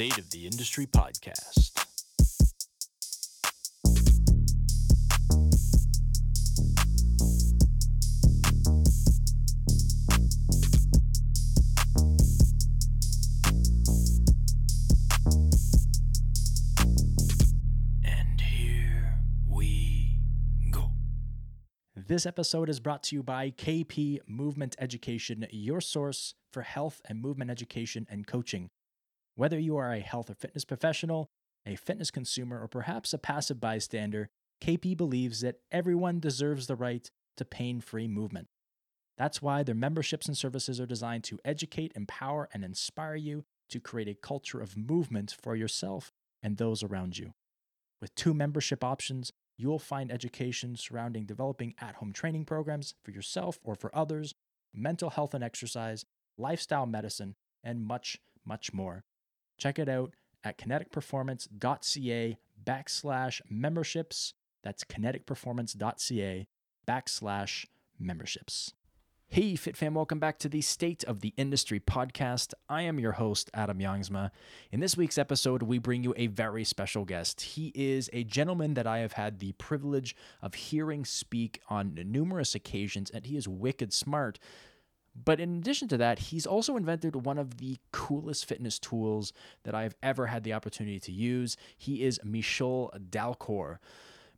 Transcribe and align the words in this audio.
State 0.00 0.16
of 0.16 0.30
the 0.30 0.46
Industry 0.46 0.86
podcast. 0.86 1.72
And 18.02 18.40
here 18.40 19.18
we 19.46 20.18
go. 20.70 20.92
This 21.94 22.24
episode 22.24 22.70
is 22.70 22.80
brought 22.80 23.02
to 23.02 23.16
you 23.16 23.22
by 23.22 23.50
KP 23.50 24.20
Movement 24.26 24.76
Education, 24.78 25.46
your 25.50 25.82
source 25.82 26.32
for 26.50 26.62
health 26.62 27.02
and 27.04 27.20
movement 27.20 27.50
education 27.50 28.06
and 28.08 28.26
coaching. 28.26 28.70
Whether 29.34 29.58
you 29.58 29.76
are 29.76 29.92
a 29.92 30.00
health 30.00 30.30
or 30.30 30.34
fitness 30.34 30.64
professional, 30.64 31.30
a 31.66 31.76
fitness 31.76 32.10
consumer, 32.10 32.60
or 32.60 32.68
perhaps 32.68 33.12
a 33.12 33.18
passive 33.18 33.60
bystander, 33.60 34.28
KP 34.60 34.96
believes 34.96 35.40
that 35.40 35.60
everyone 35.70 36.20
deserves 36.20 36.66
the 36.66 36.76
right 36.76 37.10
to 37.36 37.44
pain 37.44 37.80
free 37.80 38.08
movement. 38.08 38.48
That's 39.16 39.42
why 39.42 39.62
their 39.62 39.74
memberships 39.74 40.26
and 40.26 40.36
services 40.36 40.80
are 40.80 40.86
designed 40.86 41.24
to 41.24 41.38
educate, 41.44 41.92
empower, 41.94 42.48
and 42.52 42.64
inspire 42.64 43.16
you 43.16 43.44
to 43.68 43.80
create 43.80 44.08
a 44.08 44.14
culture 44.14 44.60
of 44.60 44.76
movement 44.76 45.36
for 45.42 45.54
yourself 45.54 46.10
and 46.42 46.56
those 46.56 46.82
around 46.82 47.18
you. 47.18 47.32
With 48.00 48.14
two 48.14 48.32
membership 48.32 48.82
options, 48.82 49.32
you'll 49.58 49.78
find 49.78 50.10
education 50.10 50.74
surrounding 50.76 51.26
developing 51.26 51.74
at 51.78 51.96
home 51.96 52.12
training 52.12 52.46
programs 52.46 52.94
for 53.04 53.10
yourself 53.10 53.58
or 53.62 53.74
for 53.74 53.94
others, 53.94 54.34
mental 54.72 55.10
health 55.10 55.34
and 55.34 55.44
exercise, 55.44 56.06
lifestyle 56.38 56.86
medicine, 56.86 57.34
and 57.62 57.84
much, 57.84 58.18
much 58.44 58.72
more. 58.72 59.04
Check 59.60 59.78
it 59.78 59.90
out 59.90 60.14
at 60.42 60.56
kineticperformance.ca 60.56 62.38
backslash 62.64 63.40
memberships. 63.50 64.32
That's 64.64 64.84
kineticperformance.ca 64.84 66.48
backslash 66.88 67.66
memberships. 67.98 68.72
Hey, 69.28 69.52
FitFam, 69.52 69.92
welcome 69.92 70.18
back 70.18 70.38
to 70.38 70.48
the 70.48 70.62
State 70.62 71.04
of 71.04 71.20
the 71.20 71.34
Industry 71.36 71.78
podcast. 71.78 72.54
I 72.70 72.82
am 72.82 72.98
your 72.98 73.12
host, 73.12 73.50
Adam 73.52 73.78
Youngsma. 73.78 74.30
In 74.72 74.80
this 74.80 74.96
week's 74.96 75.18
episode, 75.18 75.62
we 75.62 75.78
bring 75.78 76.02
you 76.02 76.14
a 76.16 76.26
very 76.26 76.64
special 76.64 77.04
guest. 77.04 77.42
He 77.42 77.70
is 77.74 78.08
a 78.12 78.24
gentleman 78.24 78.74
that 78.74 78.88
I 78.88 78.98
have 79.00 79.12
had 79.12 79.38
the 79.38 79.52
privilege 79.52 80.16
of 80.42 80.54
hearing 80.54 81.04
speak 81.04 81.60
on 81.68 81.96
numerous 82.06 82.54
occasions, 82.54 83.10
and 83.10 83.26
he 83.26 83.36
is 83.36 83.46
wicked 83.46 83.92
smart. 83.92 84.38
But 85.24 85.40
in 85.40 85.56
addition 85.56 85.88
to 85.88 85.96
that, 85.98 86.18
he's 86.18 86.46
also 86.46 86.76
invented 86.76 87.24
one 87.24 87.38
of 87.38 87.58
the 87.58 87.78
coolest 87.92 88.46
fitness 88.46 88.78
tools 88.78 89.32
that 89.64 89.74
I've 89.74 89.94
ever 90.02 90.26
had 90.26 90.44
the 90.44 90.52
opportunity 90.52 91.00
to 91.00 91.12
use. 91.12 91.56
He 91.76 92.04
is 92.04 92.20
Michol 92.24 92.90
Dalcourt. 93.10 93.78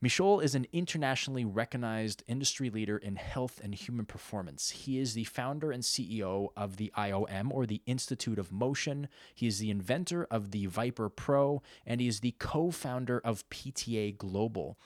Michol 0.02 0.42
is 0.42 0.56
an 0.56 0.66
internationally 0.72 1.44
recognized 1.44 2.24
industry 2.26 2.70
leader 2.70 2.96
in 2.96 3.14
health 3.14 3.60
and 3.62 3.72
human 3.72 4.04
performance. 4.04 4.70
He 4.70 4.98
is 4.98 5.14
the 5.14 5.22
founder 5.22 5.70
and 5.70 5.84
CEO 5.84 6.48
of 6.56 6.76
the 6.76 6.92
IOM, 6.98 7.52
or 7.52 7.66
the 7.66 7.82
Institute 7.86 8.36
of 8.36 8.50
Motion. 8.50 9.06
He 9.32 9.46
is 9.46 9.60
the 9.60 9.70
inventor 9.70 10.26
of 10.28 10.50
the 10.50 10.66
ViPR 10.66 11.14
Pro, 11.14 11.62
and 11.86 12.00
he 12.00 12.08
is 12.08 12.18
the 12.18 12.34
co 12.40 12.72
founder 12.72 13.20
of 13.20 13.48
PTA 13.48 14.18
Global. 14.18 14.76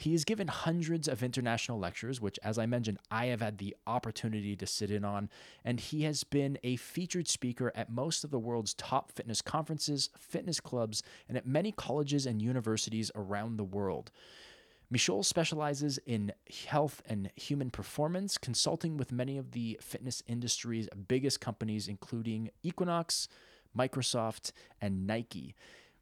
He 0.00 0.12
has 0.12 0.24
given 0.24 0.48
hundreds 0.48 1.08
of 1.08 1.22
international 1.22 1.78
lectures, 1.78 2.22
which, 2.22 2.38
as 2.42 2.58
I 2.58 2.64
mentioned, 2.64 2.98
I 3.10 3.26
have 3.26 3.42
had 3.42 3.58
the 3.58 3.76
opportunity 3.86 4.56
to 4.56 4.66
sit 4.66 4.90
in 4.90 5.04
on, 5.04 5.28
and 5.62 5.78
he 5.78 6.04
has 6.04 6.24
been 6.24 6.58
a 6.62 6.76
featured 6.76 7.28
speaker 7.28 7.70
at 7.74 7.92
most 7.92 8.24
of 8.24 8.30
the 8.30 8.38
world's 8.38 8.72
top 8.72 9.12
fitness 9.12 9.42
conferences, 9.42 10.08
fitness 10.18 10.58
clubs, 10.58 11.02
and 11.28 11.36
at 11.36 11.46
many 11.46 11.70
colleges 11.70 12.24
and 12.24 12.40
universities 12.40 13.10
around 13.14 13.58
the 13.58 13.64
world. 13.64 14.10
Michol 14.90 15.22
specializes 15.22 15.98
in 16.06 16.32
health 16.66 17.02
and 17.06 17.30
human 17.36 17.68
performance, 17.70 18.38
consulting 18.38 18.96
with 18.96 19.12
many 19.12 19.36
of 19.36 19.50
the 19.50 19.78
fitness 19.82 20.22
industry's 20.26 20.88
biggest 21.08 21.42
companies, 21.42 21.88
including 21.88 22.48
Equinox, 22.62 23.28
Microsoft, 23.76 24.52
and 24.80 25.06
Nike. 25.06 25.54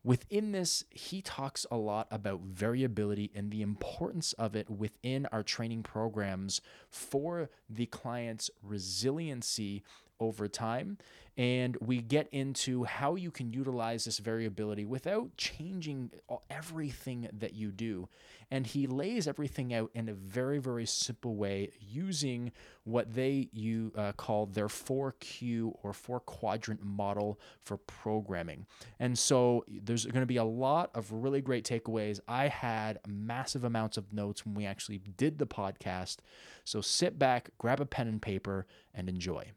Within 0.05 0.53
this, 0.53 0.85
he 0.91 1.21
talks 1.21 1.67
a 1.71 1.77
lot 1.77 2.07
about 2.11 2.41
variability 2.41 3.31
and 3.35 3.51
the 3.51 3.63
importance 3.63 4.33
of 4.35 4.55
it 4.55 4.71
within 4.71 5.27
our 5.27 5.43
training 5.43 5.83
programs 5.83 6.61
for 6.89 7.51
the 7.69 7.87
client's 7.87 8.51
resiliency 8.63 9.83
over 10.21 10.49
time. 10.49 10.99
And 11.37 11.77
we 11.81 12.01
get 12.01 12.29
into 12.33 12.83
how 12.83 13.15
you 13.15 13.31
can 13.31 13.53
utilize 13.53 14.05
this 14.05 14.19
variability 14.19 14.85
without 14.85 15.37
changing 15.37 16.11
everything 16.51 17.29
that 17.33 17.55
you 17.55 17.71
do. 17.71 18.09
And 18.51 18.67
he 18.67 18.89
lays 18.89 19.29
everything 19.29 19.73
out 19.73 19.93
in 19.95 20.09
a 20.09 20.15
very, 20.15 20.59
very 20.59 20.85
simple 20.85 21.37
way 21.37 21.71
using 21.79 22.51
what 22.83 23.15
they 23.15 23.51
you 23.53 23.93
uh, 23.97 24.13
call 24.13 24.47
their 24.47 24.67
4Q 24.67 25.75
or 25.85 25.93
four 25.93 26.19
quadrant 26.19 26.83
model 26.83 27.39
for 27.63 27.77
programming. 27.77 28.67
And 28.99 29.17
so 29.17 29.65
there's 29.69 30.07
going 30.07 30.23
to 30.23 30.27
be 30.27 30.39
a 30.39 30.45
lot 30.45 30.91
of 30.95 31.13
really 31.13 31.41
great 31.41 31.65
takeaways. 31.65 32.19
I 32.27 32.49
had 32.49 32.99
massive 33.07 33.63
amounts 33.63 33.97
of 33.97 34.13
notes 34.13 34.45
when 34.45 34.55
we 34.55 34.67
actually 34.67 34.99
did 34.99 35.39
the 35.39 35.47
podcast. 35.47 36.17
So 36.65 36.81
sit 36.81 37.17
back, 37.17 37.51
grab 37.59 37.81
a 37.81 37.87
pen 37.87 38.09
and 38.09 38.21
paper, 38.21 38.67
and 38.93 39.09
enjoy. 39.09 39.53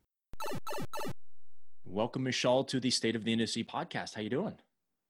Welcome, 1.85 2.25
Michol, 2.25 2.67
to 2.67 2.79
the 2.79 2.89
State 2.89 3.15
of 3.15 3.23
the 3.23 3.33
Industry 3.33 3.63
podcast. 3.63 4.15
How 4.15 4.21
you 4.21 4.29
doing? 4.29 4.55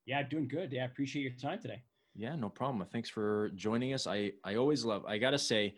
Yeah, 0.06 0.24
doing 0.24 0.48
good. 0.48 0.72
Yeah, 0.72 0.84
I 0.84 0.86
appreciate 0.86 1.22
your 1.22 1.32
time 1.34 1.60
today. 1.60 1.84
Yeah, 2.16 2.36
no 2.36 2.50
problem. 2.50 2.86
Thanks 2.92 3.10
for 3.10 3.52
joining 3.56 3.94
us. 3.94 4.08
I 4.08 4.34
I 4.44 4.56
always 4.56 4.84
love. 4.84 5.06
I 5.06 5.18
gotta 5.18 5.38
say, 5.38 5.76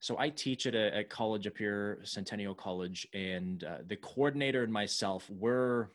so 0.00 0.18
I 0.18 0.30
teach 0.30 0.66
at 0.66 0.74
a 0.74 0.96
at 0.96 1.10
college 1.10 1.46
up 1.46 1.56
here, 1.56 2.00
Centennial 2.02 2.54
College, 2.54 3.06
and 3.12 3.62
uh, 3.62 3.78
the 3.86 3.96
coordinator 3.96 4.64
and 4.64 4.72
myself 4.72 5.28
we're 5.30 5.88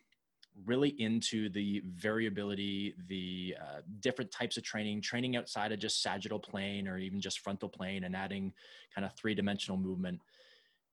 really 0.66 0.90
into 1.02 1.50
the 1.50 1.82
variability, 1.86 2.94
the 3.10 3.56
uh, 3.62 3.82
different 4.00 4.32
types 4.32 4.56
of 4.56 4.64
training, 4.64 5.02
training 5.02 5.36
outside 5.36 5.74
of 5.74 5.80
just 5.80 6.02
sagittal 6.02 6.40
plane 6.40 6.88
or 6.88 6.98
even 6.98 7.20
just 7.20 7.40
frontal 7.40 7.68
plane, 7.68 8.06
and 8.06 8.16
adding 8.16 8.54
kind 8.94 9.04
of 9.04 9.14
three 9.16 9.36
dimensional 9.36 9.78
movement. 9.78 10.22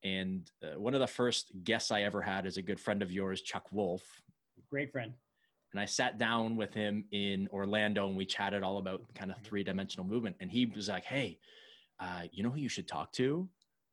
And 0.04 0.50
uh, 0.62 0.78
one 0.80 0.94
of 0.94 1.00
the 1.00 1.06
first 1.06 1.52
guests 1.64 1.90
I 1.90 2.02
ever 2.02 2.22
had 2.22 2.46
is 2.46 2.56
a 2.56 2.62
good 2.62 2.80
friend 2.80 3.02
of 3.02 3.12
yours, 3.12 3.42
Chuck 3.42 3.66
Wolf. 3.70 4.02
Great 4.70 4.90
friend. 4.90 5.12
And 5.72 5.80
I 5.80 5.86
sat 5.86 6.18
down 6.18 6.56
with 6.56 6.74
him 6.74 7.04
in 7.12 7.48
Orlando 7.52 8.06
and 8.06 8.16
we 8.16 8.26
chatted 8.26 8.62
all 8.62 8.78
about 8.78 9.02
kind 9.14 9.30
of 9.30 9.38
three 9.38 9.64
dimensional 9.64 10.06
movement. 10.06 10.36
And 10.40 10.50
he 10.50 10.66
was 10.66 10.88
like, 10.88 11.04
Hey, 11.04 11.38
uh, 12.00 12.22
you 12.32 12.42
know 12.42 12.50
who 12.50 12.60
you 12.60 12.68
should 12.68 12.88
talk 12.88 13.12
to? 13.12 13.48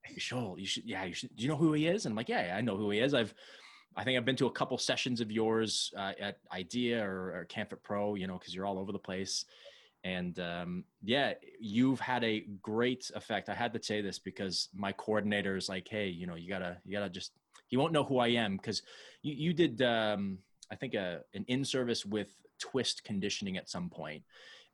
Michol, 0.07 0.57
you 0.57 0.65
should, 0.65 0.85
yeah, 0.85 1.03
you 1.03 1.13
should, 1.13 1.35
do 1.35 1.43
you 1.43 1.49
know 1.49 1.55
who 1.55 1.73
he 1.73 1.87
is? 1.87 2.05
And 2.05 2.13
I'm 2.13 2.17
like, 2.17 2.29
yeah, 2.29 2.55
I 2.57 2.61
know 2.61 2.77
who 2.77 2.89
he 2.89 2.99
is. 2.99 3.13
I've, 3.13 3.33
I 3.95 4.03
think 4.03 4.17
I've 4.17 4.25
been 4.25 4.35
to 4.37 4.47
a 4.47 4.51
couple 4.51 4.77
sessions 4.77 5.21
of 5.21 5.31
yours 5.31 5.91
uh, 5.97 6.13
at 6.19 6.37
IDEA 6.51 7.03
or, 7.03 7.35
or 7.35 7.47
CanFit 7.49 7.83
Pro, 7.83 8.15
you 8.15 8.27
know, 8.27 8.37
cause 8.37 8.53
you're 8.53 8.65
all 8.65 8.79
over 8.79 8.91
the 8.91 8.99
place 8.99 9.45
and 10.03 10.39
um, 10.39 10.83
yeah 11.03 11.33
you've 11.59 11.99
had 11.99 12.23
a 12.23 12.45
great 12.61 13.11
effect. 13.15 13.49
I 13.49 13.53
had 13.53 13.73
to 13.73 13.83
say 13.83 14.01
this 14.01 14.19
because 14.19 14.69
my 14.75 14.91
coordinator 14.93 15.55
is 15.55 15.69
like 15.69 15.87
hey 15.87 16.07
you 16.07 16.27
know 16.27 16.35
you 16.35 16.49
gotta 16.49 16.77
you 16.85 16.93
gotta 16.93 17.09
just 17.09 17.33
he 17.67 17.77
won't 17.77 17.93
know 17.93 18.03
who 18.03 18.17
i 18.17 18.27
am 18.27 18.57
because 18.57 18.81
you, 19.21 19.33
you 19.33 19.53
did 19.53 19.81
um, 19.81 20.39
i 20.71 20.75
think 20.75 20.93
a, 20.93 21.21
an 21.33 21.45
in-service 21.47 22.05
with 22.05 22.33
twist 22.59 23.03
conditioning 23.03 23.57
at 23.57 23.69
some 23.69 23.89
point. 23.89 24.23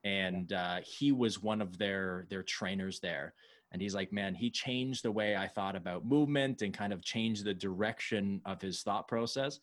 And 0.04 0.52
uh, 0.54 0.78
he 0.84 1.12
was 1.12 1.42
one 1.42 1.62
of 1.62 1.78
their 1.78 2.26
their 2.30 2.44
trainers 2.44 3.00
there. 3.00 3.34
And 3.72 3.82
he's 3.82 3.96
like 3.96 4.14
man 4.14 4.36
he 4.36 4.50
changed 4.50 5.04
the 5.04 5.12
way 5.12 5.36
i 5.36 5.48
thought 5.48 5.76
about 5.76 6.06
movement 6.06 6.62
and 6.62 6.74
kind 6.74 6.94
of 6.94 7.04
changed 7.04 7.44
the 7.44 7.54
direction 7.54 8.40
of 8.46 8.62
his 8.62 8.82
thought 8.84 9.06
process 9.08 9.60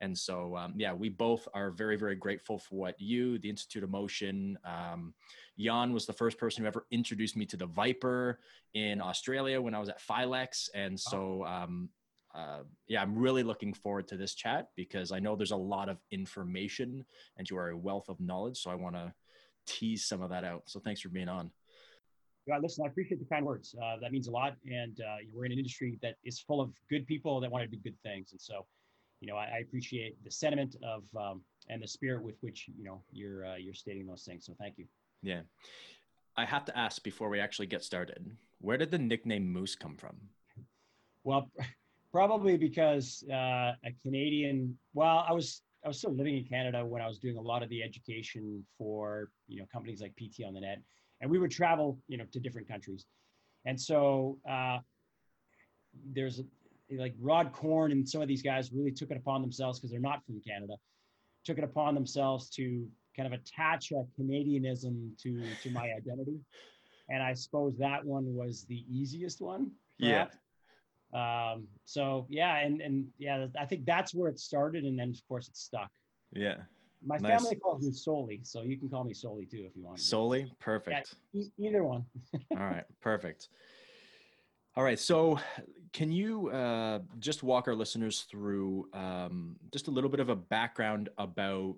and 0.00 0.16
so, 0.16 0.56
um, 0.56 0.74
yeah, 0.76 0.92
we 0.92 1.08
both 1.08 1.48
are 1.54 1.70
very, 1.70 1.96
very 1.96 2.16
grateful 2.16 2.58
for 2.58 2.74
what 2.74 3.00
you, 3.00 3.38
the 3.38 3.48
Institute 3.48 3.82
of 3.82 3.90
Motion, 3.90 4.58
um, 4.64 5.14
Jan 5.58 5.92
was 5.92 6.06
the 6.06 6.12
first 6.12 6.38
person 6.38 6.62
who 6.62 6.68
ever 6.68 6.86
introduced 6.90 7.36
me 7.36 7.46
to 7.46 7.56
the 7.56 7.66
ViPR 7.66 8.36
in 8.74 9.00
Australia 9.00 9.60
when 9.60 9.74
I 9.74 9.78
was 9.78 9.88
at 9.88 10.00
Filex. 10.00 10.68
And 10.74 10.98
so, 10.98 11.44
um, 11.46 11.88
uh, 12.34 12.60
yeah, 12.88 13.00
I'm 13.00 13.16
really 13.16 13.42
looking 13.42 13.72
forward 13.72 14.06
to 14.08 14.16
this 14.16 14.34
chat 14.34 14.68
because 14.76 15.12
I 15.12 15.18
know 15.18 15.34
there's 15.34 15.52
a 15.52 15.56
lot 15.56 15.88
of 15.88 15.98
information 16.10 17.04
and 17.38 17.48
you 17.48 17.56
are 17.56 17.70
a 17.70 17.76
wealth 17.76 18.08
of 18.08 18.20
knowledge. 18.20 18.58
So 18.58 18.70
I 18.70 18.74
want 18.74 18.96
to 18.96 19.12
tease 19.66 20.04
some 20.04 20.20
of 20.20 20.28
that 20.30 20.44
out. 20.44 20.64
So 20.66 20.78
thanks 20.78 21.00
for 21.00 21.08
being 21.08 21.28
on. 21.28 21.50
Yeah, 22.46 22.58
listen, 22.58 22.84
I 22.84 22.88
appreciate 22.88 23.18
the 23.18 23.26
kind 23.26 23.44
words. 23.44 23.74
Uh, 23.82 23.96
that 24.00 24.12
means 24.12 24.28
a 24.28 24.30
lot. 24.30 24.54
And 24.70 25.00
uh, 25.00 25.16
we're 25.32 25.46
in 25.46 25.52
an 25.52 25.58
industry 25.58 25.98
that 26.02 26.16
is 26.22 26.38
full 26.38 26.60
of 26.60 26.70
good 26.90 27.06
people 27.06 27.40
that 27.40 27.50
want 27.50 27.68
to 27.68 27.76
do 27.76 27.82
good 27.82 27.96
things. 28.04 28.32
And 28.32 28.40
so 28.40 28.66
you 29.20 29.28
know, 29.28 29.36
I, 29.36 29.44
I 29.44 29.58
appreciate 29.58 30.22
the 30.24 30.30
sentiment 30.30 30.76
of 30.82 31.04
um, 31.16 31.42
and 31.68 31.82
the 31.82 31.88
spirit 31.88 32.22
with 32.22 32.36
which 32.40 32.68
you 32.76 32.84
know 32.84 33.02
you're 33.12 33.46
uh, 33.46 33.56
you're 33.56 33.74
stating 33.74 34.06
those 34.06 34.24
things. 34.24 34.46
So 34.46 34.54
thank 34.58 34.78
you. 34.78 34.86
Yeah, 35.22 35.40
I 36.36 36.44
have 36.44 36.64
to 36.66 36.78
ask 36.78 37.02
before 37.02 37.28
we 37.28 37.40
actually 37.40 37.66
get 37.66 37.82
started. 37.82 38.30
Where 38.60 38.76
did 38.76 38.90
the 38.90 38.98
nickname 38.98 39.50
Moose 39.52 39.74
come 39.74 39.96
from? 39.96 40.16
Well, 41.24 41.50
probably 42.12 42.56
because 42.56 43.24
uh, 43.30 43.72
a 43.84 43.92
Canadian. 44.02 44.76
Well, 44.94 45.24
I 45.28 45.32
was 45.32 45.62
I 45.84 45.88
was 45.88 45.98
still 45.98 46.14
living 46.14 46.36
in 46.36 46.44
Canada 46.44 46.84
when 46.84 47.02
I 47.02 47.06
was 47.06 47.18
doing 47.18 47.36
a 47.36 47.42
lot 47.42 47.62
of 47.62 47.68
the 47.68 47.82
education 47.82 48.64
for 48.76 49.30
you 49.48 49.60
know 49.60 49.66
companies 49.72 50.00
like 50.00 50.14
PT 50.16 50.44
on 50.46 50.54
the 50.54 50.60
Net, 50.60 50.80
and 51.20 51.30
we 51.30 51.38
would 51.38 51.50
travel 51.50 51.98
you 52.08 52.18
know 52.18 52.24
to 52.32 52.40
different 52.40 52.68
countries, 52.68 53.06
and 53.64 53.80
so 53.80 54.38
uh, 54.48 54.78
there's 56.12 56.42
like 56.90 57.14
Rod 57.20 57.52
Korn 57.52 57.92
and 57.92 58.08
some 58.08 58.22
of 58.22 58.28
these 58.28 58.42
guys 58.42 58.72
really 58.72 58.92
took 58.92 59.10
it 59.10 59.16
upon 59.16 59.42
themselves 59.42 59.78
because 59.78 59.90
they're 59.90 60.00
not 60.00 60.24
from 60.24 60.40
Canada, 60.46 60.74
took 61.44 61.58
it 61.58 61.64
upon 61.64 61.94
themselves 61.94 62.48
to 62.50 62.86
kind 63.16 63.32
of 63.32 63.38
attach 63.38 63.92
a 63.92 64.04
Canadianism 64.20 65.16
to 65.22 65.42
to 65.62 65.70
my 65.70 65.92
identity, 65.96 66.38
and 67.08 67.22
I 67.22 67.34
suppose 67.34 67.76
that 67.78 68.04
one 68.04 68.34
was 68.34 68.64
the 68.68 68.84
easiest 68.90 69.40
one. 69.40 69.70
Perhaps. 69.98 70.36
Yeah. 71.12 71.52
Um, 71.52 71.68
so 71.84 72.26
yeah, 72.28 72.58
and 72.58 72.80
and 72.80 73.06
yeah, 73.18 73.46
I 73.58 73.64
think 73.64 73.84
that's 73.86 74.14
where 74.14 74.28
it 74.28 74.38
started, 74.38 74.84
and 74.84 74.98
then 74.98 75.10
of 75.10 75.28
course 75.28 75.48
it 75.48 75.56
stuck. 75.56 75.90
Yeah. 76.32 76.56
My 77.04 77.18
nice. 77.18 77.42
family 77.42 77.56
calls 77.56 77.82
me 77.84 77.92
Soli, 77.92 78.40
so 78.42 78.62
you 78.62 78.76
can 78.78 78.88
call 78.88 79.04
me 79.04 79.14
Soli 79.14 79.46
too 79.46 79.64
if 79.68 79.76
you 79.76 79.84
want. 79.84 80.00
Soli, 80.00 80.50
perfect. 80.58 81.14
Yeah, 81.32 81.44
either 81.58 81.84
one. 81.84 82.04
All 82.52 82.64
right, 82.64 82.84
perfect. 83.00 83.48
All 84.76 84.84
right. 84.84 84.98
So, 84.98 85.38
can 85.94 86.12
you 86.12 86.50
uh, 86.50 86.98
just 87.18 87.42
walk 87.42 87.66
our 87.66 87.74
listeners 87.74 88.26
through 88.30 88.86
um, 88.92 89.56
just 89.72 89.88
a 89.88 89.90
little 89.90 90.10
bit 90.10 90.20
of 90.20 90.28
a 90.28 90.36
background 90.36 91.08
about 91.16 91.76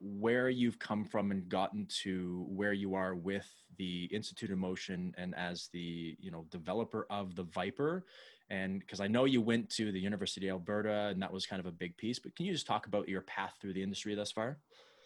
where 0.00 0.48
you've 0.48 0.78
come 0.78 1.04
from 1.04 1.32
and 1.32 1.48
gotten 1.48 1.86
to 2.02 2.46
where 2.48 2.72
you 2.72 2.94
are 2.94 3.16
with 3.16 3.48
the 3.76 4.04
Institute 4.12 4.52
of 4.52 4.58
Motion 4.58 5.12
and 5.18 5.34
as 5.34 5.68
the 5.72 6.16
you 6.20 6.30
know 6.30 6.46
developer 6.50 7.08
of 7.10 7.34
the 7.34 7.44
ViPR, 7.44 8.02
and 8.50 8.78
because 8.78 9.00
I 9.00 9.08
know 9.08 9.24
you 9.24 9.40
went 9.40 9.68
to 9.70 9.90
the 9.90 9.98
University 9.98 10.46
of 10.46 10.54
Alberta 10.54 11.08
and 11.10 11.20
that 11.20 11.32
was 11.32 11.44
kind 11.44 11.58
of 11.58 11.66
a 11.66 11.72
big 11.72 11.96
piece. 11.96 12.20
But 12.20 12.36
can 12.36 12.46
you 12.46 12.52
just 12.52 12.68
talk 12.68 12.86
about 12.86 13.08
your 13.08 13.22
path 13.22 13.54
through 13.60 13.72
the 13.72 13.82
industry 13.82 14.14
thus 14.14 14.30
far? 14.30 14.58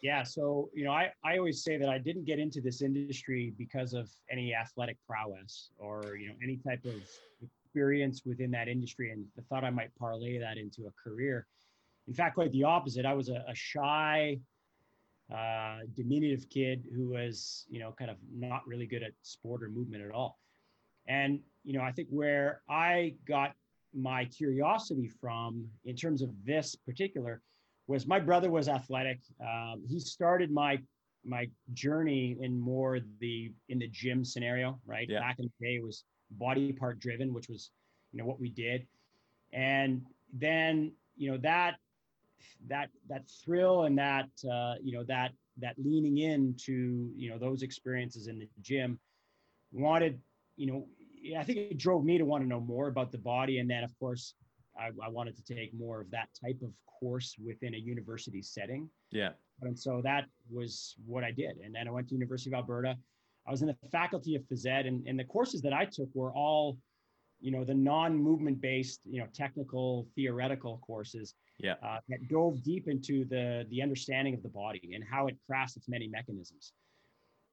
Yeah, 0.02 0.22
so 0.22 0.70
you 0.74 0.84
know, 0.84 0.92
I, 0.92 1.10
I 1.24 1.38
always 1.38 1.62
say 1.62 1.78
that 1.78 1.88
I 1.88 1.98
didn't 1.98 2.24
get 2.24 2.38
into 2.38 2.60
this 2.60 2.82
industry 2.82 3.54
because 3.56 3.94
of 3.94 4.10
any 4.30 4.54
athletic 4.54 4.98
prowess 5.06 5.70
or 5.78 6.16
you 6.16 6.28
know 6.28 6.34
any 6.42 6.58
type 6.58 6.84
of 6.84 6.94
experience 7.42 8.22
within 8.24 8.50
that 8.52 8.68
industry, 8.68 9.10
and 9.10 9.24
the 9.36 9.42
thought 9.42 9.64
I 9.64 9.70
might 9.70 9.90
parlay 9.98 10.38
that 10.38 10.58
into 10.58 10.86
a 10.86 10.90
career. 11.02 11.46
In 12.08 12.14
fact, 12.14 12.34
quite 12.34 12.52
the 12.52 12.64
opposite. 12.64 13.04
I 13.04 13.14
was 13.14 13.28
a, 13.30 13.44
a 13.48 13.54
shy, 13.54 14.38
uh, 15.34 15.78
diminutive 15.96 16.48
kid 16.50 16.84
who 16.94 17.08
was 17.08 17.66
you 17.68 17.80
know 17.80 17.92
kind 17.98 18.10
of 18.10 18.16
not 18.32 18.66
really 18.66 18.86
good 18.86 19.02
at 19.02 19.12
sport 19.22 19.62
or 19.62 19.68
movement 19.68 20.04
at 20.04 20.10
all. 20.10 20.38
And 21.08 21.40
you 21.64 21.72
know, 21.72 21.82
I 21.82 21.92
think 21.92 22.08
where 22.10 22.60
I 22.68 23.14
got 23.26 23.52
my 23.94 24.26
curiosity 24.26 25.08
from 25.20 25.66
in 25.84 25.96
terms 25.96 26.20
of 26.20 26.30
this 26.44 26.74
particular 26.74 27.40
was 27.86 28.06
my 28.06 28.18
brother 28.18 28.50
was 28.50 28.68
athletic. 28.68 29.20
Um, 29.40 29.84
he 29.86 30.00
started 30.00 30.50
my 30.50 30.80
my 31.24 31.48
journey 31.72 32.36
in 32.40 32.58
more 32.58 33.00
the 33.20 33.52
in 33.68 33.78
the 33.78 33.88
gym 33.88 34.24
scenario, 34.24 34.78
right? 34.86 35.08
Yeah. 35.08 35.20
Back 35.20 35.38
in 35.38 35.46
the 35.46 35.66
day, 35.66 35.74
it 35.76 35.84
was 35.84 36.04
body 36.32 36.72
part 36.72 36.98
driven, 37.00 37.32
which 37.32 37.48
was 37.48 37.70
you 38.12 38.18
know 38.18 38.24
what 38.24 38.40
we 38.40 38.50
did, 38.50 38.86
and 39.52 40.02
then 40.32 40.92
you 41.16 41.30
know 41.30 41.38
that 41.38 41.76
that 42.68 42.90
that 43.08 43.24
thrill 43.44 43.84
and 43.84 43.98
that 43.98 44.28
uh, 44.50 44.74
you 44.82 44.92
know 44.96 45.04
that 45.04 45.32
that 45.58 45.74
leaning 45.78 46.18
into 46.18 47.10
you 47.16 47.30
know 47.30 47.38
those 47.38 47.62
experiences 47.62 48.26
in 48.26 48.38
the 48.38 48.48
gym 48.60 48.98
wanted 49.72 50.20
you 50.56 50.66
know 50.66 50.86
I 51.36 51.42
think 51.42 51.58
it 51.58 51.78
drove 51.78 52.04
me 52.04 52.18
to 52.18 52.24
want 52.24 52.44
to 52.44 52.48
know 52.48 52.60
more 52.60 52.88
about 52.88 53.10
the 53.10 53.18
body, 53.18 53.58
and 53.58 53.68
then 53.68 53.82
of 53.82 53.98
course 53.98 54.34
I, 54.78 54.90
I, 55.04 55.08
wanted 55.08 55.36
to 55.36 55.54
take 55.54 55.72
more 55.74 56.00
of 56.00 56.10
that 56.10 56.28
type 56.44 56.60
of 56.62 56.72
course 56.86 57.36
within 57.44 57.74
a 57.74 57.78
university 57.78 58.42
setting. 58.42 58.88
Yeah. 59.10 59.30
And 59.62 59.78
so 59.78 60.00
that 60.04 60.26
was 60.50 60.96
what 61.06 61.24
I 61.24 61.30
did. 61.30 61.58
And 61.64 61.74
then 61.74 61.88
I 61.88 61.90
went 61.90 62.08
to 62.08 62.14
University 62.14 62.50
of 62.50 62.54
Alberta. 62.54 62.96
I 63.46 63.50
was 63.50 63.62
in 63.62 63.68
the 63.68 63.76
faculty 63.90 64.34
of 64.34 64.42
phys 64.42 64.66
ed, 64.66 64.86
and, 64.86 65.06
and 65.06 65.18
the 65.18 65.24
courses 65.24 65.62
that 65.62 65.72
I 65.72 65.84
took 65.84 66.08
were 66.14 66.32
all, 66.32 66.78
you 67.40 67.52
know, 67.52 67.64
the 67.64 67.74
non-movement 67.74 68.60
based, 68.60 69.00
you 69.04 69.20
know, 69.20 69.26
technical, 69.32 70.08
theoretical 70.16 70.80
courses. 70.86 71.34
Yeah. 71.58 71.74
Uh, 71.82 71.98
that 72.08 72.28
dove 72.28 72.62
deep 72.62 72.86
into 72.86 73.24
the 73.24 73.64
the 73.70 73.80
understanding 73.80 74.34
of 74.34 74.42
the 74.42 74.50
body 74.50 74.90
and 74.94 75.02
how 75.02 75.26
it 75.26 75.36
crafts 75.46 75.76
its 75.76 75.88
many 75.88 76.06
mechanisms. 76.06 76.72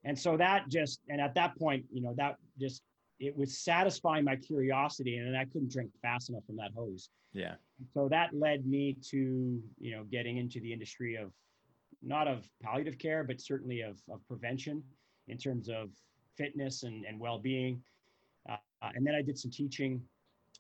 And 0.04 0.18
so 0.18 0.36
that 0.38 0.68
just, 0.70 1.00
and 1.10 1.22
at 1.22 1.34
that 1.36 1.58
point, 1.58 1.86
you 1.92 2.02
know, 2.02 2.14
that 2.18 2.36
just 2.60 2.82
it 3.20 3.36
was 3.36 3.58
satisfying 3.58 4.26
my 4.26 4.36
curiosity 4.36 5.18
and 5.18 5.38
I 5.38 5.46
couldn't 5.46 5.72
drink 5.72 5.92
fast 6.02 6.30
enough 6.30 6.46
from 6.46 6.58
that 6.58 6.72
hose. 6.76 7.10
Yeah. 7.34 7.56
So 7.94 8.08
that 8.10 8.30
led 8.34 8.66
me 8.66 8.98
to, 9.10 9.62
you 9.80 9.92
know, 9.96 10.04
getting 10.04 10.38
into 10.38 10.60
the 10.60 10.72
industry 10.72 11.16
of 11.16 11.32
not 12.02 12.28
of 12.28 12.48
palliative 12.62 12.98
care, 12.98 13.24
but 13.24 13.42
certainly 13.42 13.82
of, 13.82 14.00
of 14.12 14.26
prevention 14.28 14.84
in 15.28 15.38
terms 15.38 15.70
of 15.70 15.90
fitness 16.38 16.84
and, 16.84 17.06
and 17.06 17.20
well-being. 17.20 17.82
Uh, 18.50 18.58
and 18.94 19.06
then 19.06 19.16
I 19.16 19.22
did 19.22 19.38
some 19.38 19.52
teaching 19.52 20.02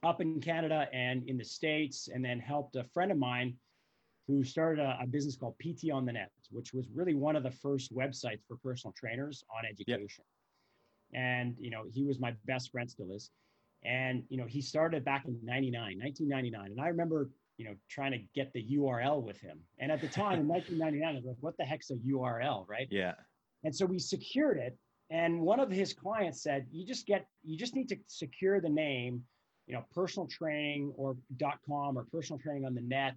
up 0.03 0.21
in 0.21 0.39
Canada 0.39 0.87
and 0.93 1.27
in 1.27 1.37
the 1.37 1.43
States, 1.43 2.09
and 2.13 2.23
then 2.23 2.39
helped 2.39 2.75
a 2.75 2.83
friend 2.83 3.11
of 3.11 3.17
mine 3.17 3.55
who 4.27 4.43
started 4.43 4.81
a, 4.81 4.97
a, 5.01 5.07
business 5.07 5.35
called 5.35 5.55
PT 5.59 5.91
on 5.91 6.05
the 6.05 6.13
Net, 6.13 6.31
which 6.49 6.73
was 6.73 6.87
really 6.93 7.13
one 7.13 7.35
of 7.35 7.43
the 7.43 7.51
first 7.51 7.93
websites 7.93 8.39
for 8.47 8.57
personal 8.57 8.93
trainers 8.97 9.43
on 9.55 9.65
education. 9.65 10.23
And 11.13 11.55
you 11.59 11.69
know 11.69 11.83
he 11.91 12.03
was 12.03 12.19
my 12.19 12.33
best 12.45 12.71
friend 12.71 12.89
still 12.89 13.11
is. 13.11 13.29
And 13.83 14.23
you 14.29 14.37
know 14.37 14.45
he 14.45 14.61
started 14.61 15.03
back 15.03 15.25
in 15.25 15.37
99 15.43 15.99
1999 15.99 16.71
and 16.71 16.79
i 16.79 16.87
remember 16.87 17.29
you 17.57 17.65
know 17.65 17.75
trying 17.89 18.11
to 18.11 18.19
get 18.33 18.51
the 18.53 18.65
url 18.77 19.21
with 19.21 19.39
him. 19.39 19.59
And 19.79 19.91
at 19.91 20.01
the 20.01 20.07
time 20.07 20.39
in 20.39 20.47
1999 20.47 21.07
i 21.07 21.15
was 21.15 21.25
like 21.25 21.37
what 21.41 21.57
the 21.57 21.65
heck's 21.65 21.91
a 21.91 21.95
url 21.95 22.67
right? 22.67 22.87
Yeah. 22.89 23.13
And 23.63 23.75
so 23.75 23.85
we 23.85 23.99
secured 23.99 24.57
it. 24.57 24.77
And 25.09 25.41
one 25.41 25.59
of 25.59 25.69
his 25.69 25.93
clients 25.93 26.41
said 26.41 26.65
you 26.71 26.85
just 26.85 27.05
get 27.05 27.25
you 27.43 27.57
just 27.57 27.75
need 27.75 27.89
to 27.89 27.97
secure 28.07 28.59
the 28.61 28.69
name 28.69 29.23
you 29.67 29.73
know 29.73 29.83
personal 29.93 30.27
training 30.27 30.93
or 30.95 31.15
com 31.67 31.97
or 31.97 32.05
personal 32.11 32.39
training 32.39 32.65
on 32.65 32.73
the 32.73 32.81
net. 32.81 33.15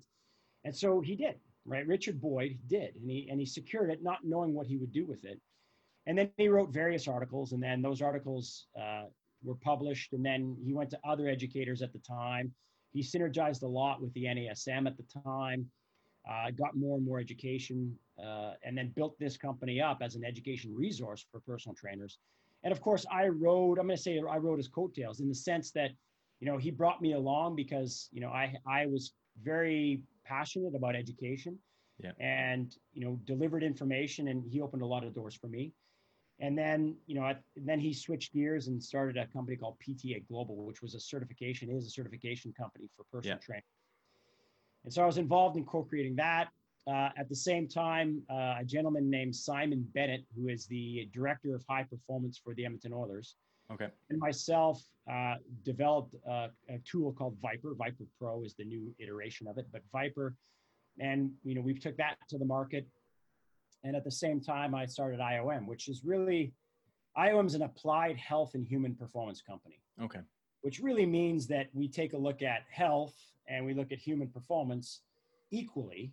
And 0.65 0.75
so 0.75 1.01
he 1.01 1.17
did 1.17 1.37
right? 1.67 1.87
Richard 1.87 2.21
boyd 2.21 2.59
did. 2.67 2.95
And 2.97 3.11
he 3.11 3.29
and 3.31 3.41
he 3.41 3.47
secured 3.47 3.91
it 3.91 4.03
not 4.03 4.21
knowing 4.25 4.55
what 4.55 4.67
he 4.67 4.77
would 4.77 4.93
do 4.93 5.05
with 5.05 5.25
it 5.25 5.41
and 6.07 6.17
then 6.17 6.31
he 6.37 6.49
wrote 6.49 6.73
various 6.73 7.09
articles 7.09 7.53
and 7.53 7.63
then 7.63 7.83
those 7.83 8.01
articles 8.03 8.67
uh, 8.81 9.05
were 9.43 9.57
published 9.57 10.13
and 10.13 10.25
then 10.25 10.57
he 10.65 10.73
went 10.73 10.91
to 10.91 10.99
other 11.07 11.29
educators 11.29 11.83
at 11.83 11.93
the 11.93 11.99
time. 11.99 12.53
He 12.93 13.03
synergized 13.03 13.63
a 13.63 13.67
lot 13.67 14.01
with 14.01 14.13
the 14.15 14.25
nasm 14.25 14.87
at 14.87 14.97
the 14.97 15.05
time 15.23 15.67
uh, 16.29 16.51
got 16.51 16.77
more 16.77 16.97
and 16.97 17.07
more 17.07 17.21
education 17.21 17.97
uh, 18.23 18.53
and 18.65 18.77
then 18.77 18.93
built 18.97 19.19
this 19.19 19.37
company 19.37 19.81
up 19.81 19.99
as 20.03 20.17
an 20.17 20.25
education 20.25 20.75
resource 20.75 21.25
for 21.31 21.41
personal 21.41 21.75
trainers. 21.75 22.19
And 22.65 22.73
of 22.73 22.81
course 22.81 23.07
i 23.13 23.29
rode 23.29 23.79
i'm 23.79 23.87
going 23.87 23.97
to 23.97 24.03
say 24.03 24.21
i 24.29 24.37
rode 24.39 24.59
his 24.59 24.67
coattails 24.67 25.21
in 25.21 25.29
the 25.29 25.35
sense 25.35 25.71
that 25.73 25.91
you 26.41 26.49
know 26.49 26.57
he 26.57 26.73
brought 26.73 27.01
me 27.01 27.13
along 27.13 27.55
because 27.55 28.09
you 28.11 28.21
know 28.21 28.31
i 28.31 28.53
i 28.67 28.87
was 28.87 29.13
very 29.45 30.01
passionate 30.25 30.75
about 30.75 30.97
education 30.97 31.57
yeah. 32.03 32.11
and 32.19 32.75
you 32.93 33.05
know 33.05 33.21
delivered 33.25 33.63
information 33.63 34.29
and 34.29 34.43
he 34.51 34.61
opened 34.61 34.83
a 34.83 34.87
lot 34.87 35.05
of 35.05 35.15
doors 35.15 35.37
for 35.37 35.47
me 35.47 35.73
and 36.39 36.57
then, 36.57 36.97
you 37.07 37.15
know, 37.15 37.33
then 37.57 37.81
he 37.81 37.95
switched 37.95 38.35
gears 38.35 38.69
and 38.69 38.83
started 38.83 39.17
a 39.17 39.27
company 39.29 39.57
called 39.57 39.77
PTA 39.87 40.27
Global, 40.29 40.57
which 40.67 40.83
was 40.83 40.95
a 40.95 41.01
certification, 41.01 41.71
is 41.71 41.87
a 41.87 41.91
certification 41.91 42.53
company 42.53 42.91
for 42.97 43.05
personal 43.11 43.37
yeah. 43.37 43.45
training. 43.45 43.63
And 44.85 44.93
so 44.93 45.03
I 45.03 45.07
was 45.07 45.19
involved 45.19 45.57
in 45.57 45.65
co-creating 45.65 46.17
that. 46.17 46.49
Uh, 46.87 47.09
at 47.19 47.29
the 47.29 47.35
same 47.35 47.67
time, 47.67 48.23
uh, 48.31 48.57
a 48.61 48.65
gentleman 48.65 49.11
named 49.11 49.35
Simon 49.35 49.85
Bennett, 49.93 50.25
who 50.37 50.49
is 50.49 50.67
the 50.67 51.09
director 51.13 51.55
of 51.55 51.65
high 51.69 51.83
performance 51.83 52.39
for 52.39 52.55
the 52.55 52.65
Edmonton 52.65 52.93
Oilers, 52.93 53.35
okay, 53.73 53.89
and 54.11 54.21
myself 54.21 54.81
uh, 55.11 55.35
developed 55.65 56.15
a, 56.29 56.51
a 56.69 56.79
tool 56.85 57.13
called 57.13 57.37
ViPR. 57.41 57.75
ViPR 57.75 58.07
Pro 58.21 58.45
is 58.45 58.55
the 58.55 58.65
new 58.65 58.95
iteration 59.01 59.49
of 59.49 59.59
it, 59.59 59.67
but 59.73 59.83
ViPR, 59.93 60.35
and 61.01 61.33
you 61.43 61.57
know, 61.57 61.61
we've 61.61 61.81
took 61.81 61.97
that 61.97 62.19
to 62.29 62.39
the 62.39 62.45
market. 62.45 62.87
And 63.85 63.95
at 63.95 64.05
the 64.05 64.11
same 64.11 64.41
time, 64.41 64.75
I 64.75 64.87
started 64.87 65.21
IOM, 65.21 65.67
which 65.67 65.89
is 65.89 66.03
really, 66.05 66.53
IOM 67.17 67.47
is 67.47 67.55
an 67.55 67.63
applied 67.63 68.17
health 68.17 68.55
and 68.55 68.67
human 68.67 68.95
performance 68.95 69.43
company. 69.43 69.81
Okay. 70.03 70.21
Which 70.63 70.81
really 70.81 71.07
means 71.07 71.47
that 71.49 71.69
we 71.73 71.89
take 71.89 72.13
a 72.13 72.19
look 72.19 72.43
at 72.43 72.63
health 72.71 73.15
and 73.49 73.65
we 73.65 73.75
look 73.75 73.93
at 73.93 73.99
human 73.99 74.29
performance 74.29 75.01
equally 75.51 76.13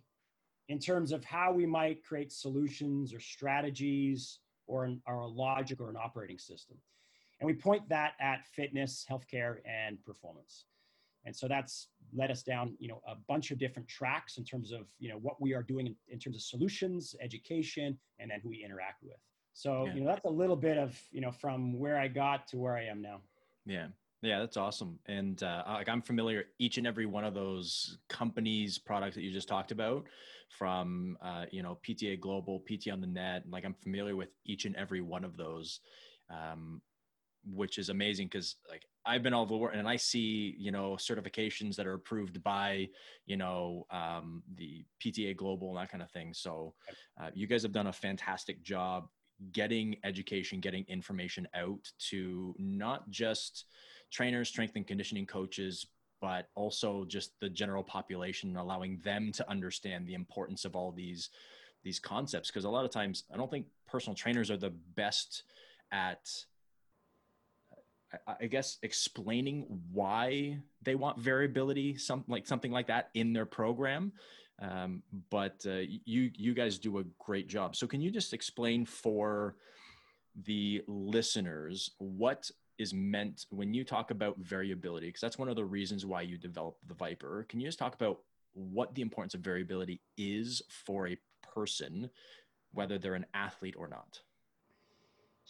in 0.68 0.78
terms 0.78 1.12
of 1.12 1.24
how 1.24 1.52
we 1.52 1.66
might 1.66 2.04
create 2.04 2.32
solutions 2.32 3.12
or 3.12 3.20
strategies 3.20 4.38
or, 4.66 4.84
an, 4.84 5.02
or 5.06 5.16
a 5.16 5.26
logic 5.26 5.80
or 5.80 5.90
an 5.90 5.96
operating 5.96 6.38
system. 6.38 6.76
And 7.40 7.46
we 7.46 7.54
point 7.54 7.88
that 7.88 8.12
at 8.20 8.46
fitness, 8.46 9.04
healthcare, 9.10 9.56
and 9.66 10.02
performance 10.04 10.64
and 11.24 11.34
so 11.34 11.48
that's 11.48 11.88
led 12.16 12.30
us 12.30 12.42
down 12.42 12.74
you 12.78 12.88
know 12.88 13.00
a 13.08 13.14
bunch 13.28 13.50
of 13.50 13.58
different 13.58 13.88
tracks 13.88 14.38
in 14.38 14.44
terms 14.44 14.72
of 14.72 14.82
you 14.98 15.08
know 15.08 15.16
what 15.18 15.40
we 15.40 15.54
are 15.54 15.62
doing 15.62 15.86
in, 15.86 15.96
in 16.08 16.18
terms 16.18 16.36
of 16.36 16.42
solutions 16.42 17.14
education 17.20 17.98
and 18.18 18.30
then 18.30 18.40
who 18.42 18.50
we 18.50 18.64
interact 18.64 19.02
with 19.02 19.16
so 19.52 19.86
yeah. 19.86 19.94
you 19.94 20.00
know 20.00 20.06
that's 20.06 20.24
a 20.24 20.30
little 20.30 20.56
bit 20.56 20.78
of 20.78 21.00
you 21.10 21.20
know 21.20 21.32
from 21.32 21.78
where 21.78 21.98
i 21.98 22.06
got 22.06 22.46
to 22.46 22.56
where 22.58 22.76
i 22.76 22.84
am 22.84 23.02
now 23.02 23.20
yeah 23.66 23.86
Yeah, 24.24 24.38
that's 24.38 24.56
awesome. 24.56 24.98
And 25.04 25.42
uh, 25.42 25.64
like 25.66 25.88
I'm 25.88 26.00
familiar 26.00 26.44
each 26.58 26.78
and 26.78 26.86
every 26.86 27.04
one 27.04 27.24
of 27.24 27.34
those 27.34 27.98
companies 28.08 28.78
products 28.78 29.16
that 29.16 29.22
you 29.22 29.30
just 29.30 29.48
talked 29.48 29.70
about 29.70 30.06
from 30.48 31.18
uh, 31.20 31.44
you 31.50 31.62
know 31.62 31.76
PTA 31.86 32.18
Global, 32.18 32.60
PT 32.60 32.88
on 32.90 33.02
the 33.02 33.06
Net. 33.06 33.44
Like 33.50 33.66
I'm 33.66 33.74
familiar 33.74 34.16
with 34.16 34.30
each 34.46 34.64
and 34.64 34.74
every 34.76 35.02
one 35.02 35.24
of 35.24 35.36
those, 35.36 35.80
um, 36.30 36.80
which 37.44 37.76
is 37.76 37.90
amazing 37.90 38.28
because 38.28 38.56
like 38.70 38.86
I've 39.06 39.22
been 39.22 39.34
all 39.34 39.46
over 39.50 39.68
and 39.68 39.88
I 39.88 39.96
see 39.96 40.54
you 40.58 40.70
know 40.70 40.92
certifications 40.92 41.76
that 41.76 41.86
are 41.86 41.94
approved 41.94 42.42
by 42.42 42.88
you 43.26 43.36
know 43.36 43.86
um, 43.90 44.42
the 44.56 44.84
PTA 45.02 45.36
Global 45.36 45.68
and 45.70 45.78
that 45.78 45.90
kind 45.90 46.02
of 46.02 46.10
thing. 46.10 46.32
So 46.34 46.74
uh, 47.20 47.30
you 47.34 47.46
guys 47.46 47.62
have 47.62 47.72
done 47.72 47.88
a 47.88 47.92
fantastic 47.92 48.62
job 48.62 49.08
getting 49.52 49.96
education, 50.04 50.60
getting 50.60 50.84
information 50.88 51.46
out 51.54 51.90
to 51.98 52.54
not 52.58 53.10
just 53.10 53.66
trainers, 54.10 54.48
strength 54.48 54.76
and 54.76 54.86
conditioning 54.86 55.26
coaches, 55.26 55.86
but 56.20 56.48
also 56.54 57.04
just 57.04 57.38
the 57.40 57.50
general 57.50 57.82
population 57.82 58.56
allowing 58.56 58.98
them 59.04 59.32
to 59.32 59.48
understand 59.50 60.06
the 60.06 60.14
importance 60.14 60.64
of 60.64 60.74
all 60.74 60.92
these 60.92 61.30
these 61.82 61.98
concepts 61.98 62.50
because 62.50 62.64
a 62.64 62.70
lot 62.70 62.82
of 62.84 62.90
times 62.90 63.24
i 63.32 63.36
don't 63.36 63.50
think 63.50 63.66
personal 63.86 64.14
trainers 64.14 64.50
are 64.50 64.56
the 64.56 64.72
best 64.96 65.42
at 65.92 66.26
I 68.40 68.46
guess 68.46 68.78
explaining 68.82 69.66
why 69.92 70.58
they 70.82 70.94
want 70.94 71.18
variability, 71.18 71.96
some 71.96 72.24
like 72.28 72.46
something 72.46 72.72
like 72.72 72.86
that 72.88 73.10
in 73.14 73.32
their 73.32 73.46
program. 73.46 74.12
Um, 74.60 75.02
but 75.30 75.64
uh, 75.66 75.82
you 76.04 76.30
you 76.34 76.54
guys 76.54 76.78
do 76.78 76.98
a 76.98 77.04
great 77.18 77.48
job. 77.48 77.76
So 77.76 77.86
can 77.86 78.00
you 78.00 78.10
just 78.10 78.32
explain 78.32 78.86
for 78.86 79.56
the 80.42 80.82
listeners 80.86 81.90
what 81.98 82.50
is 82.78 82.92
meant 82.92 83.46
when 83.50 83.72
you 83.72 83.84
talk 83.84 84.10
about 84.10 84.36
variability 84.38 85.06
because 85.06 85.20
that's 85.20 85.38
one 85.38 85.48
of 85.48 85.56
the 85.56 85.64
reasons 85.64 86.04
why 86.04 86.22
you 86.22 86.36
developed 86.36 86.86
the 86.88 86.94
ViPR 86.94 87.48
can 87.48 87.60
you 87.60 87.68
just 87.68 87.78
talk 87.78 87.94
about 87.94 88.18
what 88.52 88.94
the 88.94 89.02
importance 89.02 89.34
of 89.34 89.40
variability 89.40 90.00
is 90.16 90.60
for 90.68 91.06
a 91.06 91.16
person 91.54 92.10
whether 92.72 92.98
they're 92.98 93.14
an 93.14 93.26
athlete 93.32 93.76
or 93.78 93.86
not 93.86 94.18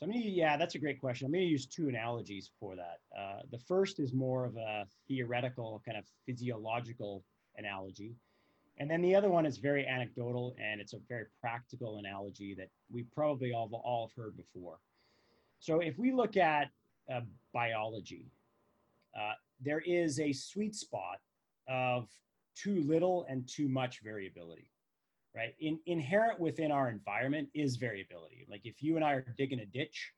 i'm 0.05 0.13
to 0.13 0.19
yeah 0.19 0.57
that's 0.57 0.75
a 0.75 0.79
great 0.79 1.01
question. 1.01 1.27
I'm 1.27 1.33
going 1.33 1.45
to 1.45 1.51
use 1.51 1.67
two 1.67 1.89
analogies 1.89 2.51
for 2.61 2.77
that. 2.77 2.99
Uh, 3.19 3.41
the 3.51 3.59
first 3.59 4.01
is 4.01 4.13
more 4.13 4.45
of 4.45 4.57
a 4.57 4.87
theoretical 5.09 5.83
kind 5.85 5.99
of 5.99 6.05
physiological 6.27 7.25
analogy. 7.57 8.15
And 8.79 8.91
then 8.91 9.03
the 9.03 9.15
other 9.15 9.29
one 9.29 9.47
is 9.47 9.59
very 9.59 9.87
anecdotal 9.87 10.57
and 10.61 10.81
it's 10.81 10.95
a 10.95 10.99
very 11.09 11.27
practical 11.41 11.99
analogy 11.99 12.55
that 12.55 12.71
we 12.91 13.05
probably 13.05 13.53
all, 13.53 13.71
all 13.85 14.09
have 14.09 14.25
heard 14.25 14.37
before. 14.37 14.79
So 15.61 15.81
if 15.81 15.97
we 15.97 16.13
look 16.13 16.37
at 16.37 16.71
uh, 17.13 17.21
biology. 17.53 18.27
Uh, 19.19 19.33
there 19.61 19.81
is 19.81 20.19
a 20.21 20.33
sweet 20.33 20.75
spot 20.75 21.19
of 21.69 22.09
too 22.57 22.83
little 22.83 23.27
and 23.29 23.49
too 23.49 23.69
much 23.69 24.01
variability, 24.03 24.69
right? 25.35 25.55
In, 25.61 25.79
inherent 25.87 26.39
within 26.39 26.71
our 26.71 26.89
environment 26.89 27.49
is 27.55 27.77
variability. 27.77 28.47
Like 28.49 28.63
if 28.65 28.83
you 28.83 28.97
and 28.97 29.05
I 29.05 29.13
are 29.13 29.35
digging 29.37 29.61
a 29.61 29.67
ditch, 29.67 30.13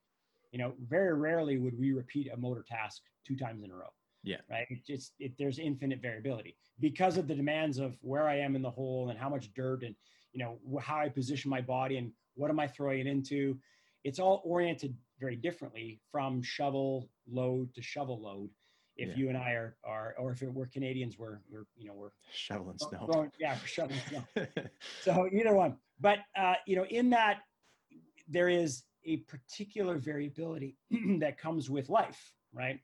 you 0.53 0.59
know, 0.59 0.75
very 0.89 1.15
rarely 1.15 1.59
would 1.59 1.79
we 1.79 1.93
repeat 1.93 2.31
a 2.33 2.37
motor 2.37 2.65
task 2.69 3.03
two 3.27 3.37
times 3.37 3.65
in 3.65 3.71
a 3.71 3.75
row. 3.75 3.93
Yeah. 4.23 4.39
Right. 4.51 4.67
It 4.71 4.85
just 4.85 5.13
it, 5.21 5.33
there's 5.39 5.59
infinite 5.59 6.03
variability 6.03 6.57
because 6.81 7.17
of 7.17 7.29
the 7.29 7.35
demands 7.35 7.79
of 7.79 7.97
where 8.01 8.29
I 8.29 8.39
am 8.39 8.57
in 8.57 8.63
the 8.63 8.71
hole 8.71 9.11
and 9.11 9.19
how 9.19 9.29
much 9.29 9.55
dirt 9.55 9.83
and 9.83 9.95
you 10.33 10.41
know 10.41 10.59
how 10.81 10.99
I 10.99 11.09
position 11.09 11.49
my 11.49 11.61
body 11.61 11.97
and 11.99 12.11
what 12.35 12.51
am 12.51 12.59
I 12.59 12.67
throwing 12.67 13.01
it 13.01 13.07
into. 13.07 13.57
It's 14.03 14.19
all 14.19 14.43
oriented 14.45 14.97
very 15.21 15.37
differently 15.37 16.01
from 16.11 16.43
shovel 16.43 17.09
load 17.31 17.73
to 17.75 17.83
shovel 17.83 18.21
load. 18.21 18.51
If 18.97 19.11
yeah. 19.11 19.15
you 19.17 19.29
and 19.29 19.37
I 19.37 19.51
are, 19.51 19.77
are, 19.85 20.15
or 20.19 20.33
if 20.33 20.43
it, 20.43 20.53
we're 20.53 20.67
Canadians, 20.67 21.19
we're, 21.19 21.41
we're, 21.51 21.67
you 21.77 21.89
know, 21.89 21.95
we're 21.95 22.13
shoveling 22.33 22.79
snow. 22.79 23.07
Throwing, 23.11 23.31
yeah, 23.39 23.57
we're 23.61 23.67
shoveling 23.67 24.01
snow. 24.09 24.47
so 25.03 25.29
either 25.31 25.55
one, 25.55 25.77
but 26.01 26.19
uh, 26.39 26.55
you 26.67 26.77
know, 26.77 26.87
in 26.87 27.11
that 27.11 27.41
there 28.29 28.49
is 28.49 28.85
a 29.05 29.19
particular 29.19 29.99
variability 29.99 30.77
that 31.19 31.39
comes 31.39 31.71
with 31.71 31.89
life, 31.89 32.33
right? 32.53 32.81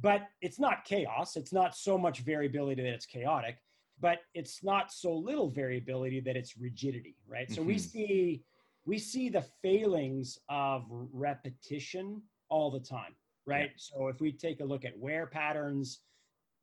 But 0.00 0.22
it's 0.42 0.58
not 0.58 0.84
chaos. 0.84 1.36
It's 1.36 1.52
not 1.52 1.76
so 1.76 1.96
much 1.96 2.20
variability 2.20 2.82
that 2.82 2.92
it's 2.92 3.06
chaotic, 3.06 3.56
but 4.00 4.20
it's 4.34 4.62
not 4.62 4.92
so 4.92 5.14
little 5.14 5.48
variability 5.48 6.20
that 6.20 6.36
it's 6.36 6.56
rigidity, 6.56 7.16
right? 7.26 7.50
So 7.50 7.60
mm-hmm. 7.60 7.68
we 7.68 7.78
see 7.78 8.44
we 8.84 8.98
see 8.98 9.28
the 9.28 9.44
failings 9.62 10.38
of 10.48 10.84
repetition 10.90 12.22
all 12.48 12.70
the 12.70 12.80
time, 12.80 13.14
right? 13.46 13.70
Yeah. 13.70 13.76
So 13.76 14.08
if 14.08 14.20
we 14.20 14.32
take 14.32 14.60
a 14.60 14.64
look 14.64 14.84
at 14.84 14.98
wear 14.98 15.26
patterns, 15.26 16.00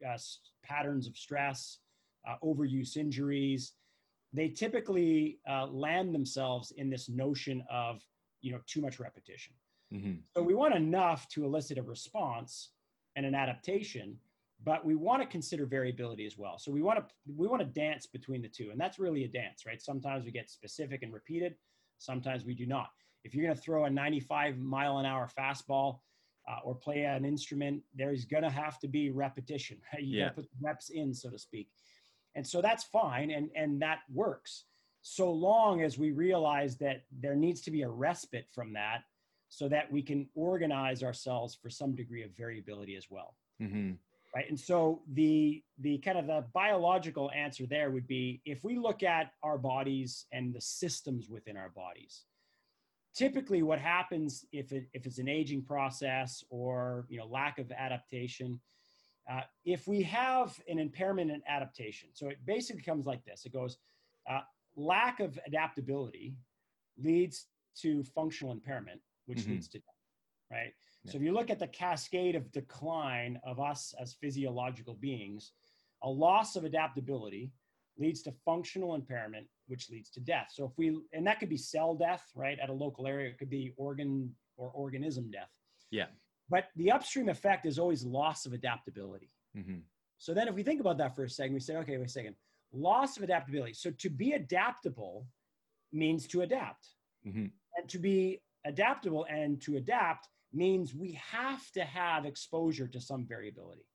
uh, 0.08 0.18
patterns 0.64 1.08
of 1.08 1.18
stress, 1.18 1.80
uh, 2.28 2.36
overuse 2.44 2.98
injuries, 2.98 3.74
they 4.34 4.50
typically 4.50 5.40
uh, 5.50 5.68
land 5.68 6.14
themselves 6.14 6.72
in 6.78 6.90
this 6.90 7.10
notion 7.10 7.64
of 7.72 8.02
you 8.42 8.52
know 8.52 8.60
too 8.68 8.82
much 8.82 9.00
repetition. 9.00 9.54
Mm-hmm. 9.94 10.14
So 10.36 10.44
we 10.44 10.56
want 10.56 10.76
enough 10.76 11.28
to 11.30 11.46
elicit 11.46 11.78
a 11.78 11.84
response 11.84 12.70
and 13.16 13.26
an 13.26 13.36
adaptation, 13.36 14.18
but 14.64 14.84
we 14.84 14.96
want 14.96 15.22
to 15.22 15.28
consider 15.28 15.66
variability 15.66 16.26
as 16.26 16.38
well. 16.38 16.58
So 16.58 16.72
we 16.72 16.82
want 16.82 17.00
to 17.00 17.06
we 17.36 17.48
want 17.48 17.62
to 17.62 17.68
dance 17.68 18.08
between 18.08 18.42
the 18.42 18.50
two, 18.50 18.70
and 18.72 18.80
that's 18.80 19.00
really 19.00 19.24
a 19.24 19.28
dance, 19.28 19.66
right? 19.66 19.82
Sometimes 19.82 20.26
we 20.26 20.32
get 20.32 20.50
specific 20.50 21.04
and 21.04 21.14
repeated. 21.14 21.56
Sometimes 22.00 22.44
we 22.44 22.56
do 22.56 22.66
not. 22.66 22.90
If 23.24 23.34
you're 23.34 23.46
going 23.46 23.56
to 23.56 23.62
throw 23.62 23.86
a 23.86 23.90
95 23.90 24.58
mile 24.58 24.98
an 24.98 25.06
hour 25.06 25.30
fastball 25.40 26.00
uh, 26.48 26.60
or 26.64 26.76
play 26.76 27.04
an 27.04 27.26
instrument, 27.26 27.82
there's 27.96 28.26
going 28.26 28.44
to 28.44 28.50
have 28.50 28.80
to 28.80 28.88
be 28.88 29.10
repetition. 29.10 29.78
You 30.00 30.18
yeah. 30.18 30.26
got 30.26 30.36
to 30.36 30.42
put 30.42 30.50
reps 30.62 30.90
in, 30.90 31.14
so 31.14 31.30
to 31.30 31.38
speak. 31.38 31.70
And 32.36 32.46
so 32.46 32.62
that's 32.62 32.84
fine, 32.84 33.30
and 33.32 33.50
and 33.56 33.82
that 33.82 34.00
works. 34.12 34.66
So 35.02 35.32
long 35.32 35.82
as 35.82 35.98
we 35.98 36.12
realize 36.12 36.78
that 36.78 37.04
there 37.12 37.36
needs 37.36 37.62
to 37.62 37.72
be 37.72 37.84
a 37.84 37.90
respite 37.90 38.48
from 38.52 38.74
that, 38.74 39.04
so 39.50 39.70
that 39.70 39.92
we 39.92 40.02
can 40.02 40.28
organize 40.34 41.04
ourselves 41.04 41.54
for 41.54 41.70
some 41.70 41.96
degree 41.96 42.24
of 42.24 42.32
variability 42.36 42.96
as 42.96 43.06
well. 43.10 43.36
Mm-hmm 43.62 43.92
right 44.36 44.50
and 44.50 44.60
so 44.60 45.02
the 45.14 45.64
the 45.80 45.98
kind 46.00 46.18
of 46.18 46.28
the 46.28 46.44
biological 46.54 47.32
answer 47.32 47.66
there 47.66 47.92
would 47.92 48.08
be 48.08 48.42
if 48.46 48.64
we 48.64 48.78
look 48.78 49.04
at 49.04 49.32
our 49.44 49.58
bodies 49.58 50.26
and 50.32 50.54
the 50.54 50.62
systems 50.62 51.30
within 51.30 51.56
our 51.56 51.70
bodies 51.70 52.24
typically 53.16 53.64
what 53.64 53.80
happens 53.80 54.46
if 54.52 54.72
it 54.72 54.86
if 54.94 55.06
it's 55.06 55.20
an 55.20 55.28
aging 55.28 55.64
process 55.64 56.44
or 56.50 57.06
you 57.10 57.18
know 57.18 57.26
lack 57.26 57.60
of 57.60 57.72
adaptation 57.72 58.60
uh, 59.32 59.42
if 59.64 59.88
we 59.88 60.02
have 60.02 60.60
an 60.68 60.80
impairment 60.80 61.32
in 61.32 61.42
adaptation 61.48 62.10
so 62.14 62.28
it 62.28 62.38
basically 62.46 62.82
comes 62.82 63.06
like 63.06 63.24
this. 63.24 63.46
It 63.46 63.54
goes 63.54 63.78
uh, 64.30 64.42
lack 64.76 65.20
of 65.20 65.40
adaptability 65.48 66.36
leads 66.98 67.48
to 67.82 68.04
functional 68.04 68.52
impairment 68.52 69.02
which 69.26 69.40
mm-hmm. 69.40 69.52
leads 69.52 69.68
to 69.70 69.80
death 69.80 69.94
right? 70.54 70.74
So 71.06 71.18
if 71.18 71.24
you 71.24 71.34
look 71.34 71.50
at 71.50 71.60
the 71.60 71.68
cascade 71.68 72.36
of 72.36 72.52
decline 72.52 73.40
of 73.46 73.60
us 73.60 73.94
as 74.00 74.14
physiological 74.14 74.94
beings, 74.94 75.52
a 76.02 76.10
loss 76.10 76.56
of 76.56 76.64
adaptability 76.64 77.52
leads 77.98 78.22
to 78.24 78.32
functional 78.46 78.96
impairment, 78.96 79.48
which 79.68 79.90
leads 79.90 80.10
to 80.12 80.20
death. 80.20 80.52
So 80.54 80.66
if 80.66 80.72
we, 80.78 81.00
and 81.14 81.26
that 81.26 81.40
could 81.40 81.50
be 81.50 81.58
cell 81.58 81.96
death, 81.96 82.24
right? 82.36 82.58
At 82.62 82.70
a 82.70 82.74
local 82.74 83.08
area, 83.08 83.30
it 83.30 83.38
could 83.38 83.50
be 83.50 83.74
organ 83.78 84.36
or 84.58 84.70
organism 84.70 85.32
death. 85.32 85.50
Yeah. 85.92 86.08
But 86.50 86.66
the 86.76 86.92
upstream 86.92 87.30
effect 87.30 87.66
is 87.66 87.80
always 87.80 88.04
loss 88.04 88.46
of 88.46 88.54
adaptability. 88.54 89.32
Mm-hmm. 89.58 89.80
So 90.18 90.34
then 90.34 90.48
if 90.48 90.56
we 90.56 90.64
think 90.64 90.82
about 90.82 90.98
that 90.98 91.16
for 91.16 91.24
a 91.24 91.30
second, 91.30 91.54
we 91.54 91.60
say, 91.60 91.76
okay, 91.78 91.98
wait 91.98 92.08
a 92.08 92.10
second, 92.10 92.36
loss 92.72 93.18
of 93.18 93.24
adaptability. 93.24 93.74
So 93.74 93.92
to 93.92 94.10
be 94.10 94.34
adaptable 94.34 95.28
means 95.92 96.28
to 96.28 96.42
adapt. 96.42 96.88
Mm-hmm. 97.26 97.46
And 97.78 97.90
to 97.90 98.00
be 98.00 98.42
adaptable 98.66 99.26
and 99.30 99.62
to 99.62 99.78
adapt 99.78 100.28
means 100.54 100.94
we 100.94 101.20
have 101.32 101.72
to 101.72 101.84
have 101.84 102.26
exposure 102.26 102.88
to 102.88 103.02
some 103.02 103.26
variability. 103.26 103.86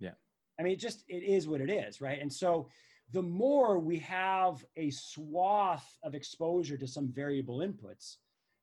Yeah. 0.00 0.14
I 0.58 0.62
mean, 0.62 0.72
it 0.72 0.80
just, 0.80 1.04
it 1.08 1.22
is 1.22 1.46
what 1.46 1.60
it 1.60 1.70
is, 1.70 2.00
right? 2.00 2.20
And 2.20 2.32
so 2.32 2.68
the 3.12 3.22
more 3.22 3.78
we 3.78 3.98
have 3.98 4.64
a 4.76 4.90
swath 4.90 5.98
of 6.02 6.14
exposure 6.14 6.76
to 6.76 6.86
some 6.86 7.12
variable 7.12 7.58
inputs, 7.58 8.16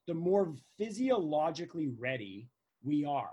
the 0.08 0.14
more 0.14 0.56
physiologically 0.78 1.90
ready 2.00 2.50
we 2.84 3.04
are. 3.04 3.32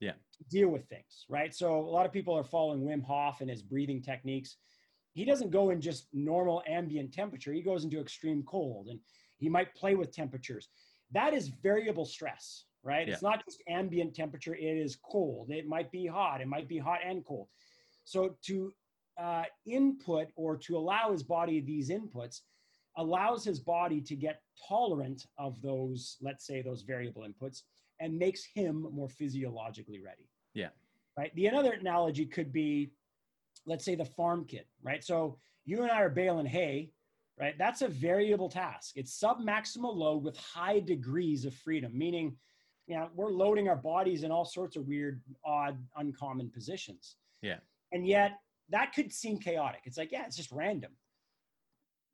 Yeah. 0.00 0.12
To 0.12 0.44
deal 0.48 0.68
with 0.68 0.86
things, 0.88 1.26
right? 1.28 1.54
So 1.54 1.76
a 1.76 1.90
lot 1.90 2.06
of 2.06 2.12
people 2.12 2.36
are 2.36 2.44
following 2.44 2.80
Wim 2.80 3.02
Hof 3.02 3.40
and 3.40 3.50
his 3.50 3.62
breathing 3.62 4.02
techniques. 4.02 4.56
He 5.12 5.24
doesn't 5.24 5.50
go 5.50 5.70
in 5.70 5.80
just 5.80 6.08
normal 6.12 6.62
ambient 6.66 7.12
temperature. 7.12 7.52
He 7.52 7.62
goes 7.62 7.84
into 7.84 8.00
extreme 8.00 8.42
cold 8.44 8.88
and 8.88 8.98
he 9.38 9.48
might 9.48 9.74
play 9.74 9.94
with 9.94 10.12
temperatures. 10.12 10.68
That 11.12 11.34
is 11.34 11.48
variable 11.62 12.06
stress 12.06 12.64
right? 12.82 13.06
Yeah. 13.06 13.14
It's 13.14 13.22
not 13.22 13.44
just 13.44 13.62
ambient 13.68 14.14
temperature, 14.14 14.54
it 14.54 14.62
is 14.62 14.96
cold. 15.04 15.50
It 15.50 15.66
might 15.66 15.90
be 15.90 16.06
hot, 16.06 16.40
it 16.40 16.48
might 16.48 16.68
be 16.68 16.78
hot 16.78 17.00
and 17.04 17.24
cold. 17.24 17.48
So 18.04 18.36
to 18.46 18.72
uh, 19.22 19.44
input 19.66 20.28
or 20.36 20.56
to 20.56 20.76
allow 20.76 21.12
his 21.12 21.22
body 21.22 21.60
these 21.60 21.90
inputs 21.90 22.40
allows 22.96 23.44
his 23.44 23.60
body 23.60 24.00
to 24.00 24.16
get 24.16 24.42
tolerant 24.68 25.26
of 25.38 25.60
those, 25.62 26.16
let's 26.20 26.46
say, 26.46 26.62
those 26.62 26.82
variable 26.82 27.22
inputs 27.22 27.62
and 28.00 28.18
makes 28.18 28.44
him 28.54 28.86
more 28.92 29.08
physiologically 29.08 30.00
ready. 30.02 30.28
Yeah. 30.54 30.70
right? 31.16 31.34
The 31.34 31.46
another 31.46 31.72
analogy 31.72 32.26
could 32.26 32.52
be, 32.52 32.92
let's 33.66 33.84
say 33.84 33.94
the 33.94 34.04
farm 34.04 34.44
kid, 34.46 34.64
right? 34.82 35.04
So 35.04 35.38
you 35.64 35.82
and 35.82 35.90
I 35.90 36.00
are 36.02 36.08
baling 36.08 36.46
hay, 36.46 36.90
right? 37.38 37.56
That's 37.58 37.82
a 37.82 37.88
variable 37.88 38.48
task. 38.48 38.92
It's 38.96 39.18
sub-maximal 39.18 39.94
load 39.94 40.22
with 40.24 40.36
high 40.36 40.80
degrees 40.80 41.44
of 41.44 41.54
freedom, 41.54 41.96
meaning, 41.96 42.36
you 42.86 42.96
know, 42.96 43.08
we're 43.14 43.30
loading 43.30 43.68
our 43.68 43.76
bodies 43.76 44.22
in 44.24 44.30
all 44.30 44.44
sorts 44.44 44.76
of 44.76 44.86
weird, 44.86 45.20
odd, 45.44 45.78
uncommon 45.96 46.50
positions. 46.50 47.16
Yeah. 47.42 47.58
And 47.92 48.06
yet 48.06 48.38
that 48.70 48.92
could 48.94 49.12
seem 49.12 49.38
chaotic. 49.38 49.80
It's 49.84 49.98
like, 49.98 50.12
yeah, 50.12 50.24
it's 50.26 50.36
just 50.36 50.50
random. 50.50 50.92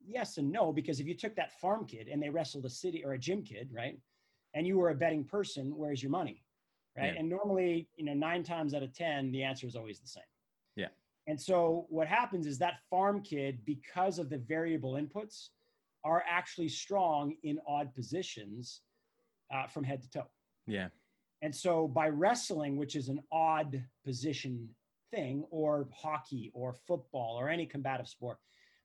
Yes 0.05 0.37
and 0.37 0.51
no, 0.51 0.71
because 0.71 0.99
if 0.99 1.07
you 1.07 1.15
took 1.15 1.35
that 1.35 1.59
farm 1.59 1.85
kid 1.85 2.07
and 2.07 2.21
they 2.21 2.29
wrestled 2.29 2.65
a 2.65 2.69
city 2.69 3.03
or 3.03 3.13
a 3.13 3.17
gym 3.17 3.43
kid, 3.43 3.69
right? 3.73 3.99
And 4.53 4.65
you 4.65 4.77
were 4.77 4.89
a 4.89 4.95
betting 4.95 5.23
person, 5.23 5.75
where's 5.75 6.01
your 6.01 6.11
money? 6.11 6.43
Right. 6.97 7.13
Yeah. 7.13 7.19
And 7.19 7.29
normally, 7.29 7.89
you 7.95 8.05
know, 8.05 8.13
nine 8.13 8.43
times 8.43 8.73
out 8.73 8.83
of 8.83 8.93
10, 8.93 9.31
the 9.31 9.43
answer 9.43 9.67
is 9.67 9.75
always 9.75 9.99
the 9.99 10.07
same. 10.07 10.23
Yeah. 10.75 10.87
And 11.27 11.39
so 11.39 11.85
what 11.89 12.07
happens 12.07 12.47
is 12.47 12.57
that 12.59 12.79
farm 12.89 13.21
kid, 13.21 13.59
because 13.65 14.17
of 14.17 14.29
the 14.29 14.37
variable 14.37 14.93
inputs, 14.93 15.49
are 16.03 16.23
actually 16.27 16.69
strong 16.69 17.35
in 17.43 17.59
odd 17.67 17.93
positions 17.93 18.81
uh, 19.53 19.67
from 19.67 19.83
head 19.83 20.01
to 20.01 20.09
toe. 20.09 20.27
Yeah. 20.65 20.87
And 21.41 21.53
so 21.53 21.87
by 21.87 22.07
wrestling, 22.09 22.77
which 22.77 22.95
is 22.95 23.09
an 23.09 23.21
odd 23.31 23.83
position 24.05 24.69
thing, 25.11 25.45
or 25.49 25.87
hockey 25.93 26.51
or 26.53 26.73
football 26.73 27.37
or 27.39 27.49
any 27.49 27.65
combative 27.65 28.07
sport, 28.07 28.37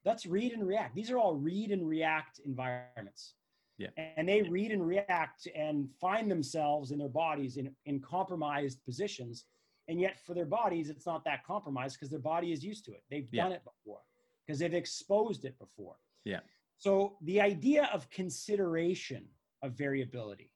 that's 0.04 0.26
read 0.26 0.52
and 0.52 0.66
react. 0.66 0.94
These 0.94 1.10
are 1.10 1.18
all 1.18 1.34
read 1.36 1.70
and 1.70 1.86
react 1.86 2.40
environments. 2.44 3.34
Yeah. 3.78 3.88
And 4.16 4.28
they 4.28 4.42
read 4.42 4.70
and 4.70 4.86
react 4.86 5.48
and 5.54 5.88
find 6.00 6.30
themselves 6.30 6.90
in 6.90 6.98
their 6.98 7.08
bodies 7.08 7.56
in, 7.56 7.74
in 7.86 8.00
compromised 8.00 8.84
positions. 8.84 9.44
And 9.88 10.00
yet 10.00 10.20
for 10.24 10.34
their 10.34 10.46
bodies, 10.46 10.90
it's 10.90 11.06
not 11.06 11.24
that 11.24 11.44
compromised 11.44 11.96
because 11.96 12.10
their 12.10 12.20
body 12.20 12.52
is 12.52 12.62
used 12.64 12.84
to 12.86 12.92
it. 12.92 13.02
They've 13.10 13.28
Yeah. 13.32 13.44
done 13.44 13.52
it 13.52 13.64
before 13.64 14.00
because 14.46 14.58
they've 14.58 14.74
exposed 14.74 15.44
it 15.44 15.58
before. 15.58 15.96
Yeah. 16.24 16.40
So 16.78 17.16
the 17.22 17.40
idea 17.40 17.88
of 17.92 18.08
consideration 18.10 19.28
of 19.62 19.72
variability 19.72 20.50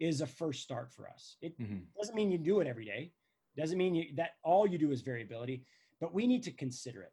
is 0.00 0.20
a 0.20 0.26
first 0.26 0.62
start 0.62 0.92
for 0.92 1.08
us. 1.08 1.36
It 1.40 1.56
Mhm. 1.58 1.86
doesn't 1.96 2.14
mean 2.14 2.30
you 2.32 2.38
do 2.38 2.60
it 2.60 2.66
every 2.66 2.84
day. 2.84 3.12
Doesn't 3.56 3.78
mean 3.78 3.94
you, 3.94 4.04
that 4.16 4.30
all 4.42 4.66
you 4.66 4.78
do 4.78 4.90
is 4.90 5.02
variability, 5.02 5.64
but 6.00 6.14
we 6.14 6.26
need 6.26 6.42
to 6.44 6.50
consider 6.50 7.02
it. 7.02 7.12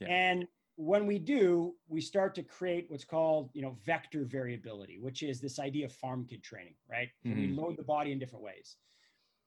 Yeah. 0.00 0.08
And 0.08 0.46
when 0.76 1.06
we 1.06 1.18
do, 1.18 1.74
we 1.88 2.00
start 2.00 2.34
to 2.34 2.42
create 2.42 2.86
what's 2.88 3.04
called, 3.04 3.50
you 3.52 3.62
know, 3.62 3.76
vector 3.84 4.24
variability, 4.24 4.98
which 4.98 5.22
is 5.22 5.40
this 5.40 5.58
idea 5.58 5.86
of 5.86 5.92
farm 5.92 6.26
kid 6.28 6.42
training, 6.42 6.74
right? 6.90 7.08
So 7.24 7.30
We 7.30 7.48
load 7.48 7.76
the 7.76 7.84
body 7.84 8.10
in 8.12 8.18
different 8.18 8.44
ways. 8.44 8.76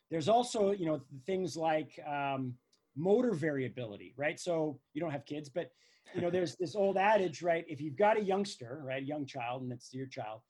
There's 0.10 0.30
also, 0.30 0.72
you 0.72 0.86
know, 0.86 1.02
things 1.26 1.58
like 1.58 2.00
um, 2.08 2.54
motor 2.96 3.34
variability, 3.34 4.14
right? 4.16 4.40
So 4.40 4.80
you 4.94 5.02
don't 5.02 5.12
have 5.12 5.26
kids, 5.26 5.50
but 5.50 5.70
you 6.14 6.22
know, 6.22 6.30
there's 6.30 6.56
this 6.60 6.76
old 6.76 6.98
adage, 6.98 7.42
right? 7.42 7.66
If 7.68 7.82
you've 7.82 7.98
got 7.98 8.18
a 8.18 8.22
youngster, 8.22 8.82
right, 8.86 9.04
a 9.04 9.06
young 9.06 9.26
child, 9.26 9.64
and 9.64 9.72
it's 9.72 9.94
your 9.94 10.08
child, 10.08 10.42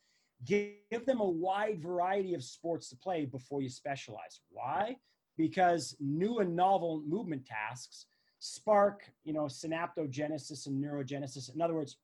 give 0.46 1.06
them 1.08 1.20
a 1.20 1.28
wide 1.28 1.82
variety 1.82 2.36
of 2.36 2.44
sports 2.44 2.90
to 2.90 2.96
play 2.96 3.26
before 3.26 3.62
you 3.62 3.70
specialize. 3.70 4.42
Why? 4.52 4.98
Because 5.38 5.96
new 6.00 6.40
and 6.40 6.56
novel 6.56 7.04
movement 7.08 7.46
tasks 7.46 8.08
spark, 8.40 9.04
you 9.24 9.34
know, 9.34 9.44
synaptogenesis 9.44 10.68
and 10.68 10.84
neurogenesis. 10.84 11.54
In 11.54 11.62
other 11.62 11.74
words, 11.74 11.98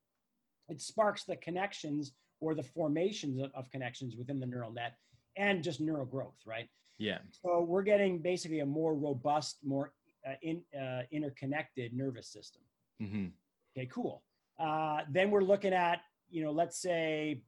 it 0.70 0.82
sparks 0.82 1.24
the 1.24 1.36
connections 1.36 2.14
or 2.40 2.56
the 2.56 2.64
formations 2.64 3.40
of, 3.40 3.52
of 3.54 3.70
connections 3.72 4.16
within 4.16 4.40
the 4.40 4.46
neural 4.46 4.72
net 4.72 4.98
and 5.36 5.64
just 5.64 5.80
neural 5.80 6.06
growth, 6.06 6.38
right? 6.46 6.70
Yeah. 6.98 7.20
So 7.32 7.62
we're 7.62 7.84
getting 7.84 8.20
basically 8.20 8.60
a 8.60 8.66
more 8.66 8.96
robust, 8.96 9.58
more 9.64 9.94
uh, 10.28 10.34
in, 10.42 10.62
uh, 10.80 11.02
interconnected 11.12 11.94
nervous 11.94 12.28
system. 12.28 12.62
hmm 13.00 13.28
Okay, 13.76 13.88
cool. 13.92 14.24
Uh, 14.60 15.00
then 15.10 15.32
we're 15.32 15.42
looking 15.42 15.74
at, 15.74 16.02
you 16.30 16.44
know, 16.44 16.52
let's 16.52 16.80
say 16.80 17.42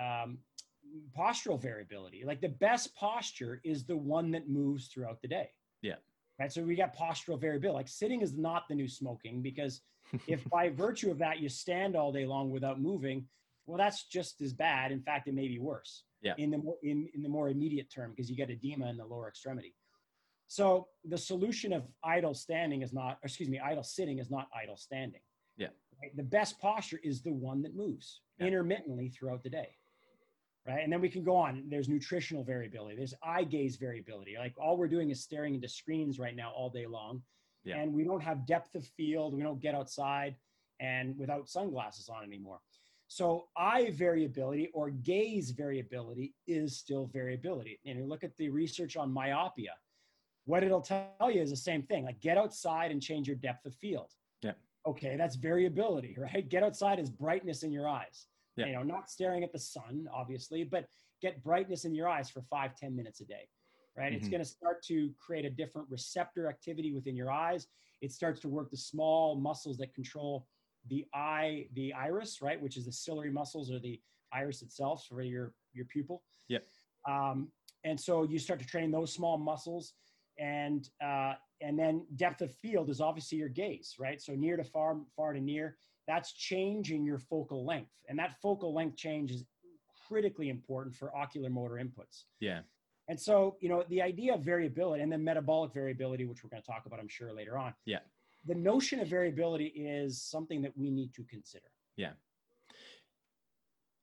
um, 0.00 0.38
postural 1.16 1.60
variability. 1.60 2.24
Like 2.24 2.40
the 2.40 2.48
best 2.48 2.94
posture 2.94 3.60
is 3.64 3.84
the 3.84 3.96
one 3.96 4.30
that 4.32 4.48
moves 4.48 4.88
throughout 4.88 5.20
the 5.22 5.28
day. 5.28 5.50
Yeah. 5.82 5.96
Right. 6.38 6.52
So 6.52 6.62
we 6.62 6.74
got 6.74 6.96
postural 6.96 7.40
variability. 7.40 7.76
Like 7.76 7.88
sitting 7.88 8.22
is 8.22 8.34
not 8.36 8.68
the 8.68 8.74
new 8.74 8.88
smoking 8.88 9.42
because 9.42 9.82
if 10.26 10.48
by 10.50 10.70
virtue 10.70 11.10
of 11.10 11.18
that 11.18 11.40
you 11.40 11.48
stand 11.48 11.96
all 11.96 12.12
day 12.12 12.26
long 12.26 12.50
without 12.50 12.80
moving, 12.80 13.26
well, 13.66 13.78
that's 13.78 14.04
just 14.04 14.40
as 14.40 14.52
bad. 14.52 14.90
In 14.90 15.02
fact, 15.02 15.28
it 15.28 15.34
may 15.34 15.48
be 15.48 15.58
worse. 15.58 16.04
Yeah. 16.22 16.34
In 16.38 16.50
the 16.50 16.58
more 16.58 16.76
in, 16.82 17.08
in 17.14 17.22
the 17.22 17.28
more 17.28 17.48
immediate 17.48 17.90
term 17.90 18.10
because 18.10 18.28
you 18.28 18.36
get 18.36 18.50
edema 18.50 18.88
in 18.88 18.96
the 18.96 19.04
lower 19.04 19.28
extremity. 19.28 19.74
So 20.48 20.88
the 21.04 21.16
solution 21.16 21.72
of 21.72 21.84
idle 22.02 22.34
standing 22.34 22.82
is 22.82 22.92
not, 22.92 23.18
or 23.22 23.26
excuse 23.26 23.48
me, 23.48 23.60
idle 23.60 23.84
sitting 23.84 24.18
is 24.18 24.30
not 24.30 24.48
idle 24.52 24.76
standing. 24.76 25.20
Yeah. 25.56 25.68
Right? 26.02 26.16
The 26.16 26.24
best 26.24 26.58
posture 26.58 26.98
is 27.04 27.22
the 27.22 27.32
one 27.32 27.62
that 27.62 27.76
moves 27.76 28.22
Yeah. 28.38 28.46
intermittently 28.46 29.10
throughout 29.10 29.44
the 29.44 29.50
day. 29.50 29.76
Right. 30.66 30.82
And 30.84 30.92
then 30.92 31.00
we 31.00 31.08
can 31.08 31.24
go 31.24 31.36
on. 31.36 31.64
There's 31.68 31.88
nutritional 31.88 32.44
variability. 32.44 32.94
There's 32.94 33.14
eye 33.22 33.44
gaze 33.44 33.76
variability. 33.76 34.36
Like 34.38 34.52
all 34.58 34.76
we're 34.76 34.88
doing 34.88 35.10
is 35.10 35.22
staring 35.22 35.54
into 35.54 35.68
screens 35.68 36.18
right 36.18 36.36
now 36.36 36.52
all 36.54 36.68
day 36.68 36.86
long. 36.86 37.22
Yeah. 37.64 37.78
And 37.78 37.94
we 37.94 38.04
don't 38.04 38.22
have 38.22 38.46
depth 38.46 38.74
of 38.74 38.84
field. 38.84 39.34
We 39.34 39.42
don't 39.42 39.60
get 39.60 39.74
outside 39.74 40.36
and 40.78 41.16
without 41.18 41.48
sunglasses 41.48 42.08
on 42.08 42.24
anymore. 42.24 42.60
So 43.08 43.48
eye 43.56 43.90
variability 43.90 44.70
or 44.72 44.90
gaze 44.90 45.50
variability 45.50 46.34
is 46.46 46.78
still 46.78 47.06
variability. 47.12 47.80
And 47.84 47.98
you 47.98 48.06
look 48.06 48.22
at 48.22 48.36
the 48.36 48.50
research 48.50 48.96
on 48.96 49.12
myopia. 49.12 49.72
What 50.44 50.62
it'll 50.62 50.80
tell 50.80 51.30
you 51.30 51.42
is 51.42 51.50
the 51.50 51.56
same 51.56 51.82
thing. 51.82 52.04
Like 52.04 52.20
get 52.20 52.38
outside 52.38 52.92
and 52.92 53.02
change 53.02 53.26
your 53.26 53.36
depth 53.36 53.66
of 53.66 53.74
field. 53.74 54.12
Yeah. 54.42 54.52
Okay, 54.86 55.16
that's 55.16 55.36
variability, 55.36 56.16
right? 56.18 56.48
Get 56.48 56.62
outside 56.62 56.98
is 56.98 57.10
brightness 57.10 57.62
in 57.62 57.72
your 57.72 57.88
eyes. 57.88 58.26
Yeah. 58.56 58.66
You 58.66 58.72
know, 58.72 58.82
not 58.82 59.10
staring 59.10 59.44
at 59.44 59.52
the 59.52 59.58
sun, 59.58 60.08
obviously, 60.12 60.64
but 60.64 60.86
get 61.22 61.42
brightness 61.42 61.84
in 61.84 61.94
your 61.94 62.08
eyes 62.08 62.28
for 62.30 62.42
five, 62.42 62.74
ten 62.76 62.94
minutes 62.96 63.20
a 63.20 63.24
day. 63.24 63.48
Right. 63.96 64.12
It's 64.12 64.28
Mhm. 64.28 64.30
going 64.32 64.42
to 64.42 64.48
start 64.48 64.82
to 64.84 65.12
create 65.18 65.44
a 65.44 65.50
different 65.50 65.88
receptor 65.90 66.48
activity 66.48 66.92
within 66.92 67.16
your 67.16 67.30
eyes. 67.30 67.68
It 68.00 68.12
starts 68.12 68.40
to 68.40 68.48
work 68.48 68.70
the 68.70 68.76
small 68.76 69.34
muscles 69.36 69.76
that 69.78 69.94
control 69.94 70.48
the 70.86 71.06
eye, 71.12 71.68
the 71.74 71.92
iris, 71.92 72.40
right, 72.40 72.60
which 72.60 72.76
is 72.76 72.86
the 72.86 72.92
ciliary 72.92 73.30
muscles 73.30 73.70
or 73.70 73.78
the 73.78 74.00
iris 74.32 74.62
itself 74.62 75.06
for 75.06 75.20
your 75.22 75.54
your 75.72 75.84
pupil. 75.86 76.24
yeah 76.48 76.60
Um, 77.06 77.52
and 77.84 77.98
so 78.00 78.22
you 78.24 78.38
start 78.38 78.60
to 78.60 78.66
train 78.66 78.90
those 78.90 79.12
small 79.12 79.36
muscles, 79.38 79.94
and 80.38 80.88
uh, 81.02 81.34
and 81.60 81.78
then 81.78 82.06
depth 82.16 82.40
of 82.40 82.54
field 82.54 82.88
is 82.90 83.00
obviously 83.00 83.38
your 83.38 83.48
gaze, 83.48 83.96
right? 83.98 84.20
So 84.20 84.34
near 84.34 84.56
to 84.56 84.64
far, 84.64 85.00
far 85.16 85.32
to 85.34 85.40
near. 85.40 85.76
That's 86.10 86.32
changing 86.32 87.04
your 87.04 87.18
focal 87.18 87.64
length, 87.64 87.92
and 88.08 88.18
that 88.18 88.32
focal 88.42 88.74
length 88.74 88.96
change 88.96 89.30
is 89.30 89.44
critically 90.08 90.48
important 90.48 90.92
for 90.92 91.14
ocular 91.16 91.48
motor 91.48 91.74
inputs. 91.74 92.24
Yeah. 92.40 92.62
And 93.06 93.18
so, 93.18 93.56
you 93.60 93.68
know, 93.68 93.84
the 93.88 94.02
idea 94.02 94.34
of 94.34 94.40
variability 94.40 95.04
and 95.04 95.12
then 95.12 95.22
metabolic 95.22 95.72
variability, 95.72 96.24
which 96.24 96.42
we're 96.42 96.50
going 96.50 96.62
to 96.62 96.66
talk 96.66 96.82
about, 96.86 96.98
I'm 96.98 97.06
sure, 97.06 97.32
later 97.32 97.56
on. 97.56 97.74
Yeah. 97.84 98.00
The 98.44 98.56
notion 98.56 98.98
of 98.98 99.06
variability 99.06 99.66
is 99.66 100.20
something 100.20 100.60
that 100.62 100.76
we 100.76 100.90
need 100.90 101.14
to 101.14 101.22
consider. 101.30 101.70
Yeah, 101.96 102.14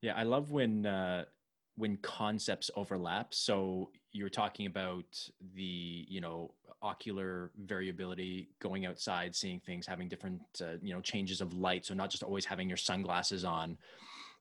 Yeah. 0.02 0.13
I 0.15 0.24
love 0.24 0.52
when 0.52 0.86
uh, 0.86 1.26
when 1.77 1.95
concepts 1.97 2.69
overlap. 2.75 3.33
So 3.33 3.91
you're 4.11 4.29
talking 4.29 4.65
about 4.65 5.05
the 5.55 6.05
you 6.09 6.19
know 6.19 6.51
ocular 6.81 7.51
variability, 7.65 8.49
going 8.59 8.85
outside, 8.85 9.35
seeing 9.35 9.59
things, 9.59 9.87
having 9.87 10.09
different 10.09 10.41
uh, 10.61 10.77
you 10.81 10.93
know 10.93 11.01
changes 11.01 11.39
of 11.39 11.53
light. 11.53 11.85
So 11.85 11.93
not 11.93 12.09
just 12.09 12.23
always 12.23 12.45
having 12.45 12.67
your 12.67 12.77
sunglasses 12.77 13.45
on, 13.45 13.77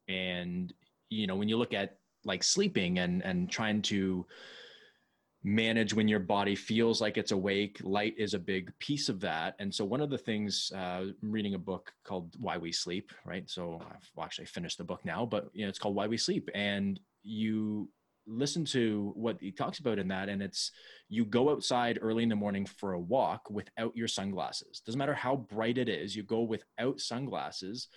and 0.09 0.73
you 1.11 1.27
know 1.27 1.37
when 1.37 1.49
you 1.49 1.57
look 1.57 1.75
at 1.75 1.99
like 2.25 2.43
sleeping 2.43 2.99
and 2.99 3.25
and 3.25 3.51
trying 3.51 3.83
to 3.83 4.27
manage 5.45 5.95
when 5.95 6.09
your 6.09 6.19
body 6.19 6.57
feels 6.57 7.01
like 7.01 7.17
it's 7.17 7.31
awake 7.31 7.79
light 7.85 8.15
is 8.19 8.35
a 8.35 8.39
big 8.39 8.77
piece 8.81 9.09
of 9.09 9.21
that 9.21 9.55
and 9.61 9.73
so 9.73 9.85
one 9.85 10.01
of 10.01 10.11
the 10.11 10.19
things 10.19 10.73
uh, 10.75 11.05
i'm 11.07 11.15
reading 11.23 11.55
a 11.55 11.59
book 11.59 11.93
called 12.03 12.35
why 12.41 12.59
we 12.59 12.73
sleep 12.73 13.13
right 13.25 13.49
so 13.49 13.81
i've 13.93 14.25
actually 14.25 14.45
finished 14.45 14.77
the 14.77 14.83
book 14.83 15.05
now 15.05 15.25
but 15.25 15.49
you 15.53 15.65
know 15.65 15.69
it's 15.69 15.79
called 15.79 15.95
why 15.95 16.09
we 16.09 16.17
sleep 16.17 16.51
and 16.53 16.99
you 17.27 17.91
listen 18.27 18.65
to 18.65 19.13
what 19.15 19.37
he 19.41 19.53
talks 19.53 19.79
about 19.79 19.99
in 19.99 20.09
that 20.09 20.29
and 20.29 20.43
it's 20.43 20.73
you 21.09 21.25
go 21.25 21.51
outside 21.51 21.99
early 22.03 22.25
in 22.25 22.29
the 22.29 22.35
morning 22.35 22.67
for 22.67 22.95
a 22.95 23.01
walk 23.01 23.49
without 23.51 23.97
your 23.97 24.09
sunglasses. 24.09 24.81
Doesn't 24.85 24.99
matter 24.99 25.15
how 25.15 25.37
bright 25.37 25.79
it 25.79 25.89
is 25.89 26.17
you 26.17 26.25
go 26.25 26.43
without 26.43 27.01
sunglasses 27.01 27.89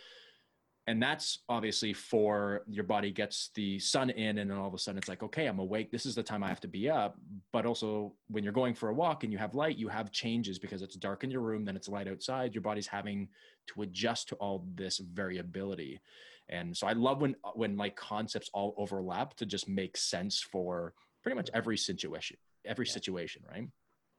and 0.89 1.02
that's 1.02 1.44
obviously 1.50 1.94
for 1.94 2.63
your 2.68 2.84
body 2.84 3.12
gets 3.12 3.52
the 3.54 3.78
sun 3.78 4.10
in 4.10 4.39
and 4.39 4.50
then 4.50 4.58
all 4.58 4.68
of 4.68 4.74
a 4.74 4.78
sudden 4.80 4.98
it's 4.98 5.08
like 5.08 5.22
okay 5.22 5.46
i'm 5.46 5.60
awake 5.60 5.92
this 5.92 6.04
is 6.08 6.15
the 6.15 6.24
time 6.24 6.44
i 6.44 6.48
have 6.48 6.60
to 6.60 6.68
be 6.68 6.89
up. 6.89 7.15
But 7.54 7.68
also 7.68 8.13
when 8.28 8.44
you're 8.44 8.54
going 8.54 8.74
for 8.74 8.89
a 8.89 8.94
walk 8.94 9.24
and 9.24 9.32
you 9.32 9.38
have 9.38 9.54
light 9.54 9.78
you 9.78 9.88
have 9.88 10.12
changes 10.12 10.58
because 10.58 10.82
it's 10.82 10.96
dark 10.96 11.24
in 11.24 11.30
your 11.30 11.42
room 11.42 11.63
then 11.63 11.76
it's 11.76 11.88
light 11.89 12.08
outside. 12.08 12.56
Your 12.56 12.63
body's 12.63 12.88
having 12.88 13.30
to 13.68 13.84
adjust 13.84 14.30
to 14.30 14.36
all 14.36 14.65
this 14.76 14.98
variability 14.98 16.02
and 16.50 16.76
so 16.76 16.88
i 16.88 16.94
love 16.94 17.22
when 17.22 17.36
when 17.56 17.78
like 17.78 17.96
concepts 17.96 18.50
all 18.54 18.74
overlap 18.78 19.36
to 19.36 19.46
just 19.46 19.70
make 19.70 19.96
sense 19.96 20.42
for 20.42 20.94
pretty 21.24 21.36
much 21.36 21.50
every 21.54 21.78
situation 21.78 22.38
every 22.66 22.86
Yeah. 22.86 22.92
situation 22.94 23.44
right 23.50 23.68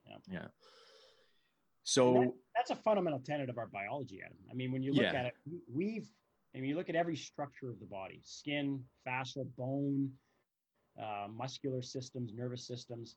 Yeah. 0.07 0.17
Yeah. 0.31 0.49
So 1.85 2.15
that- 2.15 2.35
that's 2.55 2.71
a 2.71 2.77
fundamental 2.77 3.21
tenet 3.21 3.49
of 3.49 3.59
our 3.59 3.67
biology, 3.67 4.21
Adam. 4.25 4.39
I 4.51 4.55
mean, 4.55 4.71
when 4.73 4.83
you 4.83 4.93
look 4.93 5.03
Yeah. 5.03 5.21
at 5.21 5.27
it, 5.27 5.35
we- 5.47 5.63
we've, 5.69 6.09
I 6.55 6.59
mean, 6.61 6.71
you 6.71 6.77
look 6.77 6.89
at 6.89 6.97
every 6.97 7.17
structure 7.17 7.71
of 7.71 7.79
the 7.81 7.87
body 7.87 8.21
skin, 8.23 8.85
fascia, 9.05 9.45
bone, 9.45 10.19
uh, 10.99 11.29
muscular 11.31 11.83
systems, 11.83 12.33
nervous 12.35 12.67
systems 12.67 13.17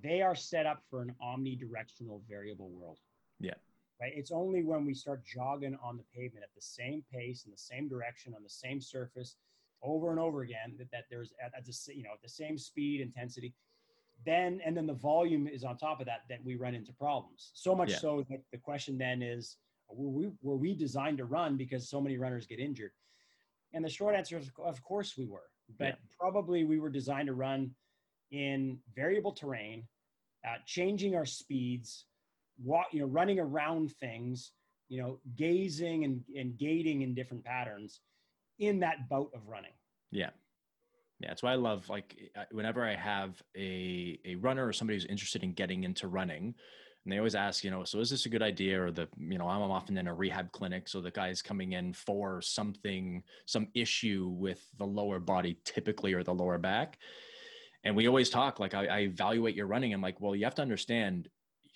they 0.00 0.22
are 0.22 0.34
set 0.34 0.64
up 0.64 0.82
for 0.88 1.02
an 1.02 1.14
omnidirectional 1.20 2.22
variable 2.26 2.70
world. 2.70 2.98
Yeah. 3.38 3.58
Right. 4.02 4.12
It's 4.16 4.32
only 4.32 4.64
when 4.64 4.84
we 4.84 4.94
start 4.94 5.24
jogging 5.24 5.78
on 5.80 5.96
the 5.96 6.02
pavement 6.12 6.42
at 6.42 6.52
the 6.56 6.60
same 6.60 7.04
pace 7.12 7.44
in 7.44 7.52
the 7.52 7.56
same 7.56 7.88
direction 7.88 8.34
on 8.34 8.42
the 8.42 8.48
same 8.48 8.80
surface 8.80 9.36
over 9.80 10.10
and 10.10 10.18
over 10.18 10.42
again 10.42 10.74
that, 10.78 10.90
that 10.90 11.04
there's 11.08 11.32
at, 11.40 11.52
at 11.56 11.64
the 11.64 11.72
you 11.94 12.02
know 12.02 12.10
at 12.12 12.20
the 12.20 12.28
same 12.28 12.58
speed 12.58 13.00
intensity 13.00 13.54
then 14.26 14.60
and 14.64 14.76
then 14.76 14.88
the 14.88 14.92
volume 14.92 15.46
is 15.46 15.62
on 15.62 15.76
top 15.76 16.00
of 16.00 16.06
that 16.06 16.22
that 16.28 16.44
we 16.44 16.56
run 16.56 16.74
into 16.74 16.92
problems 16.92 17.52
so 17.54 17.76
much 17.76 17.90
Yeah. 17.90 17.96
so 17.98 18.26
that 18.28 18.40
the 18.50 18.58
question 18.58 18.98
then 18.98 19.22
is 19.22 19.58
were 19.88 20.10
we, 20.10 20.30
were 20.42 20.56
we 20.56 20.74
designed 20.74 21.18
to 21.18 21.24
run 21.24 21.56
because 21.56 21.88
so 21.88 22.00
many 22.00 22.18
runners 22.18 22.44
get 22.44 22.58
injured 22.58 22.92
and 23.72 23.84
the 23.84 23.88
short 23.88 24.16
answer 24.16 24.36
is 24.36 24.50
of 24.64 24.82
course 24.82 25.16
we 25.16 25.26
were 25.26 25.48
but 25.78 25.86
Yeah. 25.86 25.94
probably 26.18 26.64
we 26.64 26.80
were 26.80 26.90
designed 26.90 27.28
to 27.28 27.34
run 27.34 27.70
in 28.32 28.80
variable 28.96 29.32
terrain 29.32 29.86
uh, 30.44 30.56
changing 30.66 31.14
our 31.14 31.26
speeds 31.26 32.06
walk 32.62 32.86
you 32.92 33.00
know 33.00 33.06
running 33.06 33.38
around 33.38 33.92
things 33.92 34.52
you 34.88 35.00
know 35.00 35.18
gazing 35.36 36.04
and, 36.04 36.22
and 36.36 36.58
gating 36.58 37.02
in 37.02 37.14
different 37.14 37.44
patterns 37.44 38.00
in 38.58 38.80
that 38.80 39.08
bout 39.08 39.30
of 39.34 39.46
running 39.48 39.72
Yeah. 40.10 40.30
Yeah, 41.20 41.28
that's 41.28 41.42
why 41.42 41.52
I 41.52 41.54
love 41.54 41.88
like 41.88 42.18
whenever 42.50 42.84
I 42.84 42.96
have 42.96 43.40
a 43.56 44.18
a 44.24 44.34
runner 44.36 44.66
or 44.66 44.72
somebody 44.72 44.96
who's 44.96 45.04
interested 45.06 45.44
in 45.44 45.52
getting 45.52 45.84
into 45.84 46.08
running, 46.08 46.52
and 47.04 47.12
they 47.12 47.18
always 47.18 47.36
ask, 47.36 47.62
you 47.62 47.70
know, 47.70 47.84
so 47.84 48.00
is 48.00 48.10
this 48.10 48.26
a 48.26 48.28
good 48.28 48.42
idea? 48.42 48.82
Or 48.84 48.90
the, 48.90 49.08
you 49.18 49.38
know, 49.38 49.48
I'm 49.48 49.62
often 49.62 49.96
in 49.98 50.08
a 50.08 50.14
rehab 50.14 50.50
clinic, 50.50 50.88
so 50.88 51.00
the 51.00 51.10
guy's 51.10 51.40
coming 51.42 51.72
in 51.72 51.92
for 51.92 52.40
something, 52.40 53.22
some 53.46 53.68
issue 53.74 54.34
with 54.36 54.64
the 54.78 54.84
lower 54.84 55.20
body, 55.20 55.58
typically, 55.64 56.12
or 56.12 56.24
the 56.24 56.34
lower 56.34 56.58
back. 56.58 56.98
And 57.84 57.96
we 57.96 58.06
always 58.06 58.30
talk 58.30 58.60
like 58.60 58.74
I, 58.74 58.86
I 58.86 58.98
evaluate 59.00 59.56
your 59.56 59.66
running. 59.66 59.92
I'm 59.92 60.02
like, 60.02 60.20
well, 60.20 60.36
you 60.36 60.44
have 60.44 60.54
to 60.56 60.62
understand, 60.62 61.28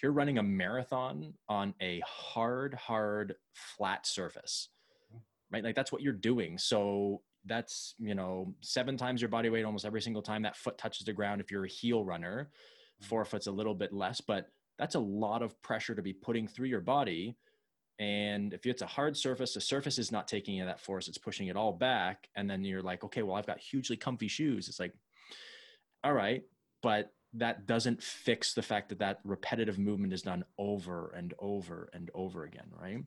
you're 0.03 0.13
running 0.13 0.39
a 0.39 0.43
marathon 0.43 1.35
on 1.49 1.75
a 1.81 2.03
hard, 2.07 2.75
hard, 2.75 3.35
flat 3.55 4.07
surface, 4.07 4.69
right? 5.51 5.65
Like 5.65 5.75
that's 5.75 5.93
what 5.93 6.03
you're 6.03 6.13
doing. 6.13 6.59
So 6.59 7.23
that's 7.47 7.95
you 7.99 8.15
know 8.15 8.53
seven 8.61 8.97
times 8.97 9.23
your 9.23 9.29
body 9.29 9.49
weight 9.49 9.65
almost 9.65 9.85
every 9.85 10.03
single 10.03 10.23
time 10.23 10.43
that 10.43 10.57
foot 10.57 10.77
touches 10.77 11.07
the 11.07 11.13
ground 11.13 11.41
if 11.41 11.51
you're 11.51 11.65
a 11.65 11.69
heel 11.69 12.05
runner. 12.05 12.51
Mm-hmm. 12.51 13.09
Forefoot's 13.09 13.47
a 13.47 13.53
little 13.53 13.75
bit 13.75 13.93
less 13.93 14.21
but 14.21 14.49
that's 14.79 14.95
a 14.95 15.01
lot 15.01 15.43
of 15.43 15.61
pressure 15.63 15.95
to 15.95 16.03
be 16.03 16.13
putting 16.13 16.47
through 16.47 16.69
your 16.69 16.81
body. 16.81 17.37
And 17.99 18.53
if 18.53 18.67
it's 18.67 18.83
a 18.83 18.87
hard 18.87 19.17
surface 19.17 19.55
the 19.55 19.61
surface 19.61 19.99
is 19.99 20.13
not 20.13 20.29
taking 20.29 20.55
any 20.55 20.61
of 20.63 20.67
that 20.67 20.81
force. 20.81 21.09
It's 21.09 21.19
pushing 21.19 21.47
it 21.47 21.57
all 21.57 21.73
back. 21.73 22.29
And 22.37 22.51
then 22.51 22.65
you're 22.65 22.83
like 22.83 23.05
okay 23.05 23.23
well 23.23 23.37
i've 23.37 23.47
got 23.47 23.61
hugely 23.61 23.97
comfy 23.97 24.29
shoes. 24.29 24.69
It's 24.69 24.81
like 24.81 24.93
all 26.05 26.13
right 26.13 26.43
but 26.83 27.11
that 27.35 27.67
doesn't 27.67 28.03
fix 28.03 28.55
the 28.55 28.63
fact 28.63 28.89
that 28.89 28.99
that 28.99 29.21
repetitive 29.25 29.79
movement 29.79 30.13
is 30.13 30.23
done 30.23 30.45
over 30.59 31.13
and 31.17 31.35
over 31.39 31.89
and 31.93 32.11
over 32.15 32.45
again 32.45 32.67
right 32.81 33.05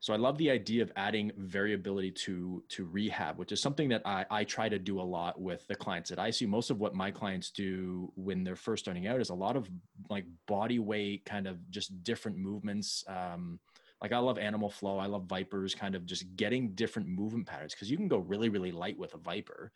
so 0.00 0.14
I 0.14 0.16
love 0.16 0.38
the 0.38 0.50
idea 0.50 0.82
of 0.82 0.92
adding 0.94 1.32
variability 1.36 2.12
to 2.12 2.62
to 2.68 2.84
rehab, 2.84 3.36
which 3.36 3.50
is 3.50 3.60
something 3.60 3.88
that 3.88 4.02
I, 4.04 4.24
I 4.30 4.44
try 4.44 4.68
to 4.68 4.78
do 4.78 5.00
a 5.00 5.02
lot 5.02 5.40
with 5.40 5.66
the 5.66 5.74
clients 5.74 6.08
that 6.10 6.20
I 6.20 6.30
see. 6.30 6.46
Most 6.46 6.70
of 6.70 6.78
what 6.78 6.94
my 6.94 7.10
clients 7.10 7.50
do 7.50 8.12
when 8.14 8.44
they're 8.44 8.54
first 8.54 8.84
starting 8.84 9.08
out 9.08 9.20
is 9.20 9.30
a 9.30 9.34
lot 9.34 9.56
of 9.56 9.68
like 10.08 10.24
body 10.46 10.78
weight, 10.78 11.24
kind 11.24 11.48
of 11.48 11.68
just 11.70 12.04
different 12.04 12.38
movements. 12.38 13.02
Um, 13.08 13.58
like 14.00 14.12
I 14.12 14.18
love 14.18 14.38
animal 14.38 14.70
flow. 14.70 14.98
I 14.98 15.06
love 15.06 15.26
ViPRs, 15.26 15.76
kind 15.76 15.96
of 15.96 16.06
just 16.06 16.36
getting 16.36 16.74
different 16.74 17.08
movement 17.08 17.48
patterns 17.48 17.74
because 17.74 17.90
you 17.90 17.96
can 17.96 18.06
go 18.06 18.18
really, 18.18 18.48
really 18.50 18.70
light 18.70 18.96
with 18.96 19.14
a 19.14 19.18
ViPR, 19.18 19.70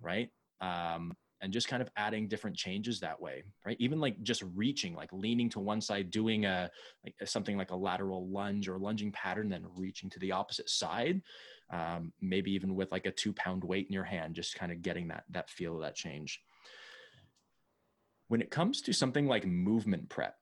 right? 0.00 0.30
Um, 0.60 1.16
and 1.40 1.52
just 1.52 1.68
kind 1.68 1.82
of 1.82 1.88
adding 1.96 2.28
different 2.28 2.56
changes 2.56 3.00
that 3.00 3.20
way, 3.20 3.42
right? 3.66 3.76
Even 3.78 4.00
like 4.00 4.22
just 4.22 4.42
reaching, 4.54 4.94
like 4.94 5.12
leaning 5.12 5.50
to 5.50 5.60
one 5.60 5.80
side, 5.80 6.10
doing 6.10 6.46
a 6.46 6.70
like 7.04 7.14
something 7.28 7.56
like 7.56 7.70
a 7.70 7.76
lateral 7.76 8.28
lunge 8.28 8.68
or 8.68 8.78
lunging 8.78 9.12
pattern, 9.12 9.48
then 9.48 9.66
reaching 9.76 10.08
to 10.10 10.18
the 10.20 10.32
opposite 10.32 10.70
side. 10.70 11.20
Um, 11.70 12.12
maybe 12.20 12.52
even 12.52 12.74
with 12.74 12.92
like 12.92 13.06
a 13.06 13.10
two 13.10 13.32
pound 13.32 13.64
weight 13.64 13.86
in 13.86 13.92
your 13.92 14.04
hand, 14.04 14.34
just 14.34 14.54
kind 14.54 14.72
of 14.72 14.82
getting 14.82 15.08
that 15.08 15.24
that 15.30 15.50
feel 15.50 15.76
of 15.76 15.82
that 15.82 15.94
change. 15.94 16.40
When 18.28 18.40
it 18.40 18.50
comes 18.50 18.80
to 18.82 18.92
something 18.92 19.26
like 19.26 19.46
movement 19.46 20.08
prep, 20.08 20.36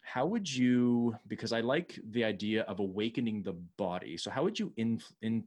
how 0.00 0.26
would 0.26 0.52
you? 0.52 1.16
Because 1.26 1.52
I 1.52 1.60
like 1.60 1.98
the 2.10 2.24
idea 2.24 2.62
of 2.62 2.78
awakening 2.78 3.42
the 3.42 3.54
body. 3.76 4.16
So 4.16 4.30
how 4.30 4.44
would 4.44 4.58
you 4.58 4.72
in, 4.76 5.00
in 5.22 5.44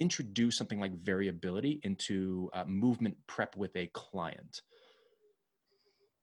introduce 0.00 0.56
something 0.56 0.80
like 0.80 0.92
variability 0.92 1.80
into 1.82 2.50
uh, 2.52 2.64
movement 2.64 3.16
prep 3.26 3.56
with 3.56 3.74
a 3.76 3.86
client? 3.88 4.62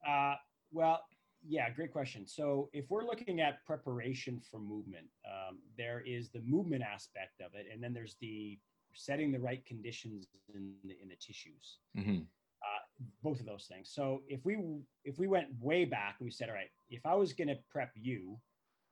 Uh, 0.07 0.35
well, 0.71 1.01
yeah, 1.45 1.69
great 1.69 1.91
question. 1.91 2.25
So 2.27 2.69
if 2.73 2.89
we're 2.89 3.05
looking 3.05 3.41
at 3.41 3.63
preparation 3.65 4.41
for 4.49 4.59
movement, 4.59 5.07
um, 5.25 5.59
there 5.77 6.01
is 6.05 6.29
the 6.29 6.41
movement 6.41 6.83
aspect 6.83 7.41
of 7.41 7.51
it, 7.53 7.67
and 7.71 7.83
then 7.83 7.93
there's 7.93 8.15
the 8.21 8.57
setting 8.93 9.31
the 9.31 9.39
right 9.39 9.65
conditions 9.65 10.27
in 10.53 10.73
the, 10.83 10.95
in 11.01 11.09
the 11.09 11.15
tissues. 11.15 11.79
Mm-hmm. 11.97 12.21
Uh, 12.63 13.05
both 13.21 13.39
of 13.39 13.45
those 13.45 13.65
things. 13.69 13.89
So 13.91 14.21
if 14.27 14.45
we 14.45 14.57
if 15.03 15.19
we 15.19 15.27
went 15.27 15.47
way 15.59 15.83
back 15.83 16.15
and 16.19 16.25
we 16.25 16.31
said, 16.31 16.47
all 16.47 16.55
right, 16.55 16.69
if 16.89 17.05
I 17.05 17.13
was 17.13 17.33
going 17.33 17.49
to 17.49 17.57
prep 17.69 17.91
you, 17.95 18.39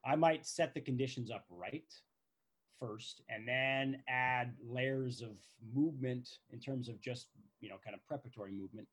I 0.05 0.15
might 0.15 0.45
set 0.45 0.73
the 0.73 0.81
conditions 0.81 1.31
up 1.31 1.45
right 1.49 1.85
first, 2.81 3.21
and 3.29 3.47
then 3.47 4.01
add 4.09 4.53
layers 4.67 5.21
of 5.21 5.37
movement 5.73 6.27
in 6.49 6.59
terms 6.59 6.89
of 6.89 6.99
just 6.99 7.27
you 7.61 7.69
know 7.69 7.77
kind 7.83 7.95
of 7.95 8.05
preparatory 8.05 8.51
movement 8.51 8.87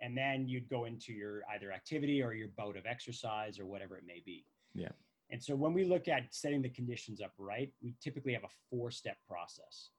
and 0.00 0.16
then 0.16 0.48
you'd 0.48 0.68
go 0.68 0.84
into 0.84 1.12
your 1.12 1.42
either 1.54 1.72
activity 1.72 2.22
or 2.22 2.34
your 2.34 2.48
bout 2.56 2.76
of 2.76 2.86
exercise 2.86 3.58
or 3.58 3.66
whatever 3.66 3.96
it 3.96 4.04
may 4.06 4.22
be. 4.24 4.44
Yeah. 4.74 4.90
And 5.30 5.42
so 5.42 5.54
when 5.54 5.72
we 5.72 5.84
look 5.84 6.08
at 6.08 6.22
setting 6.30 6.62
the 6.62 6.68
conditions 6.68 7.20
up 7.20 7.32
right, 7.38 7.72
we 7.82 7.94
typically 8.02 8.34
have 8.34 8.44
a 8.44 8.54
four 8.70 8.90
step 8.90 9.16
process. 9.26 9.90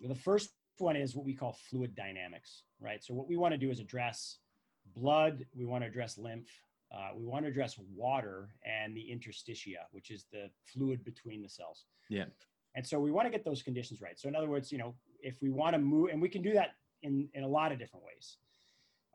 The 0.00 0.14
first 0.14 0.50
one 0.78 0.96
is 0.96 1.14
what 1.14 1.26
we 1.26 1.34
call 1.34 1.58
fluid 1.68 1.94
dynamics, 1.94 2.62
right? 2.80 3.02
So 3.04 3.12
what 3.12 3.28
we 3.28 3.36
want 3.36 3.52
to 3.52 3.58
do 3.58 3.70
is 3.70 3.80
address 3.80 4.38
blood, 4.94 5.44
we 5.54 5.66
want 5.66 5.82
to 5.84 5.88
address 5.88 6.16
lymph, 6.16 6.48
uh, 6.94 7.10
we 7.14 7.26
want 7.26 7.44
to 7.44 7.50
address 7.50 7.78
water 7.94 8.48
and 8.64 8.96
the 8.96 9.10
interstitia, 9.12 9.84
which 9.90 10.10
is 10.10 10.24
the 10.32 10.48
fluid 10.64 11.04
between 11.04 11.42
the 11.42 11.48
cells. 11.48 11.84
Yeah. 12.08 12.24
And 12.78 12.86
so 12.86 13.00
we 13.00 13.10
want 13.10 13.26
to 13.26 13.30
get 13.32 13.44
those 13.44 13.60
conditions 13.60 14.00
right. 14.00 14.16
So 14.20 14.28
in 14.28 14.36
other 14.36 14.48
words, 14.48 14.70
you 14.70 14.78
know, 14.78 14.94
if 15.20 15.42
we 15.42 15.50
want 15.50 15.72
to 15.74 15.80
move, 15.80 16.10
and 16.12 16.22
we 16.22 16.28
can 16.28 16.42
do 16.42 16.52
that 16.52 16.76
in, 17.02 17.28
in 17.34 17.42
a 17.42 17.48
lot 17.48 17.72
of 17.72 17.78
different 17.80 18.06
ways. 18.06 18.36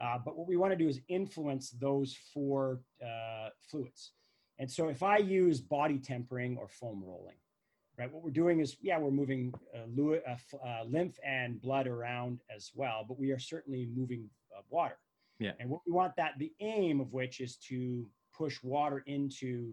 Uh, 0.03 0.17
but 0.25 0.35
what 0.37 0.49
we 0.49 0.57
want 0.57 0.73
to 0.73 0.75
do 0.75 0.89
is 0.89 0.99
influence 1.07 1.69
those 1.69 2.13
four 2.33 2.81
uh, 3.01 3.47
fluids. 3.61 4.11
And 4.59 4.69
so 4.69 4.89
if 4.89 5.01
I 5.01 5.15
use 5.15 5.61
body 5.61 5.97
tempering 5.97 6.57
or 6.57 6.67
foam 6.67 7.01
rolling, 7.05 7.37
right, 7.97 8.11
what 8.11 8.21
we're 8.21 8.31
doing 8.31 8.59
is, 8.59 8.75
yeah, 8.81 8.99
we're 8.99 9.11
moving 9.11 9.53
uh, 9.73 10.01
uh, 10.29 10.35
uh, 10.67 10.83
lymph 10.85 11.17
and 11.25 11.61
blood 11.61 11.87
around 11.87 12.41
as 12.53 12.71
well, 12.75 13.05
but 13.07 13.17
we 13.17 13.31
are 13.31 13.39
certainly 13.39 13.87
moving 13.95 14.29
uh, 14.53 14.61
water. 14.69 14.97
Yeah. 15.39 15.51
And 15.61 15.69
what 15.69 15.79
we 15.87 15.93
want 15.93 16.17
that, 16.17 16.33
the 16.37 16.51
aim 16.59 16.99
of 16.99 17.13
which 17.13 17.39
is 17.39 17.55
to 17.69 18.05
push 18.37 18.61
water 18.61 19.03
into 19.05 19.71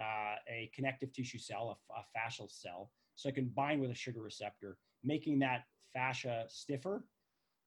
uh, 0.00 0.36
a 0.48 0.70
connective 0.74 1.12
tissue 1.12 1.38
cell, 1.38 1.78
a 1.94 2.18
fascial 2.18 2.50
cell, 2.50 2.90
so 3.18 3.28
it 3.28 3.34
can 3.34 3.46
bind 3.48 3.80
with 3.80 3.90
a 3.90 3.94
sugar 3.94 4.22
receptor, 4.22 4.78
making 5.02 5.40
that 5.40 5.64
fascia 5.92 6.44
stiffer 6.46 7.04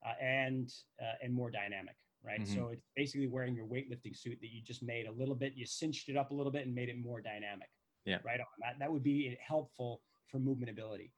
uh, 0.04 0.14
and 0.18 0.72
uh, 0.98 1.12
and 1.22 1.32
more 1.32 1.50
dynamic, 1.50 1.96
right? 2.24 2.40
Mhm. 2.40 2.54
So 2.54 2.68
it's 2.68 2.88
basically 2.96 3.26
wearing 3.26 3.54
your 3.54 3.66
weightlifting 3.66 4.16
suit 4.16 4.38
that 4.40 4.50
you 4.50 4.62
just 4.62 4.82
made 4.82 5.06
a 5.06 5.12
little 5.12 5.34
bit, 5.34 5.52
you 5.54 5.66
cinched 5.66 6.08
it 6.08 6.16
up 6.16 6.30
a 6.30 6.34
little 6.34 6.50
bit 6.50 6.64
and 6.64 6.74
made 6.74 6.88
it 6.88 6.96
more 6.96 7.20
dynamic. 7.20 7.68
Yeah. 8.06 8.18
Right 8.24 8.40
on. 8.40 8.46
That 8.60 8.78
that 8.78 8.90
would 8.90 9.02
be 9.02 9.36
helpful 9.46 10.00
for 10.26 10.38
movement 10.38 10.70
ability. 10.70 11.12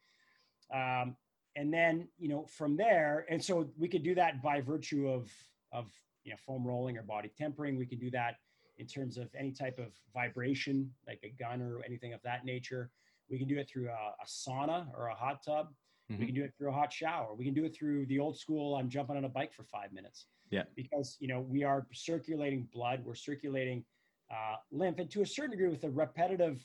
Um, 0.73 1.17
and 1.55 1.73
then 1.73 2.09
you 2.19 2.29
know 2.29 2.45
from 2.47 2.77
there, 2.77 3.27
and 3.31 3.43
so 3.43 3.71
we 3.79 3.89
could 3.89 4.03
do 4.03 4.17
that 4.17 4.43
by 4.43 4.61
virtue 4.61 5.09
of 5.09 5.33
of 5.71 5.93
you 6.25 6.33
know 6.33 6.39
foam 6.45 6.67
rolling 6.67 6.99
or 6.99 7.03
body 7.03 7.31
tempering. 7.39 7.79
We 7.79 7.87
can 7.87 8.01
do 8.01 8.11
that 8.11 8.39
in 8.79 8.89
terms 8.89 9.17
of 9.17 9.33
any 9.39 9.53
type 9.53 9.79
of 9.79 9.93
vibration, 10.13 10.93
like 11.07 11.21
a 11.23 11.31
gun 11.41 11.63
or 11.63 11.85
anything 11.87 12.13
of 12.13 12.21
that 12.23 12.45
nature. 12.45 12.91
We 13.31 13.39
can 13.39 13.49
do 13.49 13.59
it 13.59 13.69
through 13.69 13.89
a, 13.89 13.93
a 14.23 14.27
sauna 14.27 14.87
or 14.97 15.09
a 15.09 15.15
hot 15.15 15.43
tub. 15.45 15.69
We 16.09 16.17
Mhm. 16.17 16.27
can 16.27 16.35
do 16.35 16.45
it 16.45 16.55
through 16.57 16.69
a 16.69 16.73
hot 16.73 16.93
shower. 16.93 17.35
We 17.35 17.45
can 17.45 17.55
do 17.55 17.65
it 17.65 17.75
through 17.75 18.07
the 18.07 18.19
old 18.19 18.37
school. 18.39 18.77
I'm 18.77 18.91
jumping 18.91 19.17
on 19.17 19.25
a 19.25 19.29
bike 19.29 19.53
for 19.55 19.65
five 19.65 19.93
minutes. 19.93 20.27
Yeah. 20.51 20.65
Because 20.77 21.17
you 21.21 21.29
know 21.29 21.41
we 21.41 21.65
are 21.65 21.87
circulating 21.95 22.65
blood. 22.73 23.03
We're 23.05 23.15
circulating 23.15 23.85
uh, 24.31 24.57
lymph, 24.71 24.99
and 24.99 25.11
to 25.11 25.23
a 25.23 25.27
certain 25.27 25.51
degree, 25.53 25.69
with 25.69 25.85
a 25.85 25.91
repetitive 25.91 26.63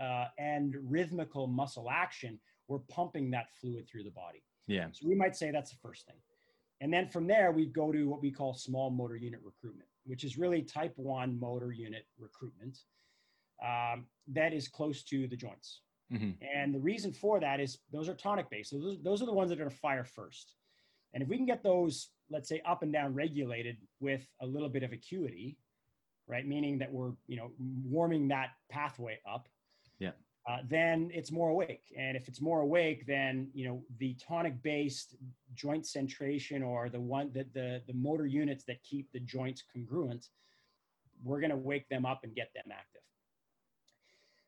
uh, 0.00 0.26
and 0.38 0.74
rhythmical 0.90 1.46
muscle 1.46 1.90
action, 1.90 2.40
we're 2.68 2.78
pumping 2.80 3.30
that 3.30 3.50
fluid 3.60 3.86
through 3.88 4.02
the 4.04 4.10
body. 4.10 4.42
Yeah. 4.66 4.88
So 4.92 5.06
we 5.06 5.14
might 5.14 5.36
say 5.36 5.50
that's 5.50 5.70
the 5.70 5.76
first 5.78 6.06
thing. 6.06 6.16
And 6.80 6.92
then 6.92 7.08
from 7.08 7.26
there, 7.26 7.52
we 7.52 7.66
go 7.66 7.92
to 7.92 8.08
what 8.08 8.20
we 8.22 8.30
call 8.30 8.54
small 8.54 8.90
motor 8.90 9.16
unit 9.16 9.40
recruitment, 9.44 9.88
which 10.04 10.24
is 10.24 10.36
really 10.38 10.62
type 10.62 10.94
1 10.96 11.38
motor 11.38 11.70
unit 11.72 12.06
recruitment 12.18 12.78
um, 13.62 14.06
that 14.28 14.52
is 14.52 14.66
close 14.68 15.04
to 15.04 15.28
the 15.28 15.36
joints. 15.36 15.82
Mhm. 16.12 16.36
And 16.54 16.74
the 16.74 16.80
reason 16.80 17.12
for 17.12 17.40
that 17.40 17.58
is 17.60 17.78
those 17.90 18.08
are 18.08 18.14
tonic 18.14 18.50
based. 18.50 18.70
So 18.70 18.78
those, 18.78 19.02
those 19.02 19.22
are 19.22 19.26
the 19.26 19.32
ones 19.32 19.48
that 19.50 19.56
are 19.56 19.64
going 19.64 19.70
to 19.70 19.76
fire 19.76 20.04
first. 20.04 20.54
And 21.14 21.22
if 21.22 21.28
we 21.28 21.36
can 21.36 21.46
get 21.46 21.62
those, 21.62 22.10
let's 22.30 22.48
say, 22.48 22.60
up 22.66 22.82
and 22.82 22.92
down 22.92 23.14
regulated 23.14 23.76
with 24.00 24.26
a 24.40 24.46
little 24.46 24.68
bit 24.68 24.82
of 24.82 24.92
acuity, 24.92 25.58
right, 26.26 26.46
meaning 26.46 26.78
that 26.78 26.92
we're 26.92 27.12
you 27.26 27.36
know 27.36 27.52
warming 27.58 28.28
that 28.28 28.50
pathway 28.70 29.20
up, 29.26 29.48
Yeah. 29.98 30.12
uh, 30.46 30.62
then 30.66 31.10
it's 31.12 31.30
more 31.30 31.50
awake. 31.50 31.92
And 31.96 32.16
if 32.16 32.28
it's 32.28 32.40
more 32.40 32.60
awake, 32.60 33.06
then 33.06 33.50
you 33.54 33.64
know 33.66 33.84
the 33.98 34.14
tonic 34.14 34.60
based 34.62 35.16
joint 35.54 35.84
centration 35.84 36.64
or 36.66 36.88
the 36.88 37.00
one 37.00 37.32
that 37.32 37.52
the 37.52 37.82
the 37.86 37.94
motor 37.94 38.26
units 38.26 38.64
that 38.64 38.82
keep 38.82 39.10
the 39.12 39.20
joints 39.20 39.62
congruent, 39.62 40.28
we're 41.22 41.40
going 41.40 41.50
to 41.50 41.56
wake 41.56 41.88
them 41.88 42.04
up 42.06 42.24
and 42.24 42.34
get 42.34 42.52
them 42.54 42.70
active. 42.72 43.02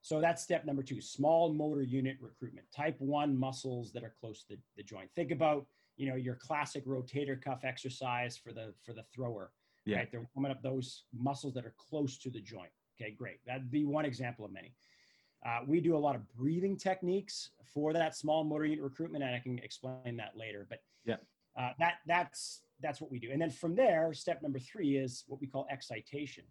So 0.04 0.20
that's 0.20 0.42
step 0.42 0.66
number 0.66 0.82
two, 0.82 1.00
small 1.00 1.50
motor 1.50 1.80
unit 1.80 2.18
recruitment, 2.20 2.66
type 2.70 2.94
one 2.98 3.34
muscles 3.34 3.90
that 3.94 4.04
are 4.04 4.12
close 4.20 4.44
to 4.44 4.48
the, 4.56 4.58
the 4.76 4.82
joint. 4.82 5.08
Think 5.16 5.30
about, 5.30 5.64
you 5.96 6.06
know, 6.06 6.14
your 6.14 6.34
classic 6.34 6.84
rotator 6.84 7.40
cuff 7.40 7.64
exercise 7.64 8.36
for 8.36 8.52
the, 8.52 8.74
for 8.84 8.92
the 8.92 9.02
thrower, 9.14 9.50
Yeah. 9.86 9.96
right? 10.00 10.12
They're 10.12 10.28
warming 10.34 10.52
up 10.52 10.62
those 10.62 11.04
muscles 11.18 11.54
that 11.54 11.64
are 11.64 11.72
close 11.78 12.18
to 12.18 12.28
the 12.28 12.38
joint. 12.38 12.68
Okay, 13.00 13.12
great. 13.12 13.38
That'd 13.46 13.70
be 13.70 13.86
one 13.86 14.04
example 14.04 14.44
of 14.44 14.52
many. 14.52 14.74
Uh, 15.42 15.60
we 15.66 15.80
do 15.80 15.96
a 15.96 15.98
lot 15.98 16.14
of 16.16 16.30
breathing 16.34 16.76
techniques 16.76 17.52
for 17.72 17.94
that 17.94 18.14
small 18.14 18.44
motor 18.44 18.66
unit 18.66 18.84
recruitment, 18.84 19.24
and 19.24 19.34
I 19.34 19.38
can 19.38 19.58
explain 19.60 20.16
that 20.18 20.36
later. 20.36 20.66
But 20.68 20.82
Yeah. 21.06 21.16
uh, 21.58 21.70
that 21.78 21.94
that's 22.06 22.60
that's 22.80 23.00
what 23.00 23.10
we 23.10 23.18
do. 23.18 23.30
And 23.30 23.40
then 23.40 23.48
from 23.50 23.74
there, 23.74 24.12
step 24.12 24.42
number 24.42 24.58
three 24.58 24.98
is 24.98 25.24
what 25.28 25.40
we 25.40 25.46
call 25.46 25.66
excitation. 25.70 26.44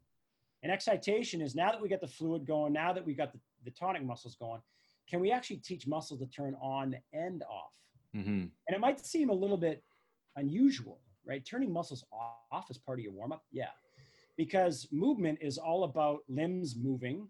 And 0.63 0.71
excitation 0.71 1.41
is 1.41 1.56
now 1.56 1.71
that 1.71 1.82
we 1.82 1.89
got 1.89 2.02
the 2.02 2.08
fluid 2.08 2.45
going, 2.47 2.73
now 2.73 2.93
that 2.93 3.06
we 3.06 3.13
got 3.13 3.34
the, 3.34 3.39
the 3.65 3.71
tonic 3.71 4.04
muscles 4.04 4.36
going, 4.36 4.62
can 5.10 5.19
we 5.19 5.30
actually 5.32 5.58
teach 5.58 5.86
muscles 5.86 6.21
to 6.21 6.26
turn 6.28 6.56
on 6.62 6.95
and 7.12 7.43
off? 7.43 7.73
Mhm. 8.15 8.49
And 8.67 8.76
it 8.76 8.80
might 8.80 9.06
seem 9.06 9.30
a 9.30 9.34
little 9.34 9.58
bit 9.58 9.84
unusual, 10.38 11.02
right? 11.26 11.43
Turning 11.45 11.71
muscles 11.71 12.06
off 12.52 12.65
as 12.69 12.78
part 12.78 12.99
of 12.99 13.04
your 13.04 13.12
warm 13.12 13.34
up, 13.34 13.43
yeah, 13.52 13.71
because 14.38 14.88
movement 14.91 15.39
is 15.41 15.58
all 15.58 15.84
about 15.84 16.19
limbs 16.30 16.76
moving, 16.78 17.28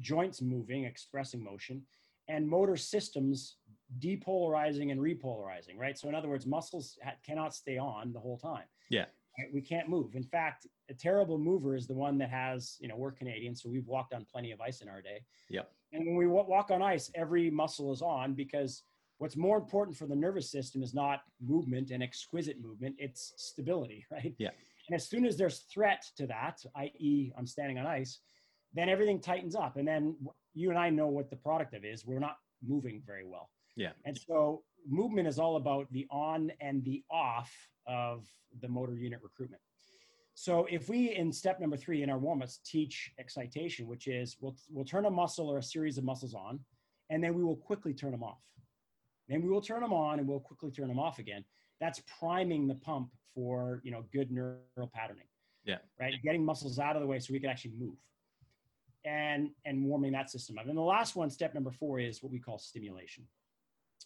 joints 0.00 0.40
moving, 0.40 0.84
expressing 0.84 1.42
motion, 1.42 1.84
and 2.28 2.48
motor 2.48 2.76
systems 2.76 3.56
depolarizing 3.98 4.92
and 4.92 5.00
repolarizing, 5.00 5.76
right? 5.76 5.98
So, 5.98 6.08
in 6.08 6.14
other 6.14 6.28
words, 6.28 6.46
muscles 6.46 6.96
ha- 7.02 7.16
cannot 7.26 7.52
stay 7.54 7.76
on 7.76 8.12
the 8.12 8.20
whole 8.20 8.38
time. 8.38 8.64
Yeah. 8.88 9.06
Right? 9.38 9.48
We 9.52 9.60
can't 9.60 9.88
move. 9.88 10.14
In 10.14 10.24
fact, 10.24 10.66
a 10.88 10.94
terrible 10.94 11.38
mover 11.38 11.74
is 11.76 11.86
the 11.86 11.94
one 11.94 12.18
that 12.18 12.30
has, 12.30 12.76
you 12.80 12.88
know, 12.88 12.96
we're 12.96 13.12
Canadian, 13.12 13.54
so 13.54 13.68
we've 13.68 13.86
walked 13.86 14.12
on 14.12 14.26
plenty 14.30 14.50
of 14.50 14.60
ice 14.60 14.80
in 14.80 14.88
our 14.88 15.00
day. 15.00 15.20
Yep. 15.48 15.70
And 15.92 16.06
when 16.06 16.16
we 16.16 16.26
wa- 16.26 16.44
walk 16.44 16.70
on 16.70 16.82
ice, 16.82 17.10
every 17.14 17.50
muscle 17.50 17.92
is 17.92 18.02
on 18.02 18.34
because 18.34 18.82
what's 19.18 19.36
more 19.36 19.56
important 19.56 19.96
for 19.96 20.06
the 20.06 20.16
nervous 20.16 20.50
system 20.50 20.82
is 20.82 20.94
not 20.94 21.20
movement 21.40 21.90
and 21.90 22.02
exquisite 22.02 22.60
movement, 22.60 22.96
it's 22.98 23.32
stability, 23.36 24.04
right? 24.12 24.34
Yeah. 24.38 24.50
And 24.88 24.96
as 24.96 25.08
soon 25.08 25.24
as 25.24 25.36
there's 25.36 25.60
threat 25.72 26.04
to 26.16 26.26
that, 26.26 26.60
i.e., 26.76 27.32
I'm 27.38 27.46
standing 27.46 27.78
on 27.78 27.86
ice, 27.86 28.18
then 28.72 28.88
everything 28.88 29.20
tightens 29.20 29.54
up. 29.54 29.76
And 29.76 29.86
then 29.86 30.16
you 30.54 30.70
and 30.70 30.78
I 30.78 30.90
know 30.90 31.06
what 31.06 31.30
the 31.30 31.36
product 31.36 31.74
of 31.74 31.84
is. 31.84 32.04
We're 32.04 32.18
not 32.18 32.36
moving 32.66 33.02
very 33.06 33.24
well. 33.24 33.50
Yeah. 33.76 33.92
And 34.04 34.18
so 34.18 34.62
movement 34.88 35.28
is 35.28 35.38
all 35.38 35.56
about 35.56 35.90
the 35.92 36.06
on 36.10 36.52
and 36.60 36.84
the 36.84 37.02
off 37.10 37.52
of 37.86 38.26
the 38.60 38.68
motor 38.68 38.94
unit 38.94 39.20
recruitment. 39.22 39.62
So 40.34 40.66
if 40.70 40.88
we 40.88 41.14
in 41.14 41.32
step 41.32 41.60
number 41.60 41.76
three 41.76 42.02
in 42.02 42.08
our 42.08 42.18
warm-ups 42.18 42.60
teach 42.64 43.12
excitation, 43.18 43.86
which 43.86 44.06
is 44.06 44.36
we'll 44.40 44.56
we'll 44.70 44.84
turn 44.84 45.04
a 45.04 45.10
muscle 45.10 45.48
or 45.48 45.58
a 45.58 45.62
series 45.62 45.98
of 45.98 46.04
muscles 46.04 46.34
on, 46.34 46.60
and 47.10 47.22
then 47.22 47.34
we 47.34 47.42
will 47.42 47.56
quickly 47.56 47.92
turn 47.92 48.12
them 48.12 48.22
off. 48.22 48.40
Then 49.28 49.42
we 49.42 49.48
will 49.48 49.60
turn 49.60 49.82
them 49.82 49.92
on 49.92 50.18
and 50.18 50.26
we'll 50.26 50.40
quickly 50.40 50.70
turn 50.70 50.88
them 50.88 50.98
off 50.98 51.18
again. 51.18 51.44
That's 51.80 52.02
priming 52.18 52.66
the 52.66 52.74
pump 52.74 53.10
for 53.34 53.80
you 53.84 53.90
know 53.90 54.04
good 54.12 54.30
neural 54.30 54.90
patterning. 54.94 55.26
Yeah. 55.64 55.76
Right. 55.98 56.14
Getting 56.22 56.44
muscles 56.44 56.78
out 56.78 56.96
of 56.96 57.02
the 57.02 57.06
way 57.06 57.18
so 57.18 57.32
we 57.32 57.40
can 57.40 57.50
actually 57.50 57.74
move. 57.78 57.96
And 59.04 59.50
and 59.64 59.84
warming 59.84 60.12
that 60.12 60.30
system 60.30 60.58
up. 60.58 60.66
And 60.68 60.76
the 60.76 60.82
last 60.82 61.16
one, 61.16 61.30
step 61.30 61.54
number 61.54 61.70
four, 61.70 62.00
is 62.00 62.22
what 62.22 62.32
we 62.32 62.38
call 62.38 62.58
stimulation. 62.58 63.26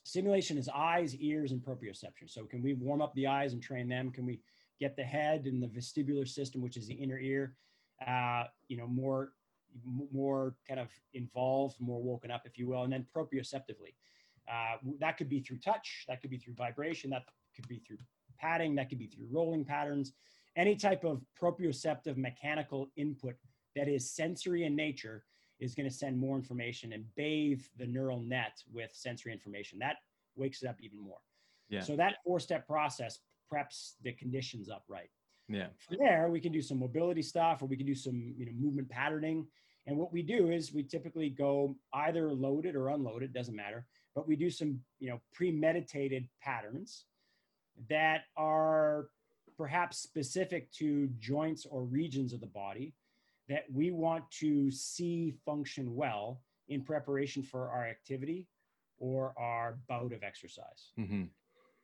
Stimulation 0.04 0.58
is 0.58 0.68
eyes, 0.74 1.16
ears, 1.16 1.52
and 1.52 1.60
proprioception. 1.62 2.28
So 2.28 2.44
can 2.44 2.62
we 2.62 2.74
warm 2.74 3.02
up 3.02 3.14
the 3.14 3.26
eyes 3.26 3.52
and 3.52 3.62
train 3.62 3.88
them? 3.88 4.10
Can 4.10 4.24
we 4.26 4.40
get 4.78 4.96
the 4.96 5.02
head 5.02 5.46
and 5.46 5.62
the 5.62 5.66
vestibular 5.66 6.28
system, 6.28 6.60
which 6.60 6.76
is 6.76 6.86
the 6.86 6.94
inner 6.94 7.18
ear, 7.18 7.56
uh, 8.06 8.44
you 8.68 8.76
know, 8.76 8.86
more 8.86 9.32
more 9.84 10.54
kind 10.68 10.78
of 10.78 10.88
involved, 11.14 11.74
more 11.80 12.00
woken 12.00 12.30
up, 12.30 12.42
if 12.44 12.56
you 12.56 12.68
will, 12.68 12.84
and 12.84 12.92
then 12.92 13.04
proprioceptively. 13.16 13.94
Uh, 14.48 14.76
that 15.00 15.16
could 15.16 15.28
be 15.28 15.40
through 15.40 15.58
touch, 15.58 16.04
that 16.06 16.20
could 16.20 16.30
be 16.30 16.38
through 16.38 16.54
vibration, 16.54 17.10
that 17.10 17.24
could 17.56 17.66
be 17.66 17.80
through 17.80 17.96
padding, 18.38 18.76
that 18.76 18.88
could 18.88 18.98
be 18.98 19.08
through 19.08 19.26
rolling 19.32 19.64
patterns, 19.64 20.12
any 20.54 20.76
type 20.76 21.02
of 21.02 21.22
proprioceptive 21.40 22.16
mechanical 22.16 22.88
input 22.96 23.34
that 23.74 23.88
is 23.88 24.08
sensory 24.08 24.64
in 24.64 24.76
nature 24.76 25.24
is 25.64 25.74
going 25.74 25.88
to 25.88 25.94
send 25.94 26.18
more 26.18 26.36
information 26.36 26.92
and 26.92 27.04
bathe 27.16 27.62
the 27.78 27.86
neural 27.86 28.20
net 28.20 28.62
with 28.72 28.90
sensory 28.92 29.32
information. 29.32 29.78
That 29.78 29.96
wakes 30.36 30.62
it 30.62 30.68
up 30.68 30.76
even 30.80 31.00
more. 31.00 31.18
Yeah. 31.70 31.80
So 31.80 31.96
that 31.96 32.16
four-step 32.24 32.66
process 32.66 33.20
preps 33.52 33.94
the 34.02 34.12
conditions 34.12 34.68
up 34.68 34.84
right. 34.88 35.10
Yeah. 35.48 35.68
From 35.78 35.96
there, 35.98 36.28
we 36.30 36.40
can 36.40 36.52
do 36.52 36.62
some 36.62 36.78
mobility 36.78 37.22
stuff, 37.22 37.62
or 37.62 37.66
we 37.66 37.76
can 37.76 37.86
do 37.86 37.94
some 37.94 38.34
you 38.36 38.46
know 38.46 38.52
movement 38.58 38.88
patterning. 38.88 39.46
And 39.86 39.96
what 39.96 40.12
we 40.12 40.22
do 40.22 40.50
is 40.50 40.72
we 40.72 40.82
typically 40.82 41.28
go 41.28 41.76
either 41.92 42.32
loaded 42.32 42.74
or 42.76 42.88
unloaded, 42.88 43.34
doesn't 43.34 43.56
matter. 43.56 43.86
But 44.14 44.28
we 44.28 44.36
do 44.36 44.50
some 44.50 44.80
you 45.00 45.10
know 45.10 45.20
premeditated 45.32 46.28
patterns 46.42 47.04
that 47.88 48.22
are 48.36 49.08
perhaps 49.56 49.98
specific 49.98 50.70
to 50.72 51.08
joints 51.18 51.66
or 51.70 51.84
regions 51.84 52.32
of 52.32 52.40
the 52.40 52.46
body 52.46 52.94
that 53.48 53.64
we 53.72 53.90
want 53.90 54.28
to 54.30 54.70
see 54.70 55.34
function 55.44 55.94
well 55.94 56.40
in 56.68 56.82
preparation 56.82 57.42
for 57.42 57.68
our 57.70 57.86
activity 57.86 58.46
or 58.98 59.34
our 59.38 59.78
bout 59.88 60.12
of 60.12 60.22
exercise. 60.22 60.92
Mhm. 60.98 61.28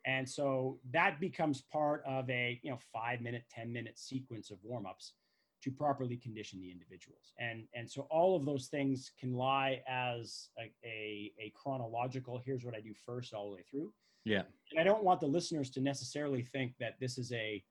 And 0.07 0.29
so 0.29 0.81
that 0.91 1.21
becomes 1.21 1.63
part 1.63 2.03
of 2.07 2.29
a 2.31 2.59
you 2.63 2.71
know 2.71 2.79
five 2.93 3.21
minute, 3.21 3.45
10 3.51 3.73
minute 3.73 3.99
sequence 3.99 4.51
of 4.51 4.59
warm-ups 4.63 5.15
to 5.63 5.71
properly 5.71 6.17
condition 6.17 6.61
the 6.61 6.71
individuals. 6.71 7.35
And 7.39 7.69
and 7.75 7.91
so 7.91 8.03
all 8.11 8.37
of 8.37 8.47
those 8.47 8.69
things 8.69 9.13
can 9.19 9.35
lie 9.35 9.83
as 9.87 10.49
a, 10.59 10.73
a, 10.85 11.33
a 11.39 11.53
chronological, 11.55 12.39
here's 12.39 12.65
what 12.65 12.75
I 12.75 12.81
do 12.81 12.95
first 12.95 13.35
all 13.35 13.51
the 13.51 13.57
way 13.57 13.65
through. 13.71 13.93
Yeah. 14.25 14.43
And 14.71 14.81
I 14.81 14.85
don't 14.85 15.05
want 15.05 15.21
the 15.21 15.27
listeners 15.27 15.71
to 15.71 15.81
necessarily 15.81 16.43
think 16.43 16.75
that 16.79 16.99
this 17.01 17.19
is 17.19 17.33
a 17.33 17.63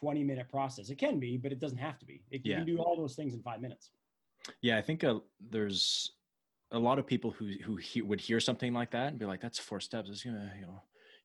20 0.00 0.24
minute 0.24 0.48
process. 0.48 0.88
It 0.88 0.96
can 0.96 1.18
be, 1.18 1.36
but 1.36 1.52
it 1.52 1.60
doesn't 1.60 1.78
have 1.78 1.98
to 1.98 2.06
be. 2.06 2.22
It, 2.30 2.44
You 2.44 2.52
Yeah. 2.52 2.56
can 2.58 2.66
do 2.66 2.78
all 2.78 2.96
those 2.96 3.14
things 3.14 3.34
in 3.34 3.42
five 3.42 3.60
minutes. 3.60 3.90
Yeah, 4.62 4.78
I 4.78 4.82
think 4.82 5.04
uh, 5.04 5.20
there's 5.38 6.12
a 6.70 6.78
lot 6.78 6.98
of 6.98 7.06
people 7.06 7.30
who 7.30 7.46
who 7.62 7.76
he, 7.76 8.00
would 8.00 8.20
hear 8.20 8.40
something 8.40 8.72
like 8.72 8.90
that 8.92 9.08
and 9.08 9.18
be 9.18 9.26
like, 9.26 9.40
"That's 9.40 9.58
four 9.58 9.80
steps. 9.80 10.08
It's 10.08 10.22
gonna, 10.24 10.52
you 10.58 10.62
know, 10.62 10.80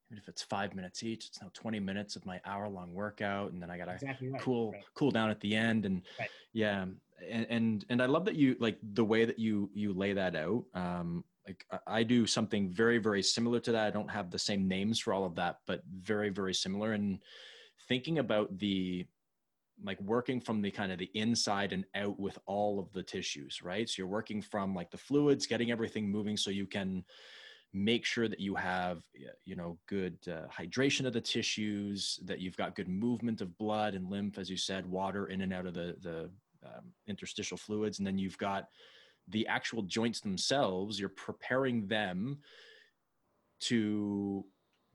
even 0.08 0.18
if 0.18 0.28
it's 0.28 0.42
five 0.42 0.76
minutes 0.76 1.02
each, 1.04 1.28
it's 1.28 1.42
now 1.42 1.50
twenty 1.54 1.80
minutes 1.80 2.18
of 2.18 2.26
my 2.26 2.42
hour 2.46 2.68
long 2.68 2.94
workout, 2.94 3.54
and 3.54 3.62
then 3.62 3.70
I 3.70 3.78
gotta 3.78 3.94
Exactly 3.94 4.28
right. 4.28 4.42
cool 4.42 4.72
right. 4.74 4.84
cool 4.94 5.12
down 5.12 5.30
at 5.30 5.40
the 5.40 5.56
end." 5.56 5.86
And 5.86 6.02
Right. 6.20 6.30
yeah, 6.52 6.86
and, 7.30 7.48
and 7.50 7.86
and 7.90 8.02
I 8.02 8.08
love 8.08 8.26
that 8.26 8.36
you 8.36 8.58
like 8.60 8.80
the 8.82 9.06
way 9.06 9.24
that 9.24 9.40
you 9.40 9.70
you 9.74 9.94
lay 9.94 10.12
that 10.14 10.36
out. 10.36 10.66
Um, 10.74 11.24
like 11.48 11.66
I 11.88 12.04
do 12.04 12.26
something 12.26 12.70
very 12.70 12.98
very 12.98 13.24
similar 13.24 13.62
to 13.62 13.72
that. 13.72 13.88
I 13.88 13.92
don't 13.92 14.12
have 14.12 14.30
the 14.30 14.40
same 14.40 14.68
names 14.68 15.00
for 15.00 15.14
all 15.14 15.24
of 15.24 15.36
that, 15.36 15.60
but 15.68 15.84
very 15.86 16.30
very 16.30 16.54
similar. 16.54 16.92
And 16.94 17.20
thinking 17.88 18.20
about 18.20 18.58
the 18.58 19.06
like 19.84 20.00
working 20.02 20.40
from 20.40 20.62
the 20.62 20.72
kind 20.72 20.92
of 20.92 21.00
the 21.00 21.12
inside 21.14 21.74
and 21.74 21.86
out 21.96 22.18
with 22.18 22.38
all 22.46 22.80
of 22.80 22.92
the 22.94 23.04
tissues, 23.04 23.62
right? 23.62 23.90
So 23.90 23.96
you're 23.98 24.08
working 24.08 24.42
from 24.42 24.74
like 24.74 24.90
the 24.90 24.98
fluids, 24.98 25.48
getting 25.48 25.70
everything 25.70 26.10
moving 26.10 26.38
so 26.38 26.50
you 26.50 26.66
can 26.66 27.04
make 27.76 28.06
sure 28.06 28.30
that 28.30 28.40
you 28.40 28.56
have 28.56 29.04
you 29.44 29.56
know 29.58 29.78
good 29.88 30.18
uh, 30.30 30.48
hydration 30.48 31.06
of 31.06 31.12
the 31.12 31.20
tissues 31.20 32.18
that 32.24 32.40
you've 32.40 32.56
got 32.56 32.74
good 32.74 32.88
movement 32.88 33.42
of 33.42 33.58
blood 33.58 33.96
and 33.96 34.10
lymph 34.10 34.38
as 34.38 34.50
you 34.50 34.56
said 34.56 34.90
water 34.90 35.28
in 35.28 35.42
and 35.42 35.54
out 35.54 35.66
of 35.66 35.74
the 35.74 35.94
the 36.02 36.30
um, 36.66 36.86
interstitial 37.08 37.58
fluids 37.58 38.00
and 38.00 38.08
then 38.08 38.18
you've 38.18 38.38
got 38.38 38.70
the 39.28 39.46
actual 39.48 39.82
joints 39.82 40.22
themselves 40.22 40.98
you're 40.98 41.10
preparing 41.10 41.86
them 41.86 42.38
to 43.60 44.46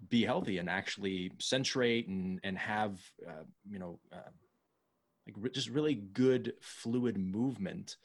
be 0.09 0.25
healthy 0.25 0.59
and 0.59 0.69
actually 0.69 1.33
centrate 1.39 2.09
and 2.09 2.41
and 2.43 2.57
have 2.59 2.99
uh, 3.29 3.45
you 3.69 3.79
know 3.79 3.99
uh, 4.13 4.31
like 5.27 5.37
re- 5.39 5.51
just 5.51 5.69
really 5.69 5.95
good 5.95 6.55
fluid 6.61 7.19
movement 7.19 7.97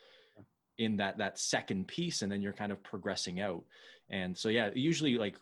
in 0.78 0.98
that 0.98 1.18
that 1.18 1.40
second 1.40 1.88
piece 1.88 2.22
and 2.22 2.32
then 2.32 2.42
you're 2.42 2.54
kind 2.54 2.72
of 2.72 2.84
progressing 2.84 3.40
out. 3.40 3.64
And 4.10 4.38
so 4.38 4.50
yeah 4.50 4.70
usually 4.76 5.18
like 5.18 5.36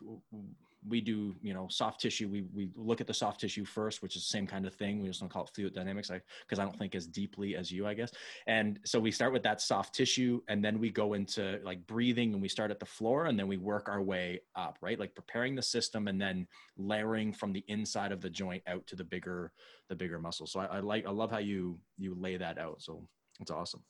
we 0.86 1.00
do 1.00 1.34
you 1.40 1.54
know 1.54 1.66
soft 1.70 2.00
tissue 2.00 2.28
we 2.28 2.44
we 2.52 2.68
look 2.76 3.00
at 3.00 3.06
the 3.06 3.14
soft 3.14 3.40
tissue 3.40 3.64
first 3.64 4.02
which 4.02 4.16
is 4.16 4.22
the 4.22 4.28
same 4.28 4.46
kind 4.46 4.66
of 4.66 4.74
thing. 4.74 5.00
We 5.00 5.08
just 5.08 5.20
don't 5.20 5.28
call 5.28 5.44
it 5.44 5.50
fluid 5.54 5.74
dynamics 5.74 6.10
because 6.10 6.58
I, 6.58 6.62
I 6.62 6.64
don't 6.66 6.78
think 6.78 6.94
as 6.94 7.06
deeply 7.06 7.56
as 7.56 7.70
you 7.70 7.86
i 7.86 7.94
guess. 7.94 8.12
And 8.46 8.78
so 8.84 9.00
we 9.00 9.10
start 9.10 9.32
with 9.32 9.42
that 9.44 9.60
soft 9.60 9.94
tissue 9.94 10.40
and 10.48 10.64
then 10.64 10.78
we 10.78 10.90
go 10.90 11.14
into 11.14 11.60
like 11.64 11.86
breathing 11.86 12.32
and 12.32 12.42
we 12.42 12.48
start 12.48 12.70
at 12.70 12.80
the 12.80 12.86
floor 12.86 13.26
and 13.26 13.38
then 13.38 13.48
we 13.48 13.56
work 13.56 13.88
our 13.88 14.02
way 14.02 14.40
up 14.56 14.78
right? 14.80 14.98
Like 14.98 15.14
preparing 15.14 15.54
the 15.54 15.62
system 15.62 16.08
and 16.08 16.20
then 16.20 16.46
layering 16.76 17.32
from 17.32 17.52
the 17.52 17.64
inside 17.68 18.12
of 18.12 18.20
the 18.20 18.30
joint 18.30 18.62
out 18.66 18.86
to 18.88 18.96
the 18.96 19.04
bigger 19.04 19.52
the 19.88 19.94
bigger 19.94 20.18
muscle 20.18 20.46
so 20.46 20.60
i, 20.60 20.64
I 20.64 20.80
like 20.80 21.06
i 21.06 21.10
love 21.10 21.30
how 21.30 21.38
you 21.38 21.78
you 21.98 22.14
lay 22.14 22.36
that 22.36 22.58
out. 22.58 22.82
So 22.82 23.06
it's 23.40 23.50
awesome. 23.50 23.82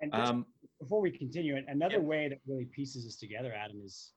And 0.00 0.14
um, 0.14 0.46
before 0.80 1.00
we 1.00 1.10
continue 1.10 1.56
another 1.68 1.94
yeah. 1.94 2.00
way 2.00 2.28
that 2.28 2.38
really 2.46 2.66
pieces 2.66 3.04
this 3.04 3.16
together 3.16 3.52
adam 3.54 3.80
is 3.84 4.12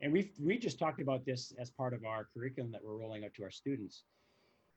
and 0.00 0.12
we've 0.12 0.30
we 0.40 0.58
just 0.58 0.78
talked 0.78 1.00
about 1.00 1.24
this 1.24 1.52
as 1.58 1.70
part 1.70 1.94
of 1.94 2.04
our 2.04 2.28
curriculum 2.34 2.70
that 2.72 2.82
we're 2.84 2.96
rolling 2.96 3.24
out 3.24 3.34
to 3.34 3.42
our 3.42 3.50
students 3.50 4.04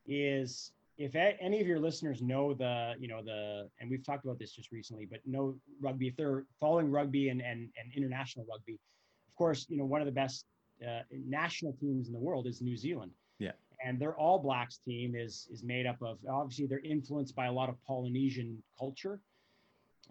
is 0.08 0.72
if 0.98 1.16
any 1.16 1.62
of 1.62 1.68
your 1.68 1.80
listeners 1.80 2.22
know 2.22 2.54
the 2.54 2.94
you 3.00 3.08
know 3.08 3.22
the 3.24 3.70
and 3.80 3.90
we've 3.90 4.06
talked 4.06 4.26
about 4.26 4.40
this 4.40 4.52
just 4.52 4.72
recently 4.72 5.06
but 5.06 5.20
know 5.26 5.56
rugby 5.82 6.08
if 6.08 6.16
they're 6.16 6.46
following 6.60 6.90
rugby 6.90 7.30
and 7.30 7.42
and, 7.42 7.70
and 7.78 7.94
international 7.96 8.46
rugby 8.50 8.80
of 9.28 9.36
course 9.36 9.66
you 9.70 9.78
know 9.78 9.86
one 9.86 10.02
of 10.02 10.06
the 10.06 10.12
best 10.12 10.46
uh, 10.86 11.02
national 11.12 11.74
teams 11.74 12.08
in 12.08 12.14
the 12.14 12.20
world 12.20 12.48
is 12.48 12.62
new 12.62 12.78
zealand. 12.78 13.12
Yeah. 13.40 13.52
And 13.84 14.00
their 14.00 14.16
all 14.16 14.40
blacks 14.40 14.80
team 14.86 15.16
is 15.16 15.48
is 15.52 15.64
made 15.64 15.86
up 15.86 16.02
of 16.02 16.18
obviously 16.30 16.68
they're 16.68 16.80
influenced 16.80 17.36
by 17.36 17.48
a 17.48 17.52
lot 17.52 17.70
of 17.70 17.76
polynesian 17.86 18.62
culture 18.78 19.20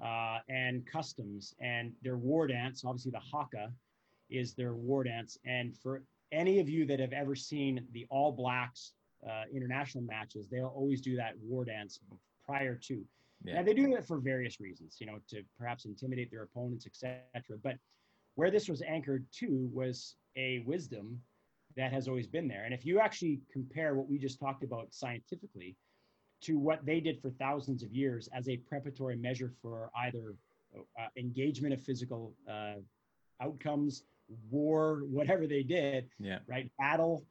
uh, 0.02 0.38
and 0.48 0.86
customs. 0.86 1.54
And 1.60 1.92
their 2.02 2.16
war 2.16 2.46
dance 2.46 2.84
obviously 2.84 3.12
the 3.12 3.20
haka 3.20 3.72
is 4.30 4.54
their 4.54 4.74
war 4.74 5.04
dance. 5.04 5.38
And 5.44 5.76
for 5.76 6.02
any 6.32 6.60
of 6.60 6.68
you 6.68 6.86
that 6.86 7.00
have 7.00 7.12
ever 7.12 7.34
seen 7.34 7.86
the 7.92 8.06
All 8.10 8.32
Blacks 8.32 8.92
uh, 9.28 9.44
international 9.52 10.04
matches, 10.04 10.48
they'll 10.48 10.72
always 10.74 11.00
do 11.00 11.16
that 11.16 11.34
war 11.42 11.64
dance 11.64 12.00
prior 12.44 12.74
to. 12.74 13.04
Yeah. 13.44 13.58
And 13.58 13.68
they 13.68 13.74
do 13.74 13.94
it 13.94 14.04
for 14.04 14.18
various 14.18 14.60
reasons, 14.60 14.96
you 14.98 15.06
know, 15.06 15.18
to 15.28 15.42
perhaps 15.56 15.84
intimidate 15.84 16.30
their 16.30 16.42
opponents, 16.42 16.86
etc. 16.86 17.22
But 17.62 17.76
where 18.34 18.50
this 18.50 18.68
was 18.68 18.82
anchored 18.82 19.26
to 19.40 19.70
was 19.72 20.16
a 20.36 20.60
wisdom 20.66 21.20
that 21.76 21.92
has 21.92 22.08
always 22.08 22.26
been 22.26 22.48
there. 22.48 22.64
And 22.64 22.74
if 22.74 22.84
you 22.84 22.98
actually 22.98 23.40
compare 23.52 23.94
what 23.94 24.08
we 24.08 24.18
just 24.18 24.40
talked 24.40 24.64
about 24.64 24.88
scientifically 24.90 25.76
to 26.42 26.58
what 26.58 26.84
they 26.84 27.00
did 27.00 27.20
for 27.20 27.30
thousands 27.30 27.82
of 27.82 27.92
years 27.92 28.28
as 28.32 28.48
a 28.48 28.56
preparatory 28.56 29.16
measure 29.16 29.52
for 29.60 29.90
either 29.96 30.34
uh, 30.76 31.06
engagement 31.16 31.74
of 31.74 31.82
physical 31.82 32.34
uh, 32.50 32.74
outcomes 33.40 34.02
war, 34.50 35.02
whatever 35.10 35.46
they 35.46 35.62
did. 35.62 36.08
Yeah. 36.18 36.38
Right. 36.46 36.70
Battle, 36.78 37.24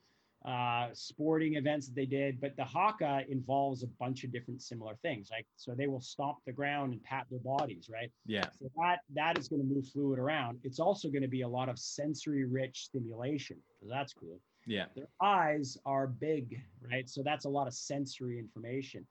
uh, 0.46 0.90
sporting 0.94 1.56
events 1.56 1.88
that 1.88 1.96
they 1.96 2.06
did. 2.06 2.40
But 2.40 2.56
the 2.56 2.64
haka 2.64 3.24
involves 3.30 3.84
a 3.84 3.88
bunch 4.00 4.24
of 4.24 4.32
different 4.32 4.62
similar 4.62 4.96
things. 5.02 5.30
Like 5.32 5.46
so 5.56 5.74
they 5.76 5.88
will 5.88 6.02
stomp 6.02 6.38
the 6.46 6.54
ground 6.54 6.94
and 6.94 7.04
pat 7.04 7.26
their 7.30 7.40
bodies, 7.40 7.90
right? 7.92 8.12
Yeah. 8.26 8.46
So 8.60 8.70
that 8.78 9.00
that 9.14 9.38
is 9.38 9.48
going 9.48 9.62
to 9.62 9.68
move 9.68 9.88
fluid 9.88 10.20
around. 10.20 10.60
It's 10.64 10.80
also 10.80 11.10
going 11.10 11.24
to 11.24 11.28
be 11.28 11.42
a 11.42 11.48
lot 11.48 11.70
of 11.70 11.78
sensory 11.78 12.46
rich 12.46 12.86
stimulation. 12.86 13.58
So 13.80 13.88
that's 13.90 14.14
cool. 14.14 14.40
Yeah. 14.66 14.86
Their 14.96 15.08
eyes 15.22 15.78
are 15.86 16.08
big, 16.08 16.62
right? 16.82 17.10
So 17.10 17.24
that's 17.24 17.46
a 17.46 17.50
lot 17.50 17.68
of 17.68 17.74
sensory 17.74 18.38
information. 18.38 19.08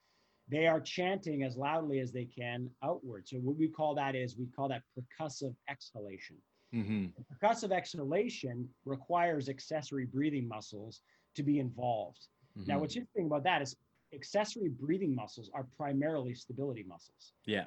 They 0.48 0.66
are 0.68 0.80
chanting 0.80 1.42
as 1.42 1.56
loudly 1.56 1.98
as 1.98 2.12
they 2.12 2.26
can 2.26 2.70
outward. 2.84 3.26
So 3.26 3.38
what 3.38 3.56
we 3.56 3.68
call 3.68 3.94
that 3.96 4.14
is 4.14 4.36
we 4.36 4.46
call 4.46 4.68
that 4.68 4.82
percussive 4.96 5.54
exhalation. 5.68 6.36
Mm-hmm. 6.76 7.06
Percussive 7.32 7.72
exhalation 7.72 8.68
requires 8.84 9.48
accessory 9.48 10.04
breathing 10.04 10.46
muscles 10.46 11.00
to 11.34 11.42
be 11.42 11.58
involved. 11.58 12.26
Mm-hmm. 12.58 12.70
Now, 12.70 12.78
what's 12.78 12.96
interesting 12.96 13.26
about 13.26 13.44
that 13.44 13.62
is 13.62 13.76
accessory 14.14 14.68
breathing 14.68 15.14
muscles 15.14 15.50
are 15.54 15.66
primarily 15.76 16.34
stability 16.34 16.84
muscles. 16.86 17.32
Yeah. 17.46 17.64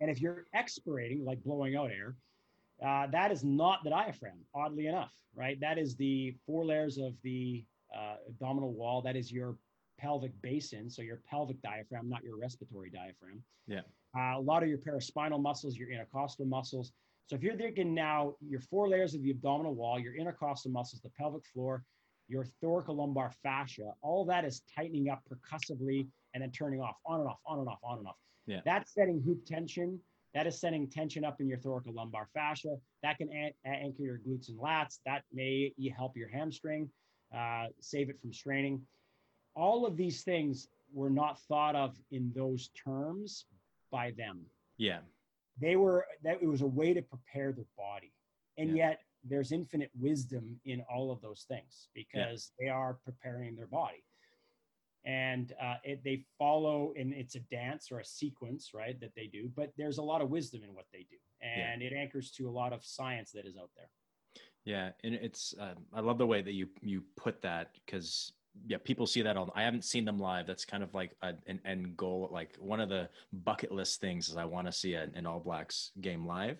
And 0.00 0.10
if 0.10 0.20
you're 0.20 0.46
expirating, 0.54 1.24
like 1.24 1.42
blowing 1.42 1.76
out 1.76 1.90
air, 1.90 2.16
uh, 2.84 3.06
that 3.08 3.32
is 3.32 3.42
not 3.44 3.82
the 3.84 3.90
diaphragm, 3.90 4.38
oddly 4.54 4.86
enough, 4.86 5.12
right? 5.34 5.58
That 5.60 5.78
is 5.78 5.96
the 5.96 6.36
four 6.46 6.64
layers 6.64 6.98
of 6.98 7.14
the 7.22 7.64
uh, 7.96 8.16
abdominal 8.28 8.72
wall. 8.72 9.02
That 9.02 9.16
is 9.16 9.32
your 9.32 9.56
pelvic 9.98 10.30
basin, 10.42 10.88
so 10.88 11.02
your 11.02 11.20
pelvic 11.28 11.60
diaphragm, 11.62 12.08
not 12.08 12.22
your 12.22 12.38
respiratory 12.38 12.90
diaphragm. 12.90 13.42
Yeah. 13.66 13.80
Uh, 14.16 14.38
a 14.38 14.40
lot 14.40 14.62
of 14.62 14.68
your 14.68 14.78
paraspinal 14.78 15.42
muscles, 15.42 15.76
your 15.76 15.90
intercostal 15.90 16.46
muscles, 16.46 16.92
so 17.28 17.36
if 17.36 17.42
you're 17.42 17.56
thinking 17.56 17.92
now, 17.92 18.34
your 18.40 18.60
four 18.60 18.88
layers 18.88 19.14
of 19.14 19.22
the 19.22 19.30
abdominal 19.30 19.74
wall, 19.74 20.00
your 20.00 20.14
intercostal 20.16 20.70
muscles, 20.70 21.02
the 21.02 21.10
pelvic 21.10 21.44
floor, 21.52 21.84
your 22.26 22.46
thoracolumbar 22.62 23.32
fascia, 23.42 23.92
all 24.00 24.24
that 24.24 24.46
is 24.46 24.62
tightening 24.74 25.10
up 25.10 25.22
percussively 25.28 26.08
and 26.32 26.42
then 26.42 26.50
turning 26.50 26.80
off, 26.80 26.96
on 27.04 27.20
and 27.20 27.28
off, 27.28 27.38
on 27.46 27.58
and 27.58 27.68
off, 27.68 27.80
on 27.84 27.98
and 27.98 28.06
off. 28.06 28.16
Yeah. 28.46 28.60
That's 28.64 28.94
setting 28.94 29.20
hoop 29.20 29.44
tension. 29.44 30.00
That 30.32 30.46
is 30.46 30.58
setting 30.58 30.88
tension 30.88 31.22
up 31.22 31.38
in 31.40 31.48
your 31.48 31.58
thoracolumbar 31.58 32.28
fascia. 32.32 32.76
That 33.02 33.18
can 33.18 33.30
an- 33.30 33.52
anchor 33.66 34.04
your 34.04 34.20
glutes 34.26 34.48
and 34.48 34.58
lats. 34.58 35.00
That 35.04 35.22
may 35.30 35.74
help 35.94 36.16
your 36.16 36.28
hamstring, 36.28 36.88
uh, 37.36 37.66
save 37.78 38.08
it 38.08 38.18
from 38.22 38.32
straining. 38.32 38.80
All 39.54 39.84
of 39.84 39.98
these 39.98 40.22
things 40.22 40.68
were 40.94 41.10
not 41.10 41.38
thought 41.40 41.76
of 41.76 41.94
in 42.10 42.32
those 42.34 42.70
terms 42.70 43.44
by 43.90 44.12
them. 44.12 44.46
Yeah 44.78 45.00
they 45.60 45.76
were 45.76 46.06
that 46.22 46.38
it 46.40 46.46
was 46.46 46.62
a 46.62 46.66
way 46.66 46.94
to 46.94 47.02
prepare 47.02 47.52
their 47.52 47.66
body 47.76 48.12
and 48.56 48.70
yeah. 48.70 48.88
yet 48.88 49.00
there's 49.24 49.52
infinite 49.52 49.90
wisdom 49.98 50.58
in 50.64 50.82
all 50.92 51.10
of 51.10 51.20
those 51.20 51.44
things 51.48 51.88
because 51.94 52.52
yeah. 52.58 52.66
they 52.66 52.70
are 52.70 52.98
preparing 53.04 53.56
their 53.56 53.66
body 53.66 54.04
and 55.04 55.52
uh, 55.62 55.74
it, 55.84 56.02
they 56.04 56.24
follow 56.38 56.92
and 56.96 57.12
it's 57.12 57.34
a 57.34 57.40
dance 57.40 57.90
or 57.90 58.00
a 58.00 58.04
sequence 58.04 58.70
right 58.74 59.00
that 59.00 59.14
they 59.16 59.26
do 59.26 59.50
but 59.56 59.72
there's 59.76 59.98
a 59.98 60.02
lot 60.02 60.20
of 60.20 60.30
wisdom 60.30 60.62
in 60.62 60.74
what 60.74 60.86
they 60.92 61.06
do 61.10 61.16
and 61.42 61.82
yeah. 61.82 61.88
it 61.88 61.92
anchors 61.92 62.30
to 62.30 62.48
a 62.48 62.50
lot 62.50 62.72
of 62.72 62.84
science 62.84 63.30
that 63.32 63.46
is 63.46 63.56
out 63.56 63.70
there 63.76 63.88
yeah 64.64 64.90
and 65.04 65.14
it's 65.14 65.54
uh, 65.60 65.74
i 65.94 66.00
love 66.00 66.18
the 66.18 66.26
way 66.26 66.42
that 66.42 66.52
you 66.52 66.68
you 66.82 67.02
put 67.16 67.40
that 67.42 67.70
because 67.74 68.32
yeah, 68.66 68.78
people 68.82 69.06
see 69.06 69.22
that 69.22 69.36
all. 69.36 69.52
I 69.54 69.62
haven't 69.62 69.84
seen 69.84 70.04
them 70.04 70.18
live. 70.18 70.46
That's 70.46 70.64
kind 70.64 70.82
of 70.82 70.94
like 70.94 71.16
a, 71.22 71.34
an 71.46 71.60
end 71.64 71.96
goal. 71.96 72.28
Like 72.32 72.56
one 72.58 72.80
of 72.80 72.88
the 72.88 73.08
bucket 73.32 73.72
list 73.72 74.00
things 74.00 74.28
is 74.28 74.36
I 74.36 74.44
want 74.44 74.66
to 74.66 74.72
see 74.72 74.94
a, 74.94 75.08
an 75.14 75.26
All 75.26 75.40
Blacks 75.40 75.92
game 76.00 76.26
live. 76.26 76.58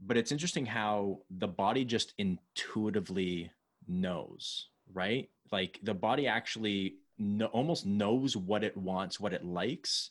But 0.00 0.16
it's 0.16 0.32
interesting 0.32 0.64
how 0.64 1.18
the 1.30 1.48
body 1.48 1.84
just 1.84 2.14
intuitively 2.16 3.50
knows, 3.86 4.68
right? 4.92 5.28
Like 5.52 5.78
the 5.82 5.94
body 5.94 6.26
actually 6.26 6.96
no, 7.18 7.46
almost 7.46 7.84
knows 7.84 8.36
what 8.36 8.64
it 8.64 8.76
wants, 8.76 9.20
what 9.20 9.34
it 9.34 9.44
likes, 9.44 10.10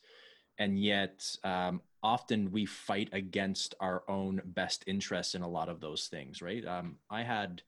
and 0.60 0.80
yet 0.80 1.26
um, 1.44 1.82
often 2.04 2.52
we 2.52 2.66
fight 2.66 3.10
against 3.14 3.74
our 3.80 4.04
own 4.08 4.42
best 4.46 4.84
interests 4.86 5.34
in 5.34 5.42
a 5.42 5.50
lot 5.50 5.70
of 5.70 5.80
those 5.80 6.08
things, 6.08 6.42
right? 6.42 6.66
Um, 6.66 6.98
I 7.10 7.24
had 7.24 7.64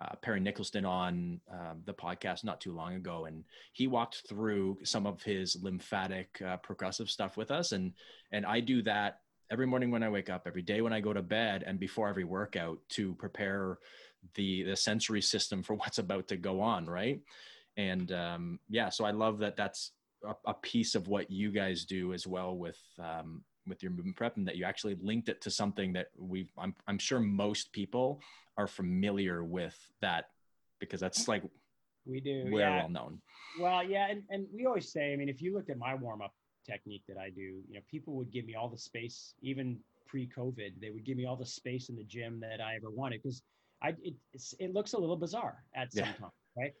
uh, 0.00 0.14
Perry 0.20 0.40
Nicholson 0.40 0.84
on 0.84 1.40
um, 1.50 1.82
the 1.84 1.94
podcast 1.94 2.44
not 2.44 2.60
too 2.60 2.72
long 2.72 2.94
ago, 2.94 3.24
and 3.24 3.44
he 3.72 3.86
walked 3.86 4.22
through 4.28 4.78
some 4.84 5.06
of 5.06 5.22
his 5.22 5.56
lymphatic 5.62 6.40
uh, 6.44 6.58
percussive 6.58 7.08
stuff 7.08 7.36
with 7.36 7.50
us, 7.50 7.72
and 7.72 7.92
and 8.32 8.44
I 8.44 8.60
do 8.60 8.82
that 8.82 9.20
every 9.50 9.66
morning 9.66 9.90
when 9.90 10.02
I 10.02 10.08
wake 10.08 10.28
up, 10.28 10.42
every 10.46 10.62
day 10.62 10.80
when 10.80 10.92
I 10.92 11.00
go 11.00 11.12
to 11.12 11.22
bed, 11.22 11.64
and 11.66 11.78
before 11.78 12.08
every 12.08 12.24
workout 12.24 12.78
to 12.90 13.14
prepare 13.14 13.78
the 14.34 14.64
the 14.64 14.76
sensory 14.76 15.22
system 15.22 15.62
for 15.62 15.74
what's 15.76 15.98
about 15.98 16.28
to 16.28 16.36
go 16.36 16.60
on, 16.60 16.86
right? 16.86 17.20
And 17.76 18.12
um, 18.12 18.58
yeah, 18.68 18.88
so 18.88 19.04
I 19.04 19.10
love 19.10 19.38
that 19.38 19.56
that's 19.56 19.92
a, 20.24 20.34
a, 20.46 20.54
piece 20.54 20.94
of 20.94 21.08
what 21.08 21.30
you 21.30 21.50
guys 21.50 21.84
do 21.84 22.14
as 22.14 22.26
well 22.26 22.56
with 22.56 22.80
um, 22.98 23.42
with 23.66 23.82
your 23.82 23.92
movement 23.92 24.16
prep, 24.16 24.36
and 24.36 24.46
that 24.46 24.56
you 24.56 24.64
actually 24.64 24.96
linked 25.00 25.28
it 25.28 25.40
to 25.42 25.50
something 25.50 25.92
that 25.94 26.08
we 26.18 26.48
I'm 26.58 26.74
I'm 26.86 26.98
sure 26.98 27.20
most 27.20 27.72
people 27.72 28.20
are 28.56 28.66
familiar 28.66 29.44
with 29.44 29.76
that 30.00 30.30
because 30.80 31.00
that's 31.00 31.28
like 31.28 31.42
we 32.06 32.20
do 32.20 32.46
we're 32.50 32.60
yeah. 32.60 32.76
well 32.76 32.88
known. 32.88 33.20
Well, 33.60 33.82
yeah, 33.82 34.08
and, 34.10 34.22
and 34.30 34.46
we 34.54 34.66
always 34.66 34.92
say, 34.92 35.12
I 35.12 35.16
mean, 35.16 35.28
if 35.28 35.40
you 35.40 35.54
looked 35.54 35.70
at 35.70 35.78
my 35.78 35.94
warm 35.94 36.22
up 36.22 36.34
technique 36.66 37.02
that 37.08 37.16
I 37.16 37.30
do, 37.30 37.62
you 37.68 37.74
know, 37.74 37.80
people 37.90 38.14
would 38.14 38.30
give 38.30 38.44
me 38.44 38.54
all 38.54 38.68
the 38.68 38.78
space, 38.78 39.34
even 39.40 39.78
pre-COVID, 40.06 40.80
they 40.80 40.90
would 40.90 41.04
give 41.04 41.16
me 41.16 41.26
all 41.26 41.36
the 41.36 41.46
space 41.46 41.88
in 41.88 41.96
the 41.96 42.04
gym 42.04 42.40
that 42.40 42.60
I 42.60 42.76
ever 42.76 42.90
wanted 42.90 43.22
because 43.22 43.42
I 43.82 43.94
it 44.02 44.14
it 44.58 44.72
looks 44.72 44.92
a 44.94 44.98
little 44.98 45.16
bizarre 45.16 45.64
at 45.74 45.92
some 45.92 46.04
yeah. 46.04 46.12
time, 46.12 46.30
right? 46.56 46.72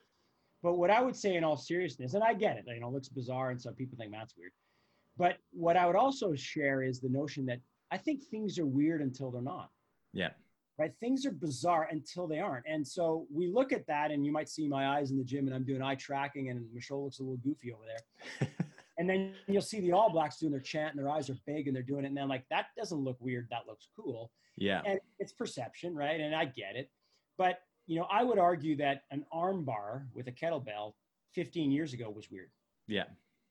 But 0.62 0.78
what 0.78 0.90
I 0.90 1.02
would 1.02 1.16
say 1.16 1.36
in 1.36 1.44
all 1.44 1.56
seriousness, 1.56 2.14
and 2.14 2.24
I 2.24 2.34
get 2.34 2.56
it, 2.56 2.64
you 2.66 2.80
know, 2.80 2.88
it 2.88 2.94
looks 2.94 3.08
bizarre, 3.08 3.50
and 3.50 3.60
some 3.60 3.74
people 3.74 3.98
think 3.98 4.12
that's 4.12 4.34
weird. 4.36 4.52
But 5.16 5.38
what 5.50 5.76
I 5.76 5.86
would 5.86 5.96
also 5.96 6.34
share 6.34 6.82
is 6.82 7.00
the 7.00 7.08
notion 7.08 7.46
that 7.46 7.60
I 7.90 7.96
think 7.96 8.24
things 8.24 8.58
are 8.58 8.66
weird 8.66 9.00
until 9.00 9.30
they're 9.30 9.42
not. 9.42 9.70
Yeah 10.12 10.30
right? 10.78 10.92
Things 11.00 11.24
are 11.24 11.30
bizarre 11.32 11.88
until 11.90 12.26
they 12.26 12.38
aren't. 12.38 12.66
And 12.66 12.86
so 12.86 13.26
we 13.32 13.46
look 13.48 13.72
at 13.72 13.86
that, 13.86 14.10
and 14.10 14.24
you 14.26 14.32
might 14.32 14.48
see 14.48 14.68
my 14.68 14.88
eyes 14.98 15.10
in 15.10 15.16
the 15.16 15.24
gym, 15.24 15.46
and 15.46 15.54
I'm 15.54 15.64
doing 15.64 15.82
eye 15.82 15.94
tracking, 15.94 16.50
and 16.50 16.64
Michol 16.74 17.04
looks 17.04 17.18
a 17.18 17.22
little 17.22 17.38
goofy 17.38 17.72
over 17.72 17.82
there. 17.86 18.48
and 18.98 19.08
then 19.08 19.34
you'll 19.46 19.62
see 19.62 19.80
the 19.80 19.92
All 19.92 20.10
Blacks 20.10 20.38
doing 20.38 20.52
their 20.52 20.60
chant, 20.60 20.94
and 20.94 21.02
their 21.04 21.10
eyes 21.10 21.30
are 21.30 21.36
big, 21.46 21.66
and 21.66 21.74
they're 21.74 21.82
doing 21.82 22.04
it, 22.04 22.08
and 22.08 22.16
then 22.16 22.28
like 22.28 22.44
that 22.50 22.66
doesn't 22.76 22.98
look 22.98 23.16
weird. 23.20 23.48
That 23.50 23.66
looks 23.66 23.88
cool. 23.96 24.30
Yeah. 24.56 24.82
And 24.86 25.00
it's 25.18 25.32
perception, 25.32 25.94
right? 25.94 26.20
And 26.20 26.34
I 26.34 26.46
get 26.46 26.76
it, 26.76 26.90
but 27.38 27.60
you 27.86 27.98
know, 27.98 28.06
I 28.10 28.24
would 28.24 28.38
argue 28.38 28.76
that 28.78 29.02
an 29.10 29.24
arm 29.30 29.64
bar 29.64 30.08
with 30.12 30.26
a 30.26 30.32
kettlebell 30.32 30.94
15 31.34 31.70
years 31.70 31.92
ago 31.92 32.10
was 32.10 32.30
weird 32.32 32.50
Yeah. 32.88 33.04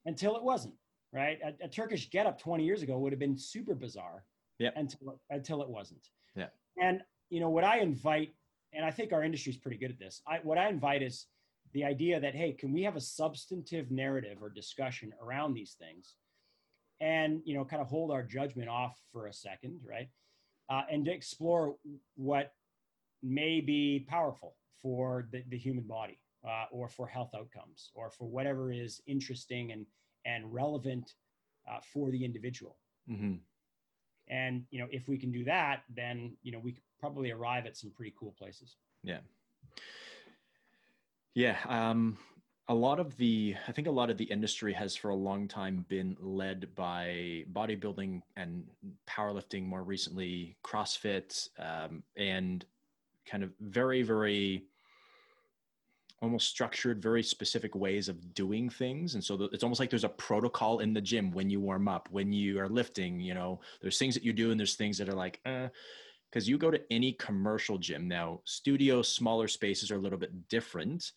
until 0.06 0.36
it 0.36 0.44
wasn't, 0.44 0.74
right? 1.12 1.38
A, 1.44 1.66
a 1.66 1.68
Turkish 1.68 2.10
get 2.10 2.26
up 2.26 2.40
20 2.40 2.64
years 2.64 2.82
ago 2.82 2.98
would 2.98 3.12
have 3.12 3.20
been 3.20 3.38
super 3.38 3.76
bizarre 3.76 4.24
Yep. 4.60 4.74
until, 4.78 5.20
until 5.30 5.62
it 5.62 5.70
wasn't. 5.70 6.08
Yeah. 6.36 6.48
And, 6.82 7.02
you 7.30 7.40
know, 7.42 7.50
what 7.50 7.64
I 7.66 7.80
invite, 7.80 8.34
and 8.74 8.86
I 8.86 8.92
think 8.92 9.12
our 9.12 9.24
industry 9.24 9.52
is 9.52 9.58
pretty 9.58 9.78
good 9.78 9.92
at 9.92 10.00
this, 10.00 10.22
I, 10.28 10.40
what 10.44 10.58
I 10.58 10.70
invite 10.70 11.02
is 11.04 11.26
the 11.74 11.84
idea 11.84 12.20
that, 12.22 12.36
hey, 12.36 12.54
can 12.54 12.72
we 12.72 12.84
have 12.84 12.96
a 12.96 13.02
substantive 13.02 13.92
narrative 13.92 14.38
or 14.42 14.50
discussion 14.50 15.12
around 15.22 15.54
these 15.54 15.76
things 15.78 16.16
and, 17.02 17.42
you 17.44 17.54
know, 17.54 17.66
kind 17.66 17.82
of 17.82 17.90
hold 17.90 18.12
our 18.12 18.24
judgment 18.24 18.70
off 18.70 18.98
for 19.12 19.28
a 19.28 19.34
second, 19.34 19.80
right? 19.86 20.08
Uh, 20.70 20.84
and 20.90 21.04
to 21.06 21.12
explore 21.12 21.76
what 22.16 22.54
may 23.22 23.60
be 23.60 24.06
powerful 24.08 24.56
for 24.82 25.28
the, 25.32 25.44
the 25.50 25.58
human 25.58 25.84
body 25.84 26.20
uh, 26.48 26.66
or 26.72 26.88
for 26.88 27.08
health 27.08 27.32
outcomes 27.36 27.92
or 27.94 28.10
for 28.10 28.26
whatever 28.28 28.72
is 28.72 29.02
interesting 29.06 29.72
and, 29.74 29.86
and 30.26 30.54
relevant 30.54 31.14
uh, 31.70 31.80
for 31.94 32.12
the 32.12 32.26
individual. 32.26 32.78
hmm 33.08 33.36
And, 34.28 34.66
you 34.72 34.80
know, 34.80 34.88
if 34.92 35.08
we 35.08 35.18
can 35.18 35.32
do 35.32 35.44
that, 35.46 35.84
then, 35.96 36.36
you 36.42 36.52
know, 36.52 36.60
we 36.60 36.72
could 36.74 36.84
probably 37.00 37.32
arrive 37.32 37.66
at 37.66 37.78
some 37.78 37.92
pretty 37.92 38.14
cool 38.20 38.34
places. 38.38 38.78
Yeah. 39.04 39.20
Yeah. 41.36 41.58
Um, 41.68 42.18
a 42.68 42.74
lot 42.74 43.00
of 43.00 43.16
the, 43.18 43.56
I 43.68 43.72
think 43.72 43.88
a 43.88 43.92
lot 43.92 44.10
of 44.10 44.18
the 44.18 44.24
industry 44.24 44.74
has 44.74 44.96
for 44.96 45.10
a 45.10 45.16
long 45.16 45.48
time 45.48 45.86
been 45.88 46.18
led 46.20 46.74
by 46.74 47.46
bodybuilding 47.54 48.22
and 48.36 48.66
powerlifting, 49.08 49.68
more 49.68 49.84
recently, 49.84 50.58
CrossFit, 50.64 51.50
um, 51.60 52.02
and 52.16 52.66
kind 53.28 53.44
of 53.44 53.52
very, 53.60 54.02
very 54.02 54.64
almost 56.26 56.50
structured, 56.50 57.02
very 57.02 57.24
specific 57.24 57.76
ways 57.76 58.10
of 58.10 58.34
doing 58.34 58.70
things. 58.70 59.14
And 59.14 59.24
so 59.24 59.48
it's 59.54 59.64
almost 59.64 59.80
like 59.80 59.90
there's 59.90 60.04
a 60.04 60.10
protocol 60.10 60.80
in 60.80 60.94
the 60.94 61.02
gym 61.02 61.32
when 61.32 61.50
you 61.50 61.62
warm 61.62 61.88
up, 61.88 62.10
when 62.12 62.34
you 62.34 62.60
are 62.60 62.68
lifting, 62.68 63.22
you 63.22 63.34
know, 63.34 63.62
there's 63.82 63.98
things 63.98 64.16
that 64.16 64.24
you 64.24 64.34
do 64.34 64.52
and 64.52 64.60
there's 64.60 64.76
things 64.76 64.98
that 64.98 65.08
are 65.08 65.14
like, 65.14 65.40
eh. 65.46 65.68
because 66.30 66.50
you 66.50 66.58
go 66.58 66.72
to 66.72 66.82
any 66.92 67.14
commercial 67.14 67.78
gym 67.78 68.08
now 68.08 68.42
studio 68.44 69.02
smaller 69.02 69.48
spaces 69.48 69.92
are 69.92 69.96
a 69.96 70.00
little 70.00 70.18
bit 70.18 70.50
different 70.50 71.12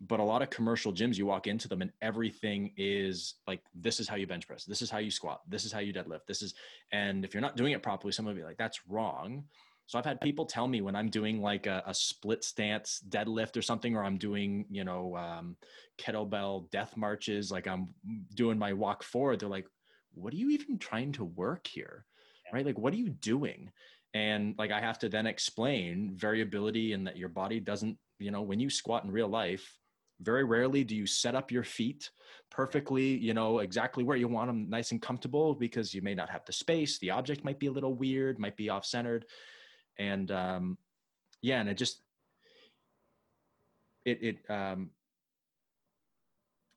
but 0.00 0.18
a 0.18 0.24
lot 0.24 0.42
of 0.42 0.50
commercial 0.50 0.92
gyms 0.92 1.16
you 1.16 1.26
walk 1.26 1.46
into 1.46 1.68
them 1.68 1.82
and 1.82 1.92
everything 2.00 2.72
is 2.76 3.34
like 3.46 3.60
this 3.74 4.00
is 4.00 4.08
how 4.08 4.16
you 4.16 4.26
bench 4.26 4.46
press 4.46 4.64
this 4.64 4.82
is 4.82 4.90
how 4.90 4.98
you 4.98 5.10
squat 5.10 5.42
this 5.48 5.64
is 5.64 5.72
how 5.72 5.78
you 5.78 5.92
deadlift 5.92 6.26
this 6.26 6.42
is 6.42 6.54
and 6.90 7.24
if 7.24 7.34
you're 7.34 7.40
not 7.40 7.56
doing 7.56 7.72
it 7.72 7.82
properly 7.82 8.12
someone 8.12 8.34
will 8.34 8.42
be 8.42 8.46
like 8.46 8.56
that's 8.56 8.80
wrong 8.88 9.44
so 9.92 9.98
i've 9.98 10.06
had 10.06 10.18
people 10.22 10.46
tell 10.46 10.66
me 10.66 10.80
when 10.80 10.96
i'm 10.96 11.10
doing 11.10 11.42
like 11.42 11.66
a, 11.66 11.82
a 11.86 11.92
split 11.92 12.42
stance 12.42 13.02
deadlift 13.10 13.58
or 13.58 13.62
something 13.62 13.94
or 13.94 14.02
i'm 14.02 14.16
doing 14.16 14.64
you 14.70 14.84
know 14.84 15.14
um, 15.16 15.54
kettlebell 16.00 16.70
death 16.70 16.96
marches 16.96 17.50
like 17.50 17.68
i'm 17.68 17.88
doing 18.34 18.58
my 18.58 18.72
walk 18.72 19.02
forward 19.02 19.38
they're 19.38 19.48
like 19.48 19.66
what 20.14 20.32
are 20.32 20.36
you 20.36 20.50
even 20.50 20.78
trying 20.78 21.12
to 21.12 21.24
work 21.24 21.66
here? 21.66 22.04
Right? 22.52 22.66
Like 22.66 22.78
what 22.78 22.92
are 22.92 22.98
you 22.98 23.08
doing? 23.08 23.70
And 24.14 24.54
like 24.58 24.70
i 24.70 24.78
have 24.78 24.98
to 24.98 25.08
then 25.08 25.26
explain 25.26 26.12
variability 26.14 26.92
and 26.92 27.06
that 27.06 27.16
your 27.16 27.30
body 27.30 27.60
doesn't 27.60 27.96
you 28.18 28.30
know 28.30 28.42
when 28.42 28.60
you 28.60 28.68
squat 28.68 29.04
in 29.04 29.10
real 29.10 29.26
life 29.26 29.78
very 30.20 30.44
rarely 30.44 30.84
do 30.84 30.94
you 30.94 31.06
set 31.06 31.34
up 31.34 31.50
your 31.50 31.64
feet 31.64 32.10
perfectly 32.50 33.16
you 33.16 33.32
know 33.32 33.60
exactly 33.60 34.04
where 34.04 34.18
you 34.18 34.28
want 34.28 34.48
them 34.48 34.68
nice 34.68 34.90
and 34.90 35.00
comfortable 35.00 35.54
because 35.54 35.94
you 35.94 36.02
may 36.02 36.14
not 36.14 36.28
have 36.28 36.44
the 36.44 36.52
space 36.52 36.98
the 36.98 37.10
object 37.10 37.42
might 37.42 37.58
be 37.58 37.68
a 37.68 37.72
little 37.72 37.94
weird 37.94 38.38
might 38.38 38.54
be 38.54 38.68
off 38.68 38.84
centered 38.84 39.24
and 39.98 40.30
um 40.30 40.78
yeah 41.40 41.60
and 41.60 41.68
it 41.68 41.74
just 41.74 42.02
it 44.04 44.18
it 44.22 44.50
um 44.50 44.90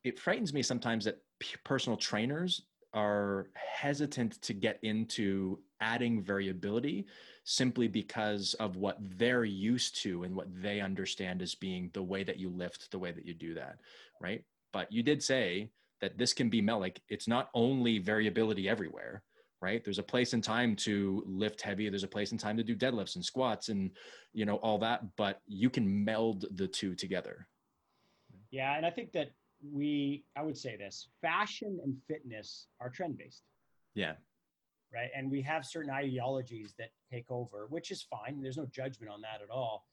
it 0.04 0.18
frightens 0.18 0.52
me 0.52 0.62
sometimes 0.62 1.04
that 1.04 1.18
personal 1.64 1.96
trainers 1.96 2.62
are 2.94 3.48
hesitant 3.54 4.40
to 4.40 4.54
get 4.54 4.78
into 4.82 5.58
adding 5.80 6.22
variability 6.22 7.06
simply 7.44 7.86
because 7.86 8.54
of 8.54 8.76
what 8.76 8.96
they're 9.18 9.44
used 9.44 10.00
to 10.02 10.22
and 10.24 10.34
what 10.34 10.48
they 10.62 10.80
understand 10.80 11.42
as 11.42 11.54
being 11.54 11.90
the 11.92 12.02
way 12.02 12.24
that 12.24 12.38
you 12.38 12.48
lift, 12.48 12.90
the 12.90 12.98
way 12.98 13.12
that 13.12 13.26
you 13.26 13.34
do 13.34 13.52
that, 13.52 13.76
right? 14.20 14.42
But 14.72 14.90
you 14.90 15.02
did 15.02 15.22
say 15.22 15.68
that 16.00 16.16
this 16.16 16.32
can 16.32 16.48
be 16.48 16.62
mel 16.62 16.80
like 16.80 17.00
it's 17.08 17.28
not 17.28 17.50
only 17.52 17.98
variability 17.98 18.68
everywhere, 18.68 19.22
right? 19.60 19.82
There's 19.84 19.98
a 19.98 20.02
place 20.02 20.32
and 20.32 20.44
time 20.44 20.76
to 20.76 21.22
lift 21.26 21.60
heavy. 21.62 21.88
There's 21.88 22.04
a 22.04 22.08
place 22.08 22.30
and 22.32 22.40
time 22.40 22.56
to 22.56 22.62
do 22.62 22.76
deadlifts 22.76 23.16
and 23.16 23.24
squats 23.24 23.68
and 23.68 23.90
you 24.32 24.44
know 24.44 24.56
all 24.56 24.78
that, 24.78 25.02
but 25.16 25.40
you 25.46 25.70
can 25.70 26.04
meld 26.04 26.44
the 26.56 26.68
two 26.68 26.94
together. 26.94 27.48
Yeah. 28.50 28.76
And 28.76 28.86
I 28.86 28.90
think 28.90 29.12
that 29.12 29.30
we, 29.72 30.24
I 30.36 30.42
would 30.42 30.56
say 30.56 30.76
this 30.76 31.08
fashion 31.20 31.80
and 31.82 31.96
fitness 32.06 32.66
are 32.80 32.90
trend 32.90 33.18
based. 33.18 33.42
Yeah. 33.94 34.12
right? 34.92 35.10
And 35.16 35.30
we 35.30 35.42
have 35.42 35.64
certain 35.64 35.90
ideologies 35.90 36.74
that 36.78 36.90
take 37.10 37.30
over, 37.30 37.66
which 37.70 37.90
is 37.90 38.02
fine. 38.02 38.40
There's 38.42 38.56
no 38.56 38.66
judgment 38.66 39.12
on 39.12 39.20
that 39.22 39.42
at 39.42 39.50
all. 39.50 39.86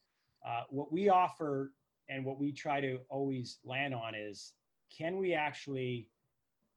Uh, 0.46 0.64
what 0.70 0.92
we 0.92 1.10
offer 1.10 1.72
and 2.10 2.26
what 2.26 2.40
we 2.40 2.52
try 2.52 2.82
to 2.82 3.00
always 3.10 3.60
land 3.64 3.94
on 3.94 4.14
is 4.16 4.54
can 4.96 5.18
we 5.18 5.34
actually 5.34 6.08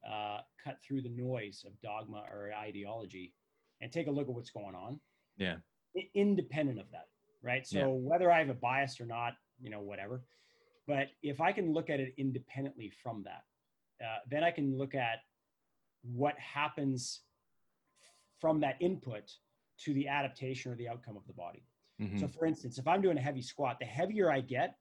uh, 0.07 0.41
cut 0.63 0.81
through 0.81 1.01
the 1.01 1.09
noise 1.09 1.63
of 1.65 1.79
dogma 1.81 2.23
or 2.31 2.51
ideology 2.53 3.33
and 3.81 3.91
take 3.91 4.07
a 4.07 4.11
look 4.11 4.27
at 4.27 4.33
what's 4.33 4.49
going 4.51 4.75
on, 4.75 4.99
Yeah. 5.37 5.57
i- 5.95 6.09
independent 6.13 6.79
of 6.79 6.89
that, 6.91 7.09
right? 7.41 7.65
So 7.65 7.79
Yeah. 7.79 7.85
whether 7.87 8.31
I 8.31 8.39
have 8.39 8.49
a 8.49 8.53
bias 8.53 8.99
or 8.99 9.05
not, 9.05 9.37
you 9.59 9.69
know, 9.69 9.81
whatever. 9.81 10.23
But 10.85 11.09
if 11.21 11.41
I 11.41 11.51
can 11.51 11.73
look 11.73 11.89
at 11.89 11.99
it 11.99 12.13
independently 12.17 12.89
from 12.89 13.23
that, 13.23 13.45
uh, 14.03 14.19
then 14.27 14.43
I 14.43 14.51
can 14.51 14.77
look 14.77 14.95
at 14.95 15.23
what 16.03 16.37
happens 16.39 17.23
from 18.39 18.59
that 18.61 18.81
input 18.81 19.35
to 19.77 19.93
the 19.93 20.07
adaptation 20.07 20.71
or 20.71 20.75
the 20.75 20.87
outcome 20.87 21.17
of 21.17 21.25
the 21.27 21.33
body. 21.33 21.65
Mhm. 21.99 22.19
So 22.19 22.27
for 22.27 22.45
instance, 22.45 22.77
if 22.77 22.87
I'm 22.87 23.01
doing 23.01 23.17
a 23.17 23.21
heavy 23.21 23.41
squat, 23.41 23.79
the 23.79 23.85
heavier 23.85 24.31
I 24.31 24.41
get, 24.41 24.79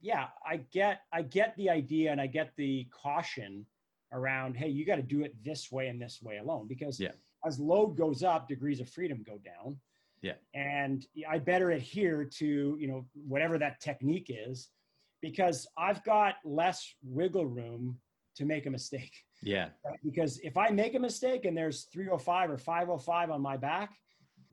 yeah, 0.00 0.30
I 0.44 0.58
get 0.58 1.02
I 1.12 1.22
get 1.22 1.56
the 1.56 1.68
idea 1.70 2.12
and 2.12 2.20
I 2.20 2.28
get 2.28 2.54
the 2.56 2.84
caution 2.86 3.66
around, 4.12 4.56
hey, 4.56 4.68
you 4.68 4.84
got 4.84 4.96
to 4.96 5.02
do 5.02 5.22
it 5.22 5.34
this 5.44 5.70
way 5.70 5.88
and 5.88 6.00
this 6.00 6.20
way 6.22 6.38
alone 6.38 6.66
because 6.66 6.98
Yeah. 6.98 7.12
as 7.44 7.58
load 7.58 7.96
goes 7.96 8.22
up, 8.22 8.48
degrees 8.48 8.80
of 8.80 8.88
freedom 8.88 9.22
go 9.22 9.38
down. 9.38 9.78
Yeah. 10.22 10.34
And 10.54 11.06
I 11.28 11.38
better 11.38 11.70
adhere 11.70 12.24
to, 12.24 12.76
you 12.80 12.88
know, 12.88 13.06
whatever 13.14 13.58
that 13.58 13.80
technique 13.80 14.30
is 14.30 14.70
because 15.20 15.66
I've 15.76 16.02
got 16.04 16.36
less 16.44 16.94
wiggle 17.02 17.46
room 17.46 18.00
to 18.36 18.44
make 18.44 18.66
a 18.66 18.70
mistake 18.70 19.12
yeah. 19.42 19.70
right? 19.84 19.98
because 20.04 20.38
if 20.40 20.56
I 20.56 20.70
make 20.70 20.94
a 20.94 20.98
mistake 20.98 21.44
and 21.44 21.56
there's 21.56 21.84
305 21.92 22.50
or 22.50 22.58
505 22.58 23.30
on 23.30 23.40
my 23.40 23.56
back, 23.56 23.96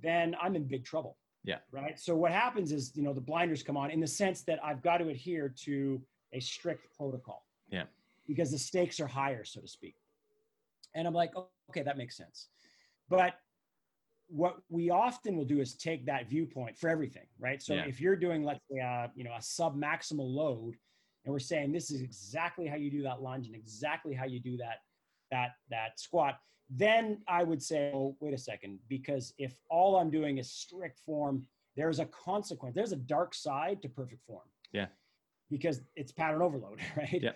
then 0.01 0.35
I'm 0.41 0.55
in 0.55 0.65
big 0.65 0.85
trouble. 0.85 1.17
Yeah. 1.43 1.59
Right. 1.71 1.99
So 1.99 2.15
what 2.15 2.31
happens 2.31 2.71
is, 2.71 2.91
you 2.95 3.03
know, 3.03 3.13
the 3.13 3.21
blinders 3.21 3.61
come 3.61 3.77
on 3.77 3.91
in 3.91 3.99
the 3.99 4.07
sense 4.07 4.41
that 4.43 4.59
I've 4.63 4.81
got 4.81 4.97
to 4.97 5.09
adhere 5.09 5.53
to 5.65 6.01
a 6.33 6.39
strict 6.39 6.87
protocol. 6.97 7.45
Yeah. 7.69 7.83
Because 8.27 8.51
the 8.51 8.57
stakes 8.57 8.99
are 8.99 9.07
higher, 9.07 9.43
so 9.43 9.61
to 9.61 9.67
speak. 9.67 9.95
And 10.93 11.07
I'm 11.07 11.13
like, 11.13 11.31
oh, 11.35 11.49
okay, 11.69 11.83
that 11.83 11.97
makes 11.97 12.17
sense. 12.17 12.47
But 13.09 13.35
what 14.27 14.57
we 14.69 14.89
often 14.89 15.37
will 15.37 15.45
do 15.45 15.59
is 15.59 15.75
take 15.75 16.05
that 16.07 16.27
viewpoint 16.29 16.77
for 16.77 16.89
everything, 16.89 17.27
right? 17.39 17.61
So 17.61 17.75
Yeah. 17.75 17.85
if 17.85 18.01
you're 18.01 18.15
doing, 18.15 18.43
let's 18.43 18.63
say, 18.71 18.79
a, 18.79 19.11
you 19.15 19.23
know, 19.23 19.33
a 19.37 19.41
sub 19.41 19.75
maximal 19.77 20.27
load, 20.33 20.75
and 21.23 21.31
we're 21.33 21.39
saying 21.39 21.71
this 21.71 21.91
is 21.91 22.01
exactly 22.01 22.67
how 22.67 22.75
you 22.75 22.89
do 22.89 23.03
that 23.03 23.21
lunge 23.21 23.47
and 23.47 23.55
exactly 23.55 24.13
how 24.13 24.25
you 24.25 24.39
do 24.39 24.57
that 24.57 24.77
that 25.31 25.55
that 25.71 25.99
squat 25.99 26.39
then 26.69 27.19
i 27.27 27.43
would 27.43 27.61
say 27.61 27.91
oh 27.95 28.15
wait 28.19 28.31
a 28.33 28.37
second 28.37 28.77
because 28.87 29.33
if 29.39 29.59
all 29.71 29.95
i'm 29.95 30.11
doing 30.11 30.37
is 30.37 30.51
strict 30.51 30.99
form 30.99 31.43
there's 31.75 31.97
a 31.99 32.05
consequence 32.05 32.75
there's 32.75 32.91
a 32.91 32.95
dark 32.97 33.33
side 33.33 33.81
to 33.81 33.89
perfect 33.89 34.21
form 34.23 34.45
Yeah. 34.71 34.85
because 35.49 35.81
it's 35.95 36.11
pattern 36.11 36.43
overload 36.43 36.79
right 36.95 37.21
Yeah. 37.23 37.31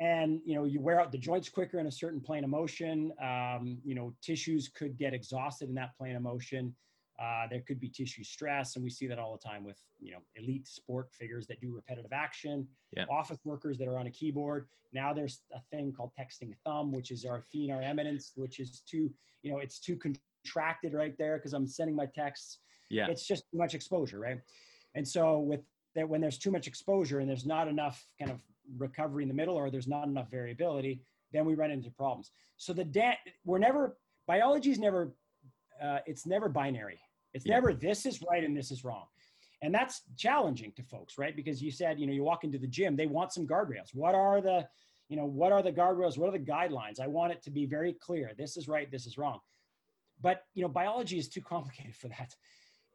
And 0.00 0.40
you 0.44 0.54
know 0.54 0.64
you 0.64 0.80
wear 0.80 1.00
out 1.00 1.12
the 1.12 1.18
joints 1.18 1.48
quicker 1.48 1.78
in 1.78 1.86
a 1.86 1.92
certain 1.92 2.20
plane 2.20 2.44
of 2.44 2.50
motion. 2.50 3.12
Um, 3.22 3.78
you 3.84 3.94
know 3.94 4.14
tissues 4.22 4.68
could 4.68 4.96
get 4.96 5.14
exhausted 5.14 5.68
in 5.68 5.74
that 5.76 5.96
plane 5.96 6.16
of 6.16 6.22
motion. 6.22 6.74
Uh, 7.22 7.46
there 7.50 7.60
could 7.60 7.78
be 7.78 7.88
tissue 7.88 8.24
stress 8.24 8.74
and 8.74 8.82
we 8.82 8.90
see 8.90 9.06
that 9.06 9.18
all 9.18 9.32
the 9.32 9.48
time 9.48 9.62
with 9.64 9.78
you 10.00 10.12
know 10.12 10.18
elite 10.34 10.66
sport 10.66 11.10
figures 11.12 11.46
that 11.46 11.60
do 11.60 11.72
repetitive 11.74 12.12
action. 12.12 12.66
Yeah. 12.96 13.04
office 13.10 13.38
workers 13.44 13.78
that 13.78 13.88
are 13.88 13.98
on 13.98 14.06
a 14.06 14.10
keyboard. 14.10 14.66
Now 14.92 15.12
there's 15.12 15.42
a 15.54 15.60
thing 15.70 15.92
called 15.92 16.10
texting 16.18 16.52
thumb 16.64 16.90
which 16.90 17.10
is 17.10 17.24
our 17.24 17.44
thenar 17.54 17.84
eminence 17.84 18.32
which 18.34 18.60
is 18.60 18.80
too 18.80 19.10
you 19.42 19.52
know 19.52 19.58
it's 19.58 19.78
too 19.78 19.96
contracted 19.96 20.94
right 20.94 21.16
there 21.18 21.36
because 21.36 21.52
i'm 21.52 21.66
sending 21.66 21.94
my 21.94 22.06
texts. 22.06 22.58
Yeah. 22.90 23.06
it's 23.08 23.26
just 23.26 23.44
too 23.50 23.58
much 23.58 23.74
exposure 23.74 24.18
right? 24.18 24.40
And 24.94 25.06
so 25.06 25.38
with 25.38 25.60
that 25.94 26.08
when 26.08 26.20
there's 26.20 26.38
too 26.38 26.50
much 26.50 26.66
exposure 26.66 27.20
and 27.20 27.28
there's 27.28 27.46
not 27.46 27.68
enough 27.68 28.04
kind 28.18 28.30
of 28.30 28.38
recovery 28.76 29.22
in 29.22 29.28
the 29.28 29.34
middle 29.34 29.54
or 29.54 29.70
there's 29.70 29.88
not 29.88 30.06
enough 30.06 30.30
variability 30.30 31.00
then 31.32 31.46
we 31.46 31.54
run 31.54 31.70
into 31.70 31.90
problems. 31.90 32.30
So 32.58 32.74
the 32.74 32.84
da- 32.84 33.16
we're 33.46 33.56
never 33.58 33.96
biology 34.26 34.70
is 34.70 34.78
never 34.78 35.14
uh, 35.82 35.98
it's 36.06 36.26
never 36.26 36.48
binary. 36.48 37.00
It's 37.32 37.46
Yeah. 37.46 37.54
never 37.54 37.72
this 37.72 38.04
is 38.06 38.22
right 38.30 38.44
and 38.44 38.54
this 38.56 38.70
is 38.70 38.84
wrong. 38.84 39.06
And 39.62 39.74
that's 39.74 40.02
challenging 40.16 40.72
to 40.72 40.82
folks 40.82 41.16
right? 41.18 41.34
Because 41.34 41.62
you 41.62 41.70
said 41.70 41.98
you 41.98 42.06
know 42.06 42.12
you 42.12 42.22
walk 42.22 42.44
into 42.44 42.58
the 42.58 42.66
gym 42.66 42.96
they 42.96 43.06
want 43.06 43.32
some 43.32 43.46
guardrails. 43.46 43.94
What 43.94 44.14
are 44.14 44.40
the 44.42 44.68
you 45.08 45.16
know 45.16 45.24
what 45.26 45.52
are 45.52 45.62
the 45.62 45.72
guardrails? 45.72 46.18
What 46.18 46.28
are 46.28 46.38
the 46.38 46.44
guidelines? 46.44 47.00
I 47.00 47.06
want 47.06 47.32
it 47.32 47.42
to 47.44 47.50
be 47.50 47.64
very 47.66 47.94
clear. 47.94 48.32
This 48.36 48.56
is 48.58 48.68
right 48.68 48.90
this 48.90 49.06
is 49.06 49.16
wrong. 49.16 49.40
But 50.20 50.44
you 50.54 50.62
know 50.62 50.68
biology 50.68 51.18
is 51.18 51.28
too 51.28 51.40
complicated 51.40 51.96
for 52.02 52.08
that 52.08 52.34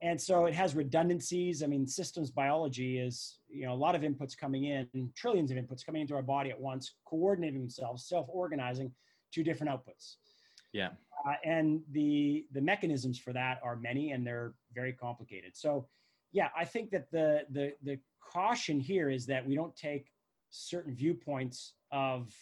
and 0.01 0.19
so 0.21 0.45
it 0.45 0.53
has 0.53 0.75
redundancies. 0.75 1.63
I 1.63 1.67
mean 1.67 1.87
systems 1.87 2.29
biology 2.29 2.99
is 2.99 3.39
you 3.49 3.65
know 3.65 3.73
a 3.73 3.75
lot 3.75 3.95
of 3.95 4.01
inputs 4.01 4.37
coming 4.37 4.65
in 4.65 5.11
trillions 5.15 5.51
of 5.51 5.57
inputs 5.57 5.85
coming 5.85 6.01
into 6.01 6.15
our 6.15 6.21
body 6.21 6.49
at 6.49 6.59
once 6.59 6.93
coordinating 7.05 7.59
themselves 7.59 8.07
self-organizing 8.07 8.91
to 9.33 9.43
different 9.43 9.71
outputs. 9.71 10.15
Yeah. 10.73 10.89
Uh, 11.27 11.33
and 11.43 11.81
the 11.91 12.45
the 12.51 12.61
mechanisms 12.61 13.17
for 13.17 13.33
that 13.33 13.59
are 13.63 13.75
many 13.75 14.11
and 14.11 14.25
they're 14.25 14.53
very 14.73 14.93
complicated. 14.93 15.55
So 15.55 15.87
yeah 16.33 16.49
i 16.57 16.65
think 16.65 16.91
that 16.91 17.09
the 17.11 17.43
the 17.51 17.73
the 17.83 17.97
caution 18.21 18.79
here 18.79 19.09
is 19.09 19.25
that 19.25 19.47
we 19.47 19.55
don't 19.55 19.75
take 19.75 20.11
certain 20.49 20.93
viewpoints 20.93 21.73
of 21.91 22.33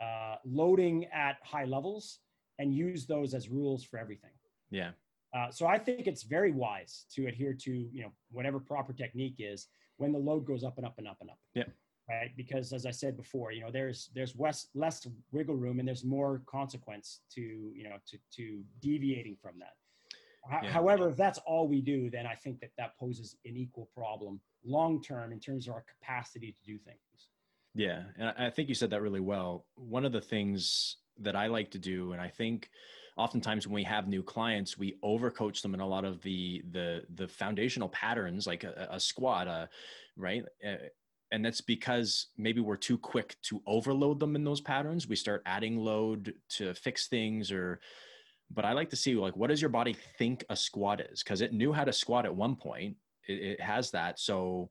uh, 0.00 0.36
loading 0.44 1.06
at 1.06 1.36
high 1.42 1.64
levels 1.64 2.18
and 2.58 2.74
use 2.74 3.06
those 3.06 3.32
as 3.32 3.48
rules 3.48 3.82
for 3.84 3.98
everything. 3.98 4.30
Yeah 4.70 4.90
uh, 5.36 5.50
so 5.50 5.66
I 5.66 5.78
think 5.78 6.06
it's 6.06 6.22
very 6.22 6.52
wise 6.52 7.04
to 7.14 7.26
adhere 7.26 7.52
to 7.52 7.70
you 7.70 8.02
know 8.02 8.12
whatever 8.30 8.58
proper 8.58 8.92
technique 8.92 9.36
is 9.38 9.68
when 9.98 10.12
the 10.12 10.18
load 10.18 10.46
goes 10.46 10.64
up 10.64 10.78
and 10.78 10.86
up 10.86 10.94
and 10.98 11.06
up 11.06 11.18
and 11.20 11.30
up. 11.30 11.38
Yeah. 11.54 11.64
Right. 12.08 12.30
Because 12.36 12.72
as 12.72 12.86
I 12.86 12.92
said 12.92 13.16
before, 13.16 13.52
you 13.52 13.60
know 13.60 13.70
there's 13.70 14.10
there's 14.14 14.34
less 14.38 14.68
less 14.74 15.06
wiggle 15.32 15.56
room 15.56 15.78
and 15.78 15.88
there's 15.88 16.04
more 16.04 16.42
consequence 16.46 17.20
to 17.34 17.40
you 17.40 17.84
know 17.84 17.96
to 18.06 18.18
to 18.36 18.62
deviating 18.80 19.36
from 19.42 19.58
that. 19.58 19.74
Yeah. 20.62 20.70
However, 20.70 21.10
if 21.10 21.16
that's 21.16 21.40
all 21.40 21.66
we 21.66 21.80
do, 21.80 22.08
then 22.08 22.24
I 22.24 22.36
think 22.36 22.60
that 22.60 22.70
that 22.78 22.96
poses 22.98 23.36
an 23.44 23.56
equal 23.56 23.90
problem 23.96 24.40
long 24.64 25.02
term 25.02 25.32
in 25.32 25.40
terms 25.40 25.66
of 25.66 25.74
our 25.74 25.84
capacity 25.98 26.52
to 26.52 26.72
do 26.72 26.78
things. 26.78 26.98
Yeah, 27.74 28.04
and 28.16 28.32
I 28.38 28.48
think 28.50 28.68
you 28.68 28.74
said 28.74 28.90
that 28.90 29.02
really 29.02 29.20
well. 29.20 29.66
One 29.74 30.06
of 30.06 30.12
the 30.12 30.20
things 30.20 30.96
that 31.18 31.36
I 31.36 31.48
like 31.48 31.72
to 31.72 31.78
do, 31.78 32.12
and 32.12 32.22
I 32.22 32.28
think 32.28 32.70
oftentimes 33.16 33.66
when 33.66 33.74
we 33.74 33.82
have 33.82 34.08
new 34.08 34.22
clients 34.22 34.76
we 34.76 34.96
overcoach 35.02 35.62
them 35.62 35.74
in 35.74 35.80
a 35.80 35.86
lot 35.86 36.04
of 36.04 36.20
the 36.22 36.62
the 36.72 37.02
the 37.14 37.26
foundational 37.26 37.88
patterns 37.88 38.46
like 38.46 38.64
a, 38.64 38.88
a 38.90 39.00
squat 39.00 39.48
uh, 39.48 39.66
right? 40.16 40.44
Uh, 40.66 40.76
and 41.32 41.44
that's 41.44 41.60
because 41.60 42.28
maybe 42.36 42.60
we're 42.60 42.76
too 42.76 42.98
quick 42.98 43.36
to 43.42 43.60
overload 43.66 44.20
them 44.20 44.36
in 44.36 44.44
those 44.44 44.60
patterns. 44.60 45.08
We 45.08 45.16
start 45.16 45.42
adding 45.44 45.76
load 45.78 46.34
to 46.50 46.74
fix 46.74 47.08
things 47.08 47.50
or 47.50 47.80
but 48.48 48.64
i 48.64 48.72
like 48.72 48.88
to 48.90 48.96
see 48.96 49.16
like 49.16 49.36
what 49.36 49.50
does 49.50 49.60
your 49.60 49.70
body 49.70 49.96
think 50.18 50.44
a 50.48 50.56
squat 50.56 51.00
is? 51.00 51.22
Because 51.22 51.40
it 51.40 51.52
knew 51.52 51.72
how 51.72 51.84
to 51.84 51.92
squat 51.92 52.26
at 52.26 52.34
one 52.34 52.54
point. 52.54 52.96
It, 53.26 53.42
it 53.42 53.60
has 53.60 53.90
that. 53.90 54.20
So 54.20 54.70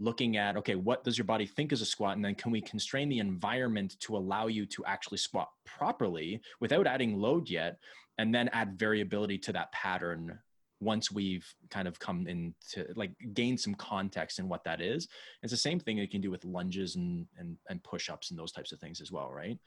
looking 0.00 0.36
at 0.36 0.56
okay 0.56 0.74
what 0.74 1.04
does 1.04 1.16
your 1.16 1.24
body 1.24 1.46
think 1.46 1.72
is 1.72 1.80
a 1.80 1.86
squat? 1.86 2.16
And 2.16 2.24
then 2.24 2.34
can 2.34 2.50
we 2.50 2.60
constrain 2.60 3.08
the 3.08 3.18
environment 3.18 3.96
to 4.00 4.16
allow 4.16 4.46
you 4.46 4.66
to 4.66 4.84
actually 4.84 5.18
squat 5.18 5.48
properly 5.64 6.40
without 6.60 6.86
adding 6.86 7.16
load 7.16 7.48
yet 7.48 7.78
and 8.18 8.34
then 8.34 8.48
add 8.52 8.78
variability 8.78 9.38
to 9.38 9.52
that 9.52 9.72
pattern 9.72 10.38
once 10.80 11.10
we've 11.10 11.46
kind 11.70 11.88
of 11.88 11.98
come 11.98 12.26
into 12.26 12.86
like 12.96 13.12
gain 13.32 13.56
some 13.56 13.74
context 13.74 14.38
in 14.38 14.48
what 14.48 14.64
that 14.64 14.80
is? 14.80 15.08
It's 15.42 15.52
the 15.52 15.56
same 15.56 15.80
thing 15.80 15.96
you 15.98 16.08
can 16.08 16.20
do 16.20 16.30
with 16.30 16.44
lunges 16.44 16.96
and 16.96 17.26
and, 17.38 17.56
and 17.68 17.82
push-ups 17.82 18.30
and 18.30 18.38
those 18.38 18.52
types 18.52 18.72
of 18.72 18.80
things 18.80 19.00
as 19.00 19.12
well 19.12 19.30
right? 19.30 19.58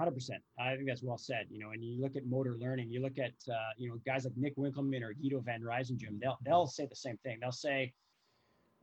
100% 0.00 0.30
i 0.58 0.74
think 0.74 0.88
that's 0.88 1.02
well 1.02 1.18
said 1.18 1.44
you 1.50 1.58
know 1.58 1.72
and 1.72 1.84
you 1.84 2.00
look 2.00 2.16
at 2.16 2.24
motor 2.24 2.56
learning 2.58 2.90
you 2.90 3.02
look 3.02 3.18
at 3.18 3.34
uh, 3.52 3.70
you 3.76 3.86
know 3.86 3.96
guys 4.06 4.24
like 4.24 4.32
nick 4.34 4.56
winkelman 4.56 5.02
or 5.02 5.12
guido 5.12 5.40
van 5.40 5.60
Rijsendrum, 5.60 6.18
they'll, 6.18 6.38
they'll 6.42 6.66
say 6.66 6.86
the 6.86 6.96
same 6.96 7.18
thing. 7.18 7.36
They'll 7.38 7.52
say 7.52 7.92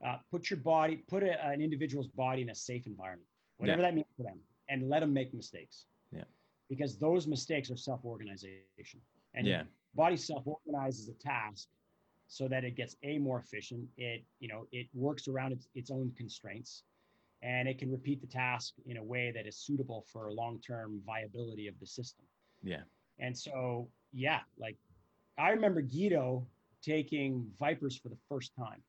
uh, 0.03 0.17
put 0.31 0.49
your 0.49 0.59
body, 0.59 1.03
put 1.07 1.23
a, 1.23 1.43
an 1.45 1.61
individual's 1.61 2.07
body 2.07 2.41
in 2.41 2.49
a 2.49 2.55
safe 2.55 2.87
environment, 2.87 3.27
whatever 3.57 3.81
yeah. 3.81 3.87
that 3.87 3.95
means 3.95 4.07
for 4.17 4.23
them, 4.23 4.39
and 4.69 4.89
let 4.89 4.99
them 4.99 5.13
make 5.13 5.33
mistakes. 5.33 5.85
Yeah. 6.11 6.23
Because 6.69 6.97
those 6.97 7.27
mistakes 7.27 7.69
are 7.69 7.77
self-organization, 7.77 8.99
and 9.33 9.47
yeah. 9.47 9.63
body 9.93 10.17
self-organizes 10.17 11.09
a 11.09 11.13
task 11.13 11.67
so 12.27 12.47
that 12.47 12.63
it 12.63 12.75
gets 12.75 12.95
a 13.03 13.19
more 13.19 13.39
efficient. 13.39 13.87
It 13.97 14.23
you 14.39 14.47
know 14.47 14.67
it 14.71 14.87
works 14.93 15.27
around 15.27 15.53
its, 15.53 15.67
its 15.75 15.91
own 15.91 16.11
constraints, 16.17 16.83
and 17.41 17.67
it 17.67 17.77
can 17.77 17.91
repeat 17.91 18.21
the 18.21 18.27
task 18.27 18.73
in 18.85 18.97
a 18.97 19.03
way 19.03 19.31
that 19.33 19.45
is 19.47 19.55
suitable 19.55 20.05
for 20.11 20.31
long-term 20.31 21.01
viability 21.05 21.67
of 21.67 21.79
the 21.79 21.85
system. 21.85 22.25
Yeah. 22.63 22.81
And 23.19 23.37
so 23.37 23.87
yeah, 24.11 24.39
like 24.57 24.75
I 25.37 25.49
remember 25.49 25.81
Guido 25.81 26.47
taking 26.81 27.45
ViPRs 27.59 28.01
for 28.01 28.09
the 28.09 28.17
first 28.27 28.55
time 28.55 28.81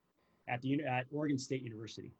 at 0.48 0.62
the 0.62 0.82
at 0.84 1.06
Oregon 1.12 1.38
State 1.38 1.62
University, 1.62 2.12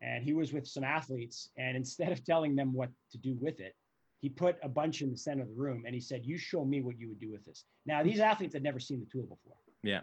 and 0.00 0.22
he 0.22 0.32
was 0.32 0.52
with 0.52 0.66
some 0.66 0.84
athletes. 0.84 1.50
And 1.56 1.76
instead 1.76 2.12
of 2.12 2.24
telling 2.24 2.56
them 2.56 2.72
what 2.72 2.90
to 3.12 3.18
do 3.18 3.36
with 3.40 3.60
it, 3.60 3.74
he 4.20 4.28
put 4.28 4.56
a 4.62 4.68
bunch 4.68 5.02
in 5.02 5.10
the 5.10 5.16
center 5.16 5.42
of 5.42 5.48
the 5.48 5.54
room, 5.54 5.84
and 5.86 5.94
he 5.94 6.00
said, 6.00 6.24
"You 6.24 6.38
show 6.38 6.64
me 6.64 6.82
what 6.82 6.98
you 6.98 7.08
would 7.08 7.20
do 7.20 7.30
with 7.30 7.44
this." 7.44 7.64
Now 7.84 8.02
these 8.02 8.20
athletes 8.20 8.54
had 8.54 8.62
never 8.62 8.80
seen 8.80 9.00
the 9.00 9.06
tool 9.06 9.26
before. 9.26 9.56
Yeah. 9.82 10.00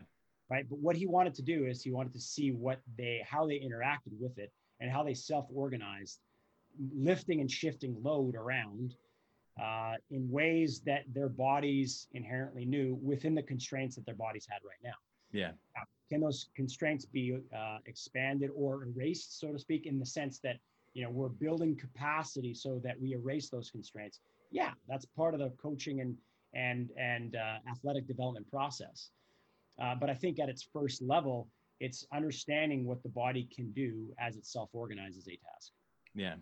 Right. 0.49 0.67
But 0.69 0.79
what 0.79 0.95
he 0.95 1.05
wanted 1.05 1.33
to 1.35 1.41
do 1.41 1.65
is 1.65 1.81
he 1.81 1.91
wanted 1.91 2.13
to 2.13 2.19
see 2.19 2.51
what 2.51 2.79
they 2.97 3.25
how 3.27 3.47
they 3.47 3.59
interacted 3.59 4.17
with 4.19 4.37
it 4.37 4.51
and 4.79 4.91
how 4.91 5.03
they 5.03 5.13
self-organized, 5.13 6.19
lifting 6.95 7.41
and 7.41 7.49
shifting 7.49 7.95
load 8.03 8.35
around 8.35 8.95
uh, 9.61 9.93
in 10.11 10.29
ways 10.29 10.81
that 10.81 11.03
their 11.13 11.29
bodies 11.29 12.07
inherently 12.13 12.65
knew 12.65 12.99
within 13.01 13.35
the 13.35 13.43
constraints 13.43 13.95
that 13.95 14.05
their 14.05 14.15
bodies 14.15 14.47
had 14.49 14.59
right 14.63 14.79
now. 14.83 14.95
Yeah. 15.33 15.51
Now, 15.75 15.83
can 16.09 16.21
those 16.21 16.47
constraints 16.55 17.05
be 17.05 17.37
uh, 17.55 17.77
expanded 17.85 18.51
or 18.55 18.85
erased, 18.85 19.39
so 19.39 19.51
to 19.51 19.59
speak, 19.59 19.85
in 19.85 19.99
the 19.99 20.05
sense 20.05 20.39
that 20.39 20.57
you 20.93 21.03
know 21.03 21.09
we're 21.09 21.29
building 21.29 21.75
capacity 21.75 22.53
so 22.53 22.79
that 22.83 22.99
we 23.01 23.13
erase 23.13 23.49
those 23.49 23.69
constraints? 23.71 24.19
Yeah, 24.51 24.71
that's 24.87 25.05
part 25.05 25.33
of 25.33 25.39
the 25.39 25.49
coaching 25.61 26.01
and 26.01 26.15
and 26.53 26.91
and 26.97 27.35
uh, 27.35 27.57
athletic 27.69 28.07
development 28.07 28.49
process. 28.49 29.09
Uh, 29.81 29.95
but 29.95 30.09
I 30.09 30.13
think 30.13 30.39
at 30.39 30.49
its 30.49 30.67
first 30.71 31.01
level, 31.01 31.49
it's 31.79 32.05
understanding 32.13 32.85
what 32.85 33.01
the 33.01 33.09
body 33.09 33.49
can 33.53 33.71
do 33.71 34.13
as 34.19 34.35
it 34.35 34.45
self-organizes 34.45 35.27
a 35.27 35.31
task. 35.31 35.71
Yeah. 36.13 36.35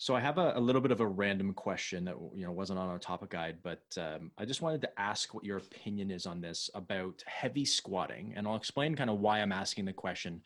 So 0.00 0.16
I 0.16 0.20
have 0.20 0.38
a, 0.38 0.54
a, 0.56 0.60
little 0.60 0.80
bit 0.80 0.92
of 0.92 1.00
a 1.00 1.06
random 1.06 1.52
question 1.52 2.06
that 2.06 2.16
you 2.34 2.46
know 2.46 2.52
wasn't 2.52 2.78
on 2.78 2.88
our 2.88 2.98
topic 2.98 3.28
guide, 3.28 3.58
but 3.62 3.82
um, 3.98 4.30
I 4.38 4.46
just 4.46 4.62
wanted 4.62 4.80
to 4.80 4.98
ask 4.98 5.34
what 5.34 5.44
your 5.44 5.58
opinion 5.58 6.10
is 6.10 6.24
on 6.24 6.40
this 6.40 6.70
about 6.74 7.22
heavy 7.26 7.66
squatting, 7.66 8.32
and 8.34 8.48
I'll 8.48 8.56
explain 8.56 8.94
kind 8.96 9.10
of 9.10 9.20
why 9.20 9.40
I'm 9.40 9.52
asking 9.52 9.84
the 9.84 9.92
question. 9.92 10.40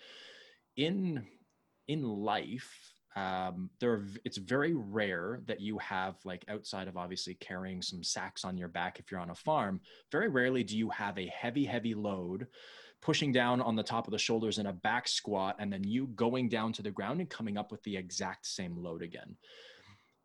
In 0.77 1.25
in 1.87 2.03
life, 2.03 2.69
um, 3.15 3.71
there 3.79 4.03
it's 4.25 4.39
very 4.39 4.75
rare 4.75 5.41
that 5.47 5.61
you 5.61 5.79
have 5.79 6.17
like 6.25 6.45
outside 6.49 6.89
of 6.89 6.97
obviously 6.97 7.35
carrying 7.35 7.81
some 7.81 8.03
sacks 8.03 8.45
on 8.45 8.59
your 8.59 8.67
back 8.67 8.99
if 8.99 9.13
you're 9.13 9.21
on 9.21 9.31
a 9.31 9.37
farm. 9.37 9.81
Very 10.11 10.27
rarely 10.27 10.65
do 10.65 10.77
you 10.77 10.91
have 10.91 11.17
a 11.17 11.29
heavy 11.29 11.65
heavy 11.65 11.95
load 11.95 12.49
pushing 13.05 13.31
down 13.31 13.61
on 13.61 13.77
the 13.77 13.83
top 13.83 14.07
of 14.09 14.13
the 14.13 14.19
shoulders 14.19 14.59
in 14.59 14.67
a 14.67 14.73
back 14.73 15.07
squat 15.07 15.57
and 15.59 15.71
then 15.71 15.85
you 15.85 16.07
going 16.17 16.49
down 16.49 16.73
to 16.73 16.83
the 16.83 16.91
ground 16.91 17.21
and 17.21 17.29
coming 17.29 17.59
up 17.59 17.71
with 17.71 17.83
the 17.83 17.95
exact 17.95 18.47
same 18.47 18.77
load 18.77 19.03
again. 19.03 19.37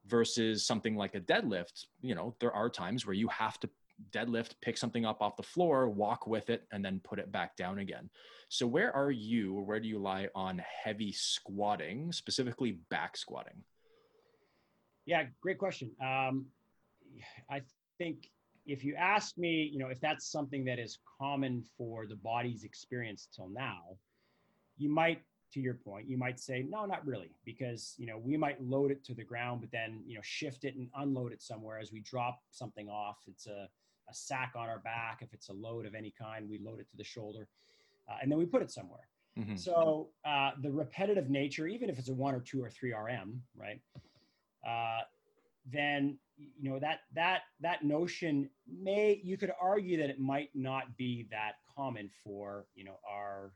Versus 0.08 0.66
something 0.66 0.96
like 0.96 1.14
a 1.14 1.20
deadlift 1.20 1.86
you 2.02 2.16
know 2.16 2.34
there 2.40 2.54
are 2.54 2.70
times 2.70 3.06
where 3.06 3.14
you 3.14 3.28
have 3.28 3.60
to 3.60 3.70
deadlift 4.12 4.54
pick 4.62 4.78
something 4.78 5.06
up 5.06 5.22
off 5.22 5.36
the 5.36 5.44
floor 5.44 5.90
walk 5.90 6.26
with 6.26 6.50
it 6.50 6.64
and 6.72 6.84
then 6.84 7.02
put 7.04 7.20
it 7.20 7.32
back 7.32 7.56
down 7.58 7.80
again. 7.80 8.10
So 8.48 8.66
where 8.66 8.96
are 8.96 9.12
you 9.12 9.56
or 9.56 9.64
where 9.64 9.82
do 9.82 9.88
you 9.88 10.00
lie 10.00 10.30
on 10.34 10.64
heavy 10.84 11.12
squatting 11.12 12.14
specifically 12.14 12.80
back 12.90 13.18
squatting? 13.18 13.62
Yeah 15.06 15.26
great 15.42 15.60
question. 15.60 15.92
Um, 16.02 16.46
i 17.50 17.62
think 17.98 18.30
if 18.72 18.84
you 18.84 18.96
ask 18.96 19.38
me, 19.38 19.70
you 19.72 19.80
know, 19.80 19.88
if 19.88 20.00
that's 20.00 20.32
something 20.32 20.64
that 20.66 20.80
is 20.80 21.00
common 21.20 21.64
for 21.78 22.06
the 22.06 22.16
body's 22.16 22.64
experience 22.64 23.28
till 23.36 23.50
now, 23.50 23.98
you 24.78 24.90
might, 24.90 25.22
to 25.54 25.60
your 25.60 25.74
point, 25.74 26.08
you 26.08 26.18
might 26.18 26.40
say, 26.40 26.66
no, 26.70 26.86
not 26.86 27.06
really, 27.06 27.32
because, 27.44 27.96
you 27.98 28.06
know, 28.06 28.18
we 28.18 28.38
might 28.38 28.62
load 28.62 28.92
it 28.92 29.04
to 29.06 29.16
the 29.16 29.24
ground, 29.24 29.62
but 29.62 29.72
then, 29.72 30.04
you 30.06 30.16
know, 30.16 30.22
shift 30.24 30.64
it 30.64 30.76
and 30.76 30.88
unload 30.96 31.32
it 31.32 31.42
somewhere 31.42 31.80
as 31.80 31.92
we 31.92 32.02
drop 32.02 32.40
something 32.52 32.88
off. 32.88 33.18
It's 33.28 33.48
a, 33.48 33.68
a 34.10 34.14
sack 34.14 34.54
on 34.56 34.70
our 34.70 34.80
back. 34.80 35.22
If 35.22 35.34
it's 35.34 35.50
a 35.50 35.54
load 35.54 35.86
of 35.86 35.96
any 35.96 36.14
kind, 36.22 36.48
we 36.50 36.60
load 36.60 36.80
it 36.80 36.90
to 36.92 36.98
the 36.98 37.04
shoulder 37.04 37.48
uh, 38.10 38.18
and 38.22 38.32
then 38.32 38.40
we 38.40 38.46
put 38.46 38.62
it 38.62 38.72
somewhere. 38.72 39.08
Mm-hmm. 39.38 39.56
So 39.56 40.10
uh, 40.26 40.52
the 40.62 40.72
repetitive 40.72 41.30
nature, 41.30 41.68
even 41.68 41.90
if 41.90 42.00
it's 42.00 42.10
a 42.10 42.14
one 42.14 42.36
or 42.36 42.40
two 42.40 42.64
or 42.64 42.70
three 42.70 42.94
RM, 42.94 43.42
right? 43.56 43.80
Uh, 44.68 45.02
then 45.72 46.18
you 46.58 46.70
know 46.70 46.80
that 46.80 47.00
that 47.14 47.42
that 47.60 47.84
notion 47.84 48.50
may 48.68 49.20
you 49.24 49.38
could 49.38 49.52
argue 49.62 49.98
that 49.98 50.10
it 50.10 50.20
might 50.20 50.50
not 50.54 50.96
be 50.98 51.28
that 51.30 51.56
common 51.76 52.10
for 52.24 52.66
you 52.76 52.84
know 52.86 53.00
our 53.10 53.54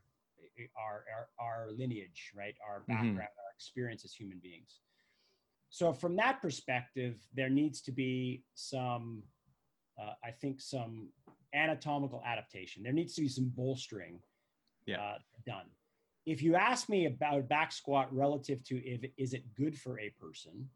our 0.76 1.04
our, 1.14 1.28
our 1.38 1.70
lineage 1.70 2.32
right 2.36 2.54
our 2.68 2.80
mm-hmm. 2.80 2.92
background 2.92 3.16
mm-hmm. 3.16 3.46
our 3.46 3.52
experience 3.56 4.04
as 4.04 4.12
human 4.12 4.38
beings 4.42 4.80
so 5.70 5.92
from 5.92 6.14
that 6.16 6.40
perspective 6.42 7.16
there 7.34 7.48
needs 7.48 7.80
to 7.80 7.92
be 7.92 8.42
some 8.54 9.22
uh, 10.00 10.12
i 10.22 10.30
think 10.30 10.60
some 10.60 11.08
anatomical 11.54 12.22
adaptation 12.26 12.82
there 12.82 12.92
needs 12.92 13.14
to 13.14 13.22
be 13.22 13.28
some 13.28 13.50
bolstering 13.56 14.18
Yeah. 14.86 15.00
uh, 15.00 15.18
done. 15.46 15.66
If 16.26 16.42
you 16.42 16.56
ask 16.56 16.88
me 16.88 17.06
about 17.06 17.48
back 17.48 17.70
squat 17.72 18.14
relative 18.14 18.62
to 18.64 18.76
if 18.84 19.04
is 19.16 19.34
it 19.34 19.44
good 19.54 19.78
for 19.78 19.98
a 20.00 20.10
person, 20.10 20.68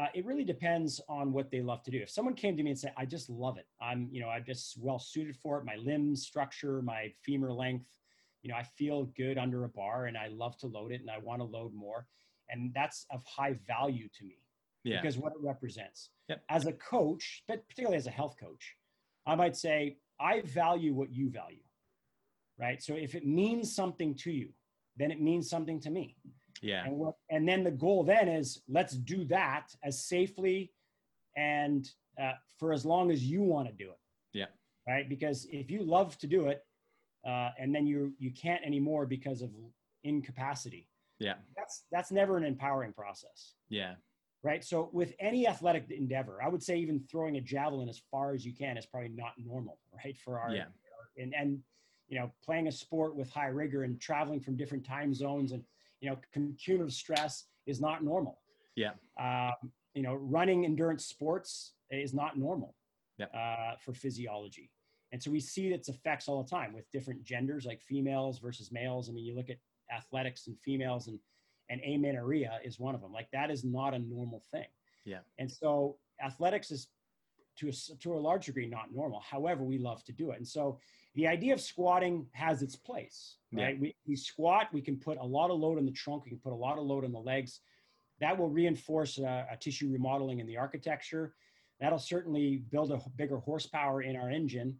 uh, 0.00 0.06
it 0.14 0.24
really 0.24 0.44
depends 0.44 1.00
on 1.08 1.30
what 1.30 1.50
they 1.50 1.60
love 1.60 1.82
to 1.82 1.90
do. 1.90 1.98
If 1.98 2.08
someone 2.08 2.34
came 2.34 2.56
to 2.56 2.62
me 2.62 2.70
and 2.70 2.78
said, 2.78 2.94
"I 2.96 3.04
just 3.04 3.28
love 3.28 3.58
it. 3.58 3.66
I'm, 3.80 4.08
you 4.10 4.20
know, 4.20 4.28
I'm 4.30 4.44
just 4.44 4.78
well 4.78 4.98
suited 4.98 5.36
for 5.36 5.58
it. 5.58 5.64
My 5.64 5.76
limb 5.76 6.16
structure, 6.16 6.80
my 6.80 7.12
femur 7.22 7.52
length, 7.52 7.86
you 8.42 8.50
know, 8.50 8.56
I 8.56 8.62
feel 8.62 9.04
good 9.16 9.36
under 9.36 9.64
a 9.64 9.68
bar, 9.68 10.06
and 10.06 10.16
I 10.16 10.28
love 10.28 10.56
to 10.58 10.66
load 10.66 10.92
it, 10.92 11.02
and 11.02 11.10
I 11.10 11.18
want 11.18 11.40
to 11.40 11.44
load 11.44 11.74
more," 11.74 12.06
and 12.48 12.72
that's 12.72 13.04
of 13.10 13.22
high 13.24 13.54
value 13.66 14.08
to 14.16 14.24
me 14.24 14.38
Yeah. 14.84 15.02
because 15.02 15.18
what 15.18 15.32
it 15.32 15.40
represents. 15.40 16.10
Yep. 16.28 16.44
As 16.48 16.66
a 16.66 16.72
coach, 16.72 17.44
but 17.46 17.68
particularly 17.68 17.98
as 17.98 18.06
a 18.06 18.10
health 18.10 18.36
coach, 18.40 18.76
I 19.26 19.34
might 19.34 19.56
say, 19.56 19.98
I 20.18 20.40
value 20.42 20.94
what 20.94 21.12
you 21.12 21.28
value, 21.28 21.64
right? 22.58 22.82
So 22.82 22.94
if 22.94 23.14
it 23.14 23.26
means 23.26 23.74
something 23.74 24.14
to 24.16 24.32
you, 24.32 24.54
then 24.96 25.10
it 25.10 25.20
means 25.20 25.50
something 25.50 25.80
to 25.80 25.90
me. 25.90 26.16
Yeah. 26.60 26.84
And 26.84 26.96
what, 26.96 27.14
and 27.30 27.48
then 27.48 27.64
the 27.64 27.70
goal 27.70 28.04
then 28.04 28.28
is 28.28 28.62
let's 28.68 28.94
do 28.94 29.24
that 29.26 29.68
as 29.82 30.04
safely 30.04 30.72
and 31.36 31.88
uh, 32.20 32.32
for 32.58 32.72
as 32.72 32.84
long 32.84 33.10
as 33.10 33.24
you 33.24 33.42
want 33.42 33.68
to 33.68 33.74
do 33.74 33.90
it. 33.90 33.98
Yeah. 34.32 34.46
Right. 34.86 35.08
Because 35.08 35.46
if 35.50 35.70
you 35.70 35.82
love 35.82 36.18
to 36.18 36.26
do 36.26 36.46
it, 36.48 36.64
uh, 37.26 37.50
and 37.58 37.74
then 37.74 37.86
you 37.86 38.14
you 38.18 38.30
can't 38.30 38.64
anymore 38.64 39.04
because 39.06 39.42
of 39.42 39.50
incapacity, 40.04 40.88
Yeah. 41.18 41.34
that's 41.56 41.84
that's 41.92 42.10
never 42.10 42.36
an 42.38 42.44
empowering 42.44 42.92
process 42.94 43.54
Yeah. 43.68 43.96
right? 44.42 44.64
So 44.64 44.88
with 44.92 45.12
any 45.20 45.46
athletic 45.46 45.90
endeavor, 45.90 46.42
I 46.42 46.48
would 46.48 46.62
say 46.62 46.78
even 46.78 47.00
throwing 47.10 47.36
a 47.36 47.40
javelin 47.42 47.88
as 47.90 48.00
far 48.10 48.32
as 48.32 48.46
you 48.46 48.54
can 48.54 48.78
is 48.78 48.86
probably 48.86 49.10
not 49.10 49.32
normal, 49.38 49.78
right? 50.04 50.16
For 50.16 50.38
our 50.40 50.54
Yeah. 50.54 50.66
and 51.18 51.34
and 51.34 51.62
you 52.08 52.18
know 52.18 52.30
playing 52.42 52.66
a 52.68 52.72
sport 52.72 53.14
with 53.14 53.30
high 53.30 53.48
rigor 53.48 53.84
and 53.84 54.00
traveling 54.00 54.40
from 54.40 54.56
different 54.56 54.84
time 54.84 55.12
zones 55.14 55.52
and 55.52 55.62
you 56.00 56.10
know 56.10 56.16
cumulative 56.32 56.92
stress 56.92 57.44
is 57.66 57.80
not 57.80 58.02
normal. 58.02 58.40
Yeah. 58.76 58.92
Um, 59.18 59.70
you 59.94 60.02
know, 60.02 60.14
running 60.14 60.64
endurance 60.64 61.04
sports 61.04 61.74
is 61.90 62.14
not 62.14 62.38
normal 62.38 62.74
Yeah. 63.18 63.26
uh, 63.26 63.76
for 63.76 63.92
physiology. 63.92 64.70
And 65.12 65.20
so 65.22 65.30
we 65.30 65.40
see 65.40 65.68
its 65.68 65.88
effects 65.88 66.28
all 66.28 66.42
the 66.42 66.48
time 66.48 66.72
with 66.72 66.88
different 66.92 67.24
genders, 67.24 67.66
like 67.66 67.82
females 67.82 68.38
versus 68.38 68.70
males. 68.70 69.08
I 69.08 69.12
mean, 69.12 69.24
you 69.24 69.34
look 69.34 69.50
at 69.50 69.58
athletics 69.94 70.46
and 70.46 70.56
females, 70.60 71.08
and 71.08 71.18
and 71.68 71.80
amenorrhea 71.84 72.58
is 72.64 72.80
one 72.80 72.94
of 72.94 73.00
them. 73.00 73.12
Like 73.12 73.28
that 73.32 73.50
is 73.50 73.64
not 73.64 73.94
a 73.94 73.98
normal 73.98 74.42
thing. 74.50 74.66
Yeah. 75.04 75.20
And 75.38 75.50
so 75.50 75.98
athletics 76.24 76.70
is 76.70 76.88
to 77.60 77.68
a, 77.68 77.96
to 77.98 78.14
a 78.14 78.18
large 78.18 78.46
degree 78.46 78.66
not 78.66 78.92
normal. 78.92 79.20
However, 79.20 79.62
we 79.62 79.78
love 79.78 80.02
to 80.04 80.12
do 80.12 80.30
it. 80.30 80.38
And 80.38 80.48
so 80.48 80.78
the 81.14 81.26
idea 81.26 81.52
of 81.52 81.60
squatting 81.60 82.26
has 82.32 82.62
its 82.62 82.76
place, 82.76 83.36
Yeah. 83.52 83.64
right? 83.64 83.80
We, 83.80 83.94
we 84.06 84.16
squat, 84.16 84.68
we 84.72 84.80
can 84.80 84.96
put 84.96 85.18
a 85.18 85.24
lot 85.24 85.50
of 85.50 85.58
load 85.58 85.78
on 85.78 85.84
the 85.84 85.92
trunk, 85.92 86.24
we 86.24 86.30
can 86.30 86.38
put 86.38 86.52
a 86.52 86.56
lot 86.56 86.78
of 86.78 86.84
load 86.84 87.04
on 87.04 87.12
the 87.12 87.20
legs. 87.20 87.60
That 88.20 88.36
will 88.38 88.48
reinforce 88.48 89.18
uh, 89.18 89.44
a 89.50 89.56
tissue 89.56 89.90
remodeling 89.90 90.40
in 90.40 90.46
the 90.46 90.56
architecture. 90.56 91.34
That'll 91.80 91.98
certainly 91.98 92.62
build 92.70 92.92
a 92.92 93.00
bigger 93.16 93.38
horsepower 93.38 94.02
in 94.02 94.16
our 94.16 94.30
engine. 94.30 94.76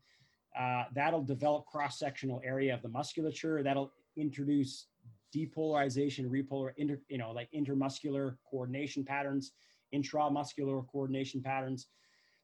Uh, 0.59 0.85
that'll 0.95 1.23
develop 1.23 1.65
cross-sectional 1.67 2.41
area 2.45 2.75
of 2.75 2.83
the 2.83 2.89
musculature. 2.89 3.63
That'll 3.63 3.93
introduce 4.17 4.87
depolarization, 5.35 6.29
repolar, 6.29 6.73
inter, 6.77 7.01
you 7.09 7.19
know, 7.19 7.31
like 7.31 7.49
intermuscular 7.53 8.37
coordination 8.51 9.05
patterns, 9.05 9.53
intramuscular 9.95 10.87
coordination 10.91 11.41
patterns. 11.41 11.87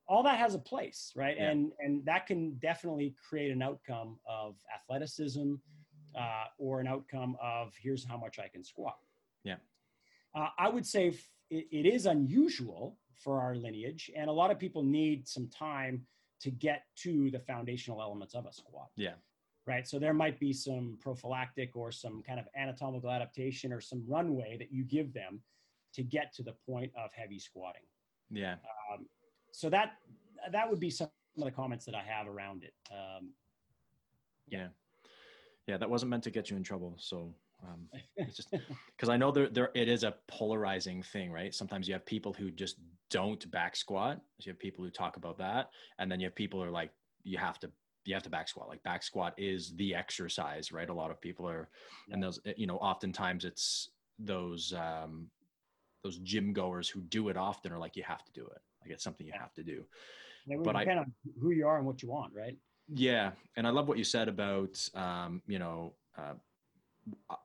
All 0.09 0.22
that 0.22 0.38
has 0.38 0.54
a 0.54 0.59
place, 0.59 1.12
right? 1.16 1.36
Yeah. 1.36 1.50
And 1.50 1.72
and 1.80 2.04
that 2.04 2.26
can 2.26 2.54
definitely 2.59 3.14
create 3.28 3.50
an 3.50 3.62
outcome 3.62 4.18
of 4.28 4.57
athleticism, 4.74 5.54
uh, 6.18 6.44
or 6.59 6.80
an 6.80 6.86
outcome 6.86 7.36
of 7.42 7.74
here's 7.80 8.04
how 8.04 8.16
much 8.16 8.38
I 8.38 8.48
can 8.48 8.62
squat. 8.62 8.98
Yeah. 9.44 9.57
Uh, 10.34 10.48
I 10.59 10.68
would 10.68 10.86
say 10.86 11.09
f- 11.09 11.28
it, 11.50 11.66
it 11.72 11.86
is 11.86 12.07
unusual 12.07 12.98
for 13.14 13.40
our 13.40 13.57
lineage, 13.57 14.11
and 14.16 14.28
a 14.30 14.32
lot 14.32 14.50
of 14.50 14.59
people 14.59 14.82
need 14.82 15.26
some 15.26 15.48
time 15.48 16.07
to 16.40 16.50
get 16.50 16.84
to 16.96 17.30
the 17.30 17.38
foundational 17.40 18.00
elements 18.02 18.34
of 18.34 18.44
a 18.44 18.52
squat 18.52 18.90
Yeah. 18.94 19.14
right? 19.66 19.88
So 19.88 19.98
there 19.98 20.12
might 20.12 20.38
be 20.38 20.52
some 20.52 20.98
prophylactic 21.00 21.74
or 21.74 21.90
some 21.90 22.22
kind 22.22 22.38
of 22.38 22.46
anatomical 22.54 23.11
adaptation 23.11 23.72
or 23.72 23.80
some 23.80 24.04
runway 24.07 24.57
that 24.59 24.70
you 24.70 24.84
give 24.84 25.14
them 25.14 25.40
to 25.94 26.02
get 26.02 26.34
to 26.34 26.42
the 26.42 26.52
point 26.52 26.92
of 26.94 27.11
heavy 27.14 27.38
squatting. 27.38 27.86
Yeah. 28.30 28.57
Um, 28.92 29.07
so 29.57 29.70
that 29.70 29.94
that 30.52 30.68
would 30.68 30.78
be 30.78 30.90
some 30.90 31.09
of 31.38 31.44
the 31.44 31.50
comments 31.50 31.86
that 31.86 31.94
I 31.94 32.02
have 32.02 32.28
around 32.28 32.62
it. 32.62 32.74
Um, 32.92 33.30
Yeah. 34.48 34.68
Yeah. 35.66 35.78
That 35.78 35.88
wasn't 35.88 36.11
meant 36.11 36.24
to 36.24 36.30
get 36.30 36.50
you 36.50 36.59
in 36.59 36.62
trouble. 36.62 36.94
So 36.98 37.34
um, 37.66 37.88
it's 38.16 38.36
just 38.36 38.50
because 38.50 39.09
I 39.09 39.16
know 39.16 39.30
there, 39.30 39.48
there, 39.48 39.70
it 39.74 39.88
is 39.88 40.04
a 40.04 40.14
polarizing 40.28 41.02
thing, 41.02 41.32
right? 41.32 41.54
Sometimes 41.54 41.88
you 41.88 41.94
have 41.94 42.04
people 42.04 42.34
who 42.34 42.50
just 42.50 42.76
don't 43.09 43.50
back 43.50 43.76
squat. 43.76 44.20
So 44.40 44.48
you 44.48 44.52
have 44.52 44.59
people 44.59 44.84
who 44.84 44.90
talk 44.90 45.16
about 45.16 45.38
that. 45.38 45.70
And 45.98 46.12
then 46.12 46.20
you 46.20 46.26
have 46.26 46.34
people 46.34 46.61
who 46.61 46.66
are 46.66 46.70
like, 46.70 46.90
you 47.24 47.38
have 47.38 47.59
to, 47.61 47.70
you 48.04 48.12
have 48.12 48.24
to 48.24 48.30
back 48.30 48.48
squat. 48.48 48.68
Like 48.68 48.82
back 48.82 49.02
squat 49.02 49.32
is 49.38 49.74
the 49.76 49.94
exercise, 49.94 50.70
right? 50.70 50.90
A 50.90 50.94
lot 50.94 51.11
of 51.11 51.18
people 51.18 51.48
are, 51.48 51.70
and 52.11 52.22
those, 52.22 52.40
eh, 52.44 52.52
you 52.59 52.66
know, 52.66 52.76
oftentimes 52.76 53.46
it's 53.46 53.88
those, 54.18 54.74
um, 54.74 55.28
those 56.04 56.18
gym 56.18 56.52
goers 56.52 56.90
who 56.90 57.00
do 57.00 57.30
it 57.30 57.38
often 57.38 57.72
are 57.72 57.78
like, 57.78 57.96
you 57.96 58.02
have 58.02 58.22
to 58.22 58.32
do 58.32 58.46
it. 58.46 58.61
Like 58.87 58.95
it's 58.95 59.05
something 59.05 59.26
you 59.26 59.32
have 59.39 59.53
to 59.55 59.64
do. 59.64 59.84
it 60.49 60.57
would 60.57 60.64
But 60.64 60.76
I- 60.76 60.84
depend 60.84 61.01
on 61.01 61.12
who 61.41 61.51
you 61.51 61.66
are 61.66 61.78
and 61.78 61.87
what 61.87 62.03
you 62.03 62.09
want, 62.09 62.32
right? 62.34 62.57
Yeah, 62.89 63.32
and 63.57 63.66
I 63.66 63.70
love 63.70 63.89
what 63.89 63.99
you 63.99 64.05
said 64.05 64.28
about 64.28 64.78
um, 64.95 65.43
you 65.49 65.59
know 65.59 65.95
uh, 66.16 66.34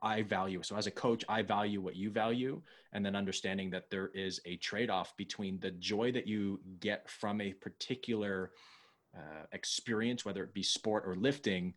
I 0.04 0.22
value. 0.22 0.62
So 0.62 0.76
as 0.76 0.86
a 0.86 0.92
coach, 0.92 1.24
I 1.28 1.42
value 1.42 1.82
what 1.82 1.96
you 1.96 2.12
value, 2.12 2.62
and 2.94 3.04
then 3.04 3.16
understanding 3.16 3.72
that 3.72 3.89
there 3.89 4.10
is 4.14 4.39
a 4.46 4.58
trade-off 4.58 5.16
between 5.18 5.60
the 5.60 5.72
joy 5.72 6.12
that 6.12 6.28
you 6.28 6.60
get 6.80 7.10
from 7.10 7.42
a 7.42 7.54
particular 7.54 8.52
uh, 9.18 9.46
experience, 9.52 10.24
whether 10.26 10.44
it 10.44 10.54
be 10.54 10.64
sport 10.64 11.04
or 11.08 11.16
lifting, 11.16 11.74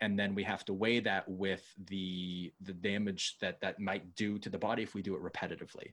and 0.00 0.18
then 0.18 0.34
we 0.34 0.42
have 0.42 0.64
to 0.64 0.72
weigh 0.72 1.00
that 1.00 1.28
with 1.28 1.64
the 1.86 2.50
the 2.62 2.72
damage 2.72 3.36
that 3.42 3.60
that 3.60 3.78
might 3.78 4.14
do 4.14 4.38
to 4.38 4.48
the 4.48 4.58
body 4.58 4.82
if 4.82 4.94
we 4.94 5.02
do 5.02 5.14
it 5.16 5.22
repetitively, 5.22 5.92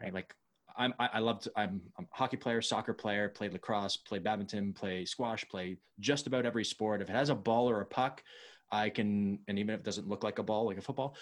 right? 0.00 0.14
Like 0.14 0.36
I'm 0.76 0.94
I, 0.98 1.08
I 1.14 1.18
love 1.18 1.40
to, 1.40 1.52
I'm, 1.56 1.80
I'm 1.98 2.06
a 2.12 2.16
hockey 2.16 2.36
player, 2.36 2.62
soccer 2.62 2.94
player, 2.94 3.28
played 3.28 3.52
lacrosse, 3.52 3.96
played 3.96 4.24
badminton, 4.24 4.72
play 4.72 5.04
squash, 5.04 5.44
play 5.48 5.78
just 5.98 6.26
about 6.26 6.46
every 6.46 6.64
sport. 6.64 7.02
If 7.02 7.10
it 7.10 7.16
has 7.16 7.30
a 7.30 7.34
ball 7.34 7.68
or 7.68 7.80
a 7.80 7.86
puck, 7.86 8.22
I 8.72 8.90
can, 8.90 9.38
and 9.48 9.58
even 9.58 9.74
if 9.74 9.80
it 9.80 9.84
doesn't 9.84 10.08
look 10.08 10.24
like 10.24 10.38
a 10.38 10.42
ball, 10.42 10.66
like 10.66 10.78
a 10.78 10.82
football, 10.82 11.16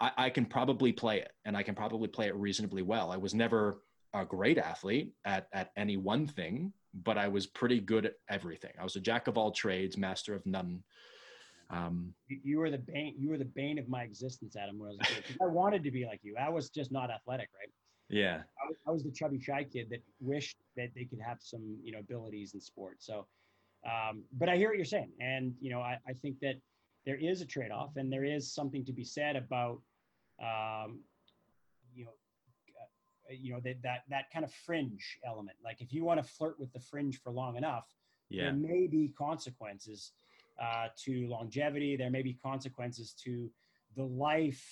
I, 0.00 0.10
I 0.16 0.30
can 0.30 0.46
probably 0.46 0.92
play 0.92 1.20
it 1.20 1.32
and 1.44 1.56
I 1.56 1.62
can 1.62 1.74
probably 1.74 2.08
play 2.08 2.26
it 2.26 2.34
reasonably 2.36 2.82
well. 2.82 3.10
I 3.10 3.16
was 3.16 3.34
never 3.34 3.82
a 4.14 4.24
great 4.24 4.58
athlete 4.58 5.12
at, 5.24 5.48
at 5.52 5.70
any 5.76 5.96
one 5.96 6.26
thing, 6.26 6.72
but 6.94 7.18
I 7.18 7.28
was 7.28 7.46
pretty 7.46 7.80
good 7.80 8.06
at 8.06 8.14
everything. 8.28 8.72
I 8.80 8.84
was 8.84 8.96
a 8.96 9.00
jack 9.00 9.28
of 9.28 9.36
all 9.36 9.50
trades, 9.50 9.96
master 9.96 10.34
of 10.34 10.44
none. 10.46 10.82
Um, 11.70 12.14
You, 12.28 12.58
were 12.60 12.70
the 12.70 12.78
bane. 12.78 13.14
You 13.18 13.30
were 13.30 13.38
the 13.38 13.44
bane 13.44 13.78
of 13.78 13.88
my 13.88 14.02
existence, 14.02 14.56
Adam. 14.56 14.78
When 14.78 14.88
I 14.88 14.92
was 14.92 14.98
a 15.00 15.22
kid, 15.22 15.36
I 15.42 15.46
wanted 15.46 15.82
to 15.84 15.90
be 15.90 16.06
like 16.06 16.20
you. 16.22 16.36
I 16.40 16.48
was 16.48 16.70
just 16.70 16.92
not 16.92 17.10
athletic, 17.10 17.48
right? 17.58 17.70
Yeah. 18.08 18.42
I 18.62 18.68
was, 18.68 18.76
I 18.86 18.90
was 18.90 19.02
the 19.04 19.10
chubby 19.10 19.38
shy 19.40 19.64
kid 19.64 19.88
that 19.90 20.02
wished 20.20 20.58
that 20.76 20.90
they 20.94 21.04
could 21.04 21.20
have 21.20 21.38
some 21.40 21.76
you 21.82 21.92
know 21.92 21.98
abilities 21.98 22.54
in 22.54 22.60
sports. 22.60 23.06
So, 23.06 23.26
um, 23.84 24.24
but 24.38 24.48
I 24.48 24.56
hear 24.56 24.68
what 24.68 24.76
you're 24.76 24.84
saying, 24.84 25.12
and 25.20 25.54
you 25.60 25.70
know 25.70 25.80
I, 25.80 25.98
I 26.08 26.12
think 26.12 26.40
that 26.40 26.56
there 27.04 27.16
is 27.16 27.40
a 27.40 27.46
trade 27.46 27.70
off, 27.70 27.96
and 27.96 28.12
there 28.12 28.24
is 28.24 28.52
something 28.52 28.84
to 28.84 28.92
be 28.92 29.04
said 29.04 29.36
about 29.36 29.80
um, 30.40 31.00
you 31.94 32.04
know 32.04 32.10
uh, 33.30 33.32
you 33.32 33.52
know 33.52 33.60
that 33.64 33.82
that 33.82 34.02
that 34.08 34.30
kind 34.32 34.44
of 34.44 34.52
fringe 34.52 35.18
element. 35.26 35.56
Like 35.64 35.80
if 35.80 35.92
you 35.92 36.04
want 36.04 36.22
to 36.22 36.28
flirt 36.28 36.58
with 36.60 36.72
the 36.72 36.80
fringe 36.80 37.20
for 37.22 37.32
long 37.32 37.56
enough, 37.56 37.86
Yeah. 38.28 38.44
there 38.44 38.52
may 38.54 38.86
be 38.86 39.12
consequences 39.16 40.12
uh, 40.62 40.88
to 41.04 41.26
longevity. 41.28 41.96
There 41.96 42.10
may 42.10 42.22
be 42.22 42.34
consequences 42.34 43.14
to 43.24 43.50
the 43.96 44.04
life. 44.04 44.64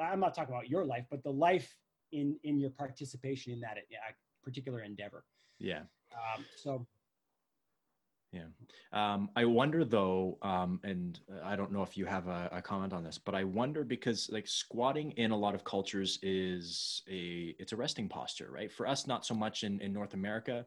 I'm 0.00 0.20
not 0.20 0.34
talking 0.34 0.54
about 0.54 0.68
your 0.68 0.84
life, 0.84 1.06
but 1.10 1.22
the 1.22 1.32
life 1.32 1.74
in 2.12 2.38
in 2.44 2.58
your 2.58 2.70
participation 2.70 3.52
in 3.52 3.60
that 3.60 3.78
particular 4.42 4.82
endeavor. 4.82 5.24
Yeah. 5.58 5.82
Um, 6.12 6.44
so 6.56 6.86
Yeah. 8.32 8.48
Um, 8.92 9.30
I 9.36 9.44
wonder 9.44 9.84
though, 9.84 10.38
um, 10.42 10.80
and 10.84 11.18
I 11.42 11.56
don't 11.56 11.72
know 11.72 11.82
if 11.82 11.96
you 11.96 12.04
have 12.06 12.28
a, 12.28 12.48
a 12.52 12.62
comment 12.62 12.92
on 12.92 13.02
this, 13.02 13.18
but 13.18 13.34
I 13.34 13.44
wonder 13.44 13.84
because 13.84 14.28
like 14.30 14.46
squatting 14.46 15.12
in 15.12 15.30
a 15.30 15.36
lot 15.36 15.54
of 15.54 15.64
cultures 15.64 16.18
is 16.22 17.02
a 17.08 17.54
it's 17.58 17.72
a 17.72 17.76
resting 17.76 18.08
posture, 18.08 18.50
right? 18.50 18.70
For 18.70 18.86
us, 18.86 19.06
not 19.06 19.24
so 19.24 19.34
much 19.34 19.62
in 19.64 19.80
in 19.80 19.92
North 19.92 20.14
America, 20.14 20.66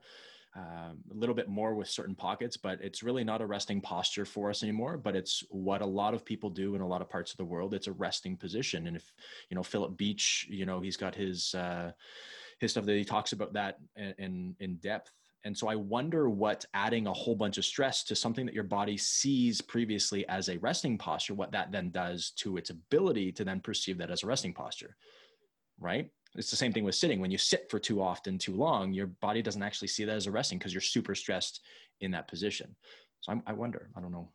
um, 0.56 0.98
a 1.12 1.14
little 1.14 1.36
bit 1.36 1.48
more 1.48 1.76
with 1.76 1.88
certain 1.90 2.16
pockets, 2.16 2.58
but 2.58 2.80
it's 2.82 3.04
really 3.04 3.24
not 3.24 3.42
a 3.42 3.46
resting 3.46 3.82
posture 3.82 4.26
for 4.26 4.50
us 4.50 4.64
anymore. 4.64 4.98
But 4.98 5.16
it's 5.16 5.44
what 5.50 5.82
a 5.82 5.86
lot 5.86 6.14
of 6.14 6.26
people 6.26 6.50
do 6.50 6.76
in 6.76 6.82
a 6.82 6.88
lot 6.88 7.02
of 7.02 7.10
parts 7.10 7.32
of 7.32 7.38
the 7.38 7.46
world. 7.46 7.74
It's 7.74 7.88
a 7.88 7.94
resting 7.94 8.36
position, 8.36 8.88
and 8.88 8.96
if 8.96 9.12
you 9.50 9.56
know 9.56 9.64
Philip 9.64 9.98
Beach, 9.98 10.48
you 10.50 10.66
know 10.66 10.80
he's 10.80 10.98
got 10.98 11.16
his 11.16 11.54
uh, 11.56 11.92
his 12.60 12.72
stuff 12.72 12.86
that 12.86 12.98
he 12.98 13.06
talks 13.06 13.32
about 13.32 13.54
that 13.54 13.78
in 13.96 14.14
in, 14.18 14.56
in 14.60 14.76
depth 14.78 15.12
and 15.46 15.58
so 15.58 15.68
I 15.68 15.76
wonder 15.76 16.30
what 16.30 16.66
adding 16.74 17.08
a 17.08 17.14
whole 17.14 17.36
bunch 17.36 17.58
of 17.58 17.66
stress 17.66 18.04
to 18.06 18.16
something 18.16 18.46
that 18.46 18.56
your 18.56 18.64
body 18.64 18.98
sees 18.98 19.62
previously 19.62 20.28
as 20.28 20.50
a 20.50 20.58
resting 20.58 20.98
posture, 20.98 21.34
what 21.34 21.52
that 21.52 21.72
then 21.72 21.92
does 21.92 22.32
to 22.38 22.58
its 22.58 22.70
ability 22.70 23.32
to 23.34 23.46
then 23.46 23.62
perceive 23.62 23.98
that 24.00 24.12
as 24.12 24.24
a 24.24 24.28
resting 24.28 24.54
posture, 24.54 24.98
right? 25.80 26.10
It's 26.36 26.52
the 26.52 26.56
same 26.56 26.72
thing 26.72 26.84
with 26.84 26.96
sitting. 26.96 27.20
When 27.20 27.32
you 27.32 27.38
sit 27.38 27.70
for 27.70 27.80
too 27.80 28.02
often, 28.02 28.38
too 28.38 28.56
long, 28.56 28.94
your 28.94 29.08
body 29.08 29.42
doesn't 29.42 29.64
actually 29.64 29.88
see 29.88 30.06
that 30.06 30.16
as 30.16 30.28
a 30.28 30.32
resting 30.32 30.60
because 30.60 30.74
you're 30.74 30.82
super 30.82 31.16
stressed 31.16 31.62
in 32.02 32.12
that 32.12 32.28
position. 32.28 32.76
So 33.22 33.32
I'm, 33.32 33.44
i 33.48 33.54
wonder, 33.54 33.90
I 33.96 34.02
don't 34.02 34.12
know. 34.12 34.30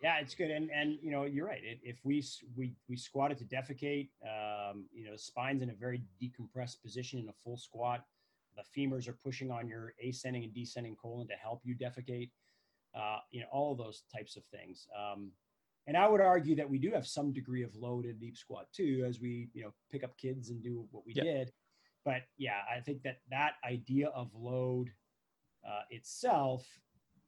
Yeah, 0.00 0.18
it's 0.20 0.34
good, 0.34 0.50
and 0.50 0.70
and 0.70 0.98
you 1.00 1.10
know 1.10 1.24
you're 1.24 1.46
right. 1.46 1.62
It, 1.64 1.78
if 1.82 1.96
we 2.04 2.22
we 2.54 2.74
we 2.88 2.96
squatted 2.96 3.38
to 3.38 3.44
defecate, 3.44 4.10
um, 4.22 4.84
you 4.92 5.04
know, 5.04 5.16
spine's 5.16 5.62
in 5.62 5.70
a 5.70 5.74
very 5.74 6.02
decompressed 6.22 6.82
position 6.82 7.18
in 7.18 7.28
a 7.28 7.32
full 7.42 7.56
squat 7.56 8.04
the 8.56 8.62
femurs 8.80 9.08
are 9.08 9.18
pushing 9.24 9.50
on 9.50 9.68
your 9.68 9.94
ascending 10.02 10.44
and 10.44 10.54
descending 10.54 10.96
colon 10.96 11.26
to 11.28 11.34
help 11.34 11.60
you 11.64 11.74
defecate. 11.74 12.30
Uh, 12.94 13.18
you 13.30 13.40
know, 13.40 13.46
all 13.52 13.72
of 13.72 13.78
those 13.78 14.04
types 14.14 14.36
of 14.36 14.44
things. 14.46 14.86
Um, 14.96 15.32
and 15.86 15.96
I 15.96 16.08
would 16.08 16.20
argue 16.20 16.56
that 16.56 16.68
we 16.68 16.78
do 16.78 16.90
have 16.92 17.06
some 17.06 17.32
degree 17.32 17.62
of 17.62 17.74
load 17.76 18.06
in 18.06 18.18
deep 18.18 18.36
squat 18.36 18.66
too, 18.72 19.04
as 19.06 19.20
we 19.20 19.48
you 19.52 19.62
know 19.62 19.72
pick 19.90 20.04
up 20.04 20.16
kids 20.16 20.50
and 20.50 20.62
do 20.62 20.86
what 20.90 21.04
we 21.06 21.12
did. 21.12 21.52
But 22.04 22.22
yeah, 22.36 22.60
I 22.74 22.80
think 22.80 23.02
that 23.02 23.18
that 23.30 23.54
idea 23.68 24.08
of 24.08 24.30
load 24.34 24.90
uh, 25.66 25.82
itself, 25.90 26.66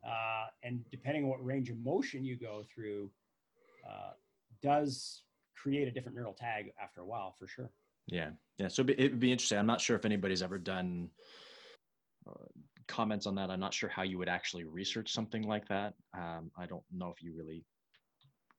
uh, 0.06 0.46
and 0.62 0.84
depending 0.90 1.24
on 1.24 1.30
what 1.30 1.44
range 1.44 1.70
of 1.70 1.78
motion 1.78 2.24
you 2.24 2.36
go 2.36 2.64
through, 2.74 3.10
uh, 3.88 4.12
does 4.62 5.22
create 5.56 5.88
a 5.88 5.90
different 5.90 6.16
neural 6.16 6.34
tag 6.34 6.72
after 6.82 7.00
a 7.00 7.06
while 7.06 7.34
for 7.38 7.46
sure. 7.46 7.70
Yeah, 8.06 8.30
yeah. 8.58 8.68
So 8.68 8.84
it 8.86 8.98
would 8.98 9.20
be 9.20 9.32
interesting. 9.32 9.58
I'm 9.58 9.66
not 9.66 9.80
sure 9.80 9.96
if 9.96 10.04
anybody's 10.04 10.42
ever 10.42 10.58
done 10.58 11.10
uh, 12.28 12.44
comments 12.86 13.26
on 13.26 13.34
that. 13.36 13.50
I'm 13.50 13.60
not 13.60 13.74
sure 13.74 13.88
how 13.88 14.02
you 14.02 14.18
would 14.18 14.28
actually 14.28 14.64
research 14.64 15.12
something 15.12 15.42
like 15.42 15.66
that. 15.68 15.94
Um, 16.16 16.50
I 16.56 16.66
don't 16.66 16.84
know 16.92 17.12
if 17.16 17.22
you 17.22 17.34
really 17.36 17.64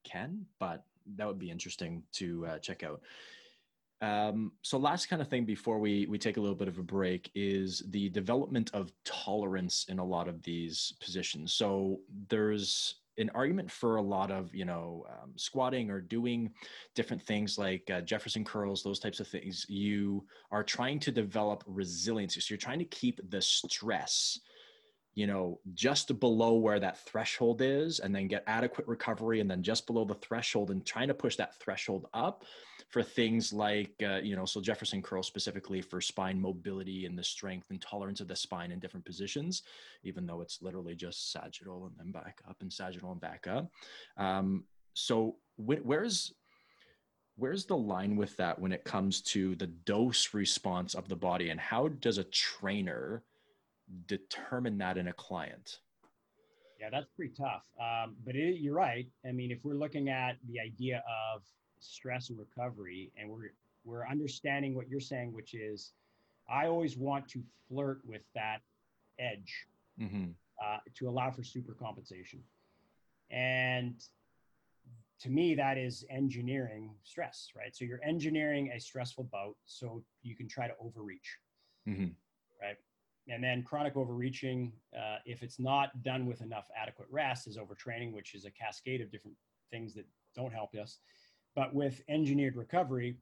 can, 0.09 0.45
but 0.59 0.83
that 1.15 1.27
would 1.27 1.39
be 1.39 1.51
interesting 1.51 2.03
to 2.13 2.45
uh, 2.45 2.59
check 2.59 2.83
out. 2.83 3.01
Um, 4.01 4.51
so 4.61 4.77
last 4.77 5.07
kind 5.07 5.21
of 5.21 5.27
thing 5.27 5.43
before 5.45 5.79
we 5.79 6.05
we 6.05 6.19
take 6.19 6.37
a 6.37 6.41
little 6.41 6.55
bit 6.55 6.67
of 6.67 6.77
a 6.77 6.83
break 6.83 7.31
is 7.33 7.83
the 7.89 8.09
development 8.09 8.69
of 8.73 8.91
tolerance 9.05 9.85
in 9.89 9.97
a 9.97 10.05
lot 10.05 10.27
of 10.27 10.43
these 10.43 10.93
positions. 10.99 11.53
So 11.53 12.01
there's 12.29 12.95
an 13.17 13.31
argument 13.33 13.71
for 13.71 13.95
a 13.95 14.01
lot 14.01 14.29
of 14.29 14.53
you 14.53 14.65
know 14.65 15.05
um, 15.09 15.31
squatting 15.35 15.89
or 15.89 15.99
doing 15.99 16.51
different 16.93 17.23
things 17.23 17.57
like 17.57 17.89
uh, 17.91 18.01
Jefferson 18.01 18.43
curls, 18.43 18.83
those 18.83 18.99
types 18.99 19.19
of 19.19 19.27
things. 19.27 19.65
You 19.67 20.23
are 20.51 20.63
trying 20.63 20.99
to 20.99 21.11
develop 21.11 21.63
resiliency. 21.65 22.39
So 22.39 22.51
you're 22.51 22.59
trying 22.59 22.79
to 22.79 22.85
keep 22.85 23.19
the 23.31 23.41
stress 23.41 24.39
you 25.17 25.25
know, 25.25 25.59
just 25.73 26.19
below 26.19 26.53
where 26.53 26.79
that 26.79 26.99
threshold 26.99 27.59
is, 27.63 27.99
and 27.99 28.13
then 28.13 28.27
get 28.27 28.43
adequate 28.45 28.87
recovery, 28.87 29.39
and 29.39 29.49
then 29.49 29.63
just 29.63 29.87
below 29.87 30.05
the 30.05 30.13
threshold, 30.13 30.69
and 30.69 30.85
trying 30.85 31.07
to 31.07 31.13
push 31.15 31.35
that 31.35 31.59
threshold 31.59 32.05
up 32.13 32.45
for 32.89 33.01
things 33.01 33.51
like, 33.51 33.95
uh, 34.03 34.17
you 34.17 34.35
know, 34.35 34.45
so 34.45 34.61
Jefferson 34.61 35.01
curl 35.01 35.23
specifically 35.23 35.81
for 35.81 35.99
spine 36.01 36.39
mobility 36.39 37.07
and 37.07 37.17
the 37.17 37.23
strength 37.23 37.65
and 37.71 37.81
tolerance 37.81 38.21
of 38.21 38.27
the 38.27 38.35
spine 38.35 38.69
in 38.71 38.77
different 38.77 39.07
positions, 39.07 39.63
even 40.03 40.27
though 40.27 40.41
it's 40.41 40.61
literally 40.61 40.93
just 40.93 41.31
sagittal 41.31 41.87
and 41.87 41.95
then 41.97 42.11
back 42.11 42.39
up 42.47 42.57
and 42.61 42.71
sagittal 42.71 43.11
and 43.11 43.19
back 43.19 43.47
up. 43.47 43.71
Um, 44.17 44.65
so 44.93 45.37
wh- 45.55 45.83
where's 45.83 46.31
where's 47.37 47.65
the 47.65 47.77
line 47.77 48.15
with 48.15 48.37
that 48.37 48.59
when 48.59 48.71
it 48.71 48.83
comes 48.83 49.21
to 49.21 49.55
the 49.55 49.65
dose 49.65 50.35
response 50.35 50.93
of 50.93 51.09
the 51.09 51.15
body, 51.15 51.49
and 51.49 51.59
how 51.59 51.87
does 51.87 52.19
a 52.19 52.23
trainer 52.25 53.23
determine 54.07 54.77
that 54.79 54.97
in 54.97 55.07
a 55.07 55.13
client? 55.13 55.79
Yeah, 56.79 56.89
that's 56.91 57.07
pretty 57.15 57.33
tough. 57.33 57.63
Um, 57.79 58.15
but 58.25 58.35
it, 58.35 58.59
you're 58.59 58.75
right. 58.75 59.07
I 59.27 59.31
mean, 59.31 59.51
if 59.51 59.59
we're 59.63 59.75
looking 59.75 60.09
at 60.09 60.37
the 60.47 60.59
idea 60.59 61.03
of 61.33 61.41
stress 61.79 62.29
and 62.29 62.37
recovery, 62.37 63.11
and 63.17 63.29
we're 63.29 63.51
we're 63.83 64.05
understanding 64.07 64.75
what 64.75 64.89
you're 64.89 64.99
saying, 64.99 65.33
which 65.33 65.53
is, 65.53 65.93
I 66.49 66.67
always 66.67 66.97
want 66.97 67.27
to 67.29 67.41
flirt 67.69 68.01
with 68.05 68.21
that 68.35 68.59
edge 69.17 69.65
mm-hmm. 69.99 70.25
uh, 70.63 70.77
to 70.95 71.09
allow 71.09 71.31
for 71.31 71.43
super 71.43 71.73
compensation, 71.73 72.43
and 73.31 73.95
to 75.19 75.29
me, 75.29 75.55
that 75.55 75.77
is 75.77 76.05
engineering 76.11 76.91
stress, 77.03 77.51
right? 77.57 77.75
So 77.75 77.85
you're 77.85 78.03
engineering 78.03 78.71
a 78.75 78.79
stressful 78.79 79.23
bout 79.31 79.55
so 79.65 80.03
you 80.21 80.35
can 80.35 80.47
try 80.47 80.67
to 80.67 80.73
overreach, 80.79 81.37
mm-hmm. 81.87 82.09
right? 82.61 82.77
And 83.29 83.43
then 83.43 83.63
chronic 83.63 83.97
overreaching, 83.97 84.71
uh, 84.95 85.17
if 85.25 85.43
it's 85.43 85.59
not 85.59 86.01
done 86.01 86.25
with 86.25 86.41
enough 86.41 86.65
adequate 86.81 87.09
rest, 87.11 87.47
is 87.47 87.57
overtraining, 87.57 88.13
which 88.13 88.33
is 88.33 88.45
a 88.45 88.51
cascade 88.51 89.01
of 89.01 89.11
different 89.11 89.35
things 89.69 89.93
that 89.95 90.05
don't 90.35 90.53
help 90.53 90.73
us. 90.75 90.99
But 91.55 91.73
with 91.73 92.01
engineered 92.07 92.55
recovery, 92.55 93.17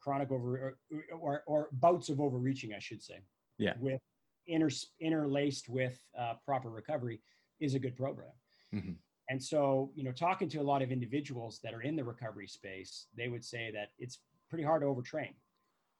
chronic 0.00 0.30
over 0.30 0.76
or, 0.92 1.04
or, 1.18 1.42
or 1.46 1.68
bouts 1.72 2.08
of 2.10 2.20
overreaching, 2.20 2.72
I 2.74 2.78
should 2.78 3.02
say, 3.02 3.20
yeah, 3.58 3.74
with 3.80 4.00
inter, 4.46 4.70
interlaced 5.00 5.68
with 5.68 6.00
uh, 6.18 6.34
proper 6.44 6.70
recovery, 6.70 7.20
is 7.58 7.74
a 7.74 7.78
good 7.78 7.96
program. 7.96 8.32
Mm-hmm. 8.74 8.92
And 9.30 9.42
so, 9.42 9.92
you 9.94 10.04
know, 10.04 10.12
talking 10.12 10.48
to 10.50 10.58
a 10.58 10.62
lot 10.62 10.82
of 10.82 10.90
individuals 10.90 11.60
that 11.62 11.74
are 11.74 11.82
in 11.82 11.96
the 11.96 12.04
recovery 12.04 12.48
space, 12.48 13.06
they 13.16 13.28
would 13.28 13.44
say 13.44 13.70
that 13.72 13.90
it's 13.98 14.18
pretty 14.48 14.64
hard 14.64 14.82
to 14.82 14.86
overtrain, 14.86 15.34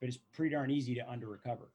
but 0.01 0.09
it's 0.09 0.19
pretty 0.33 0.55
darn 0.55 0.71
easy 0.71 0.95
to 0.97 1.09
under 1.09 1.29
recover. 1.29 1.71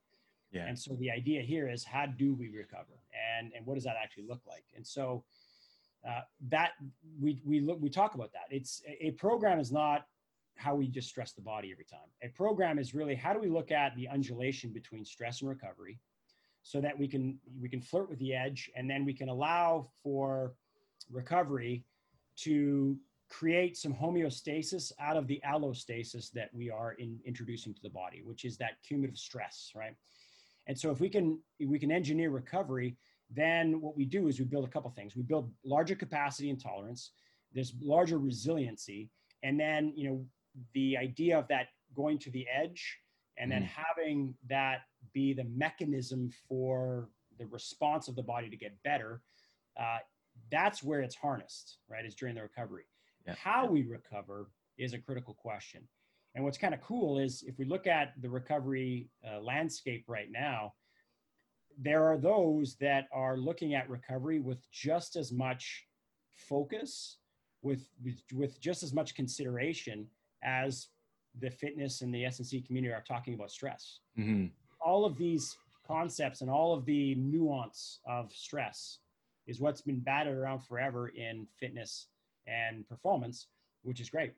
Yeah. 0.51 0.67
And 0.67 0.77
so 0.77 0.95
the 0.95 1.11
idea 1.11 1.41
here 1.41 1.69
is 1.69 1.83
how 1.83 2.05
do 2.05 2.33
we 2.33 2.49
recover, 2.49 2.99
and 3.37 3.51
and 3.55 3.65
what 3.65 3.75
does 3.75 3.83
that 3.83 3.97
actually 4.01 4.27
look 4.27 4.41
like? 4.47 4.63
And 4.75 4.85
so 4.85 5.23
uh, 6.07 6.21
that 6.49 6.71
we 7.19 7.41
we 7.45 7.59
look 7.59 7.79
we 7.81 7.89
talk 7.89 8.15
about 8.15 8.31
that. 8.33 8.45
It's 8.49 8.81
a 9.01 9.11
program 9.11 9.59
is 9.59 9.71
not 9.71 10.05
how 10.55 10.73
we 10.75 10.87
just 10.87 11.09
stress 11.09 11.33
the 11.33 11.41
body 11.41 11.71
every 11.71 11.83
time. 11.83 12.07
A 12.23 12.29
program 12.29 12.79
is 12.79 12.95
really 12.95 13.15
how 13.15 13.33
do 13.33 13.39
we 13.39 13.49
look 13.49 13.71
at 13.71 13.95
the 13.95 14.07
undulation 14.07 14.71
between 14.71 15.03
stress 15.03 15.41
and 15.41 15.49
recovery, 15.49 15.99
so 16.63 16.79
that 16.79 16.97
we 16.97 17.07
can 17.07 17.37
we 17.59 17.67
can 17.67 17.81
flirt 17.81 18.09
with 18.09 18.19
the 18.19 18.33
edge, 18.33 18.69
and 18.75 18.89
then 18.89 19.03
we 19.03 19.13
can 19.13 19.29
allow 19.29 19.89
for 20.01 20.53
recovery 21.11 21.83
to 22.37 22.97
create 23.29 23.75
some 23.75 23.93
homeostasis 23.93 24.91
out 24.99 25.17
of 25.17 25.27
the 25.27 25.41
allostasis 25.45 26.31
that 26.31 26.49
we 26.53 26.69
are 26.69 26.93
in, 26.93 27.19
introducing 27.25 27.73
to 27.73 27.81
the 27.81 27.89
body, 27.89 28.21
which 28.23 28.45
is 28.45 28.57
that 28.57 28.73
cumulative 28.87 29.17
stress, 29.17 29.71
right? 29.75 29.95
And 30.67 30.77
so 30.77 30.91
if 30.91 30.99
we 30.99 31.09
can 31.09 31.39
if 31.59 31.69
we 31.69 31.79
can 31.79 31.91
engineer 31.91 32.29
recovery, 32.29 32.97
then 33.29 33.81
what 33.81 33.95
we 33.95 34.05
do 34.05 34.27
is 34.27 34.39
we 34.39 34.45
build 34.45 34.65
a 34.65 34.69
couple 34.69 34.89
things. 34.91 35.15
We 35.15 35.23
build 35.23 35.51
larger 35.63 35.95
capacity 35.95 36.49
and 36.49 36.61
tolerance. 36.61 37.11
There's 37.53 37.73
larger 37.81 38.17
resiliency, 38.17 39.09
and 39.43 39.59
then 39.59 39.93
you 39.95 40.09
know 40.09 40.25
the 40.73 40.97
idea 40.97 41.37
of 41.37 41.47
that 41.49 41.67
going 41.95 42.17
to 42.19 42.31
the 42.31 42.45
edge 42.53 42.99
and 43.37 43.51
then 43.51 43.63
mm. 43.63 43.67
having 43.67 44.33
that 44.47 44.81
be 45.13 45.33
the 45.33 45.43
mechanism 45.55 46.29
for 46.47 47.09
the 47.37 47.45
response 47.47 48.07
of 48.07 48.15
the 48.15 48.23
body 48.23 48.49
to 48.49 48.57
get 48.57 48.81
better. 48.83 49.21
Uh, 49.79 49.97
that's 50.51 50.83
where 50.83 51.01
it's 51.01 51.15
harnessed, 51.15 51.79
right? 51.89 52.05
Is 52.05 52.15
during 52.15 52.35
the 52.35 52.41
recovery. 52.41 52.83
Yeah. 53.27 53.35
How 53.41 53.65
we 53.65 53.83
recover 53.83 54.49
is 54.77 54.93
a 54.93 54.99
critical 54.99 55.33
question. 55.33 55.87
And 56.35 56.43
what's 56.43 56.57
kind 56.57 56.73
of 56.73 56.81
cool 56.81 57.17
is 57.17 57.43
if 57.47 57.57
we 57.57 57.65
look 57.65 57.87
at 57.87 58.13
the 58.21 58.29
recovery 58.29 59.09
uh, 59.25 59.39
landscape 59.39 60.03
right 60.07 60.29
now, 60.29 60.73
there 61.77 62.05
are 62.05 62.17
those 62.17 62.75
that 62.81 63.07
are 63.13 63.37
looking 63.37 63.73
at 63.73 63.89
recovery 63.89 64.39
with 64.39 64.69
just 64.71 65.15
as 65.15 65.31
much 65.31 65.85
focus, 66.35 67.17
with, 67.61 67.87
with, 68.03 68.21
with 68.33 68.59
just 68.59 68.83
as 68.83 68.93
much 68.93 69.15
consideration 69.15 70.07
as 70.43 70.87
the 71.39 71.49
fitness 71.49 72.01
and 72.01 72.13
the 72.13 72.25
S&C 72.25 72.61
community 72.61 72.93
are 72.93 73.03
talking 73.07 73.33
about 73.33 73.49
stress. 73.49 73.99
Mm-hmm. 74.17 74.47
All 74.79 75.05
of 75.05 75.17
these 75.17 75.57
concepts 75.87 76.41
and 76.41 76.49
all 76.49 76.73
of 76.73 76.85
the 76.85 77.15
nuance 77.15 77.99
of 78.05 78.31
stress 78.33 78.99
is 79.47 79.59
what's 79.59 79.81
been 79.81 79.99
batted 79.99 80.33
around 80.33 80.59
forever 80.61 81.09
in 81.09 81.47
fitness 81.59 82.07
and 82.47 82.87
performance, 82.87 83.47
which 83.83 83.99
is 83.99 84.09
great. 84.09 84.33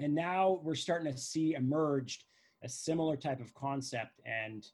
And 0.00 0.14
now 0.14 0.60
we're 0.62 0.74
starting 0.74 1.12
to 1.12 1.18
see 1.18 1.54
emerged 1.54 2.24
a 2.62 2.68
similar 2.68 3.16
type 3.16 3.40
of 3.40 3.52
concept 3.54 4.20
and 4.24 4.66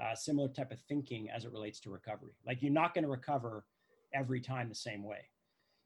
uh, 0.00 0.14
similar 0.14 0.48
type 0.48 0.70
of 0.70 0.80
thinking 0.88 1.28
as 1.30 1.44
it 1.44 1.52
relates 1.52 1.80
to 1.80 1.90
recovery. 1.90 2.32
Like 2.46 2.62
you're 2.62 2.72
not 2.72 2.94
going 2.94 3.04
to 3.04 3.10
recover 3.10 3.64
every 4.14 4.40
time 4.40 4.68
the 4.68 4.74
same 4.74 5.02
way. 5.02 5.28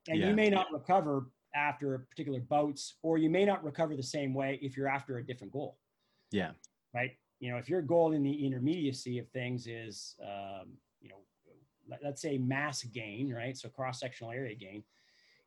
And 0.09 0.19
yeah. 0.19 0.29
you 0.29 0.35
may 0.35 0.51
not 0.51 0.67
recover 0.73 1.29
after 1.55 2.07
particular 2.11 2.41
bouts, 2.41 2.97
or 3.03 3.19
you 3.19 3.31
may 3.31 3.45
not 3.45 3.63
recover 3.63 3.95
the 3.95 4.03
same 4.03 4.35
way 4.35 4.59
if 4.63 4.77
you're 4.77 4.89
after 4.89 5.19
a 5.19 5.27
different 5.27 5.53
goal. 5.53 5.79
Yeah. 6.31 6.53
Right. 6.95 7.13
You 7.41 7.51
know, 7.51 7.59
if 7.59 7.69
your 7.69 7.83
goal 7.83 8.13
in 8.13 8.23
the 8.23 8.47
intermediacy 8.47 9.19
of 9.19 9.29
things 9.29 9.67
is, 9.67 10.17
um, 10.23 10.73
you 11.01 11.09
know, 11.09 11.97
let's 12.03 12.23
say 12.23 12.39
mass 12.39 12.83
gain, 12.85 13.33
right? 13.33 13.57
So 13.57 13.69
cross 13.69 14.01
sectional 14.01 14.33
area 14.33 14.55
gain, 14.55 14.83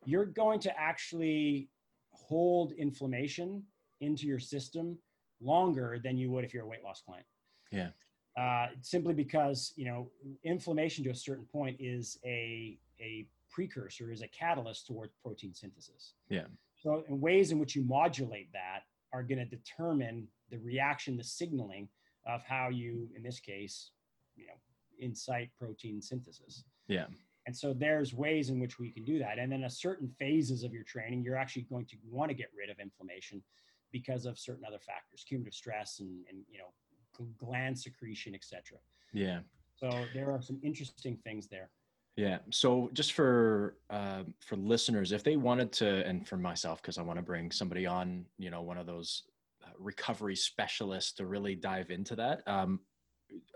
you're 0.06 0.26
going 0.26 0.60
to 0.62 0.80
actually 0.80 1.70
hold 2.16 2.72
inflammation 2.74 3.64
into 4.02 4.26
your 4.28 4.40
system 4.40 4.98
longer 5.42 6.00
than 6.04 6.18
you 6.18 6.32
would 6.32 6.44
if 6.44 6.54
you're 6.54 6.64
a 6.64 6.68
weight 6.68 6.84
loss 6.84 7.02
client. 7.02 7.26
Yeah. 7.72 7.90
uh, 8.38 8.68
simply 8.82 9.14
because 9.14 9.74
you 9.76 9.86
know 9.86 10.12
inflammation 10.44 11.04
to 11.06 11.10
a 11.10 11.16
certain 11.16 11.46
point 11.46 11.78
is 11.80 12.18
a 12.26 12.78
a 13.00 13.28
precursor, 13.52 14.12
is 14.12 14.22
a 14.22 14.28
catalyst 14.28 14.88
towards 14.88 15.14
protein 15.24 15.54
synthesis. 15.54 16.14
Yeah. 16.30 16.46
So, 16.76 17.04
in 17.10 17.20
ways 17.20 17.52
in 17.52 17.60
which 17.60 17.76
you 17.76 17.84
modulate 17.84 18.52
that 18.54 18.82
are 19.14 19.24
going 19.24 19.40
to 19.40 19.46
determine 19.46 20.28
the 20.52 20.58
reaction, 20.60 21.18
the 21.18 21.24
signaling 21.24 21.88
of 22.28 22.44
how 22.44 22.70
you, 22.70 23.10
in 23.16 23.24
this 23.24 23.40
case, 23.40 23.92
you 24.36 24.48
know, 24.48 24.54
incite 25.00 25.50
protein 25.58 26.02
synthesis. 26.02 26.64
Yeah. 26.88 27.06
And 27.48 27.56
so 27.56 27.74
there's 27.74 28.14
ways 28.14 28.50
in 28.50 28.60
which 28.60 28.80
we 28.80 28.90
can 28.90 29.04
do 29.04 29.20
that. 29.20 29.38
And 29.38 29.52
then, 29.52 29.64
a 29.64 29.70
certain 29.70 30.10
phases 30.20 30.64
of 30.64 30.74
your 30.74 30.84
training, 30.84 31.24
you're 31.24 31.38
actually 31.38 31.64
going 31.64 31.86
to 31.86 31.98
want 32.10 32.30
to 32.30 32.36
get 32.36 32.48
rid 32.58 32.70
of 32.70 32.80
inflammation 32.80 33.44
because 33.92 34.26
of 34.26 34.38
certain 34.38 34.66
other 34.66 34.80
factors, 34.80 35.24
cumulative 35.28 35.54
stress 35.54 36.00
and, 36.00 36.26
and 36.30 36.40
you 36.50 36.58
know, 36.58 37.28
gland 37.38 37.78
secretion, 37.78 38.36
etc. 38.36 38.78
Yeah. 39.14 39.40
So 39.76 39.90
there 40.14 40.32
are 40.32 40.42
some 40.42 40.60
interesting 40.64 41.18
things 41.24 41.48
there. 41.48 41.70
Yeah. 42.16 42.40
So 42.50 42.90
just 42.94 43.14
for 43.14 43.76
uh, 43.90 44.24
for 44.40 44.56
listeners, 44.56 45.12
if 45.12 45.24
they 45.24 45.36
wanted 45.36 45.72
to, 45.74 46.06
and 46.06 46.28
for 46.28 46.38
myself, 46.38 46.82
because 46.82 46.98
I 46.98 47.02
want 47.02 47.20
to 47.20 47.24
bring 47.24 47.52
somebody 47.52 47.86
on, 47.86 48.26
you 48.38 48.50
know, 48.50 48.62
one 48.62 48.78
of 48.78 48.86
those 48.86 49.24
uh, 49.64 49.72
recovery 49.78 50.36
specialists 50.36 51.12
to 51.14 51.26
really 51.26 51.56
dive 51.56 51.90
into 51.90 52.16
that. 52.16 52.42
Um, 52.48 52.80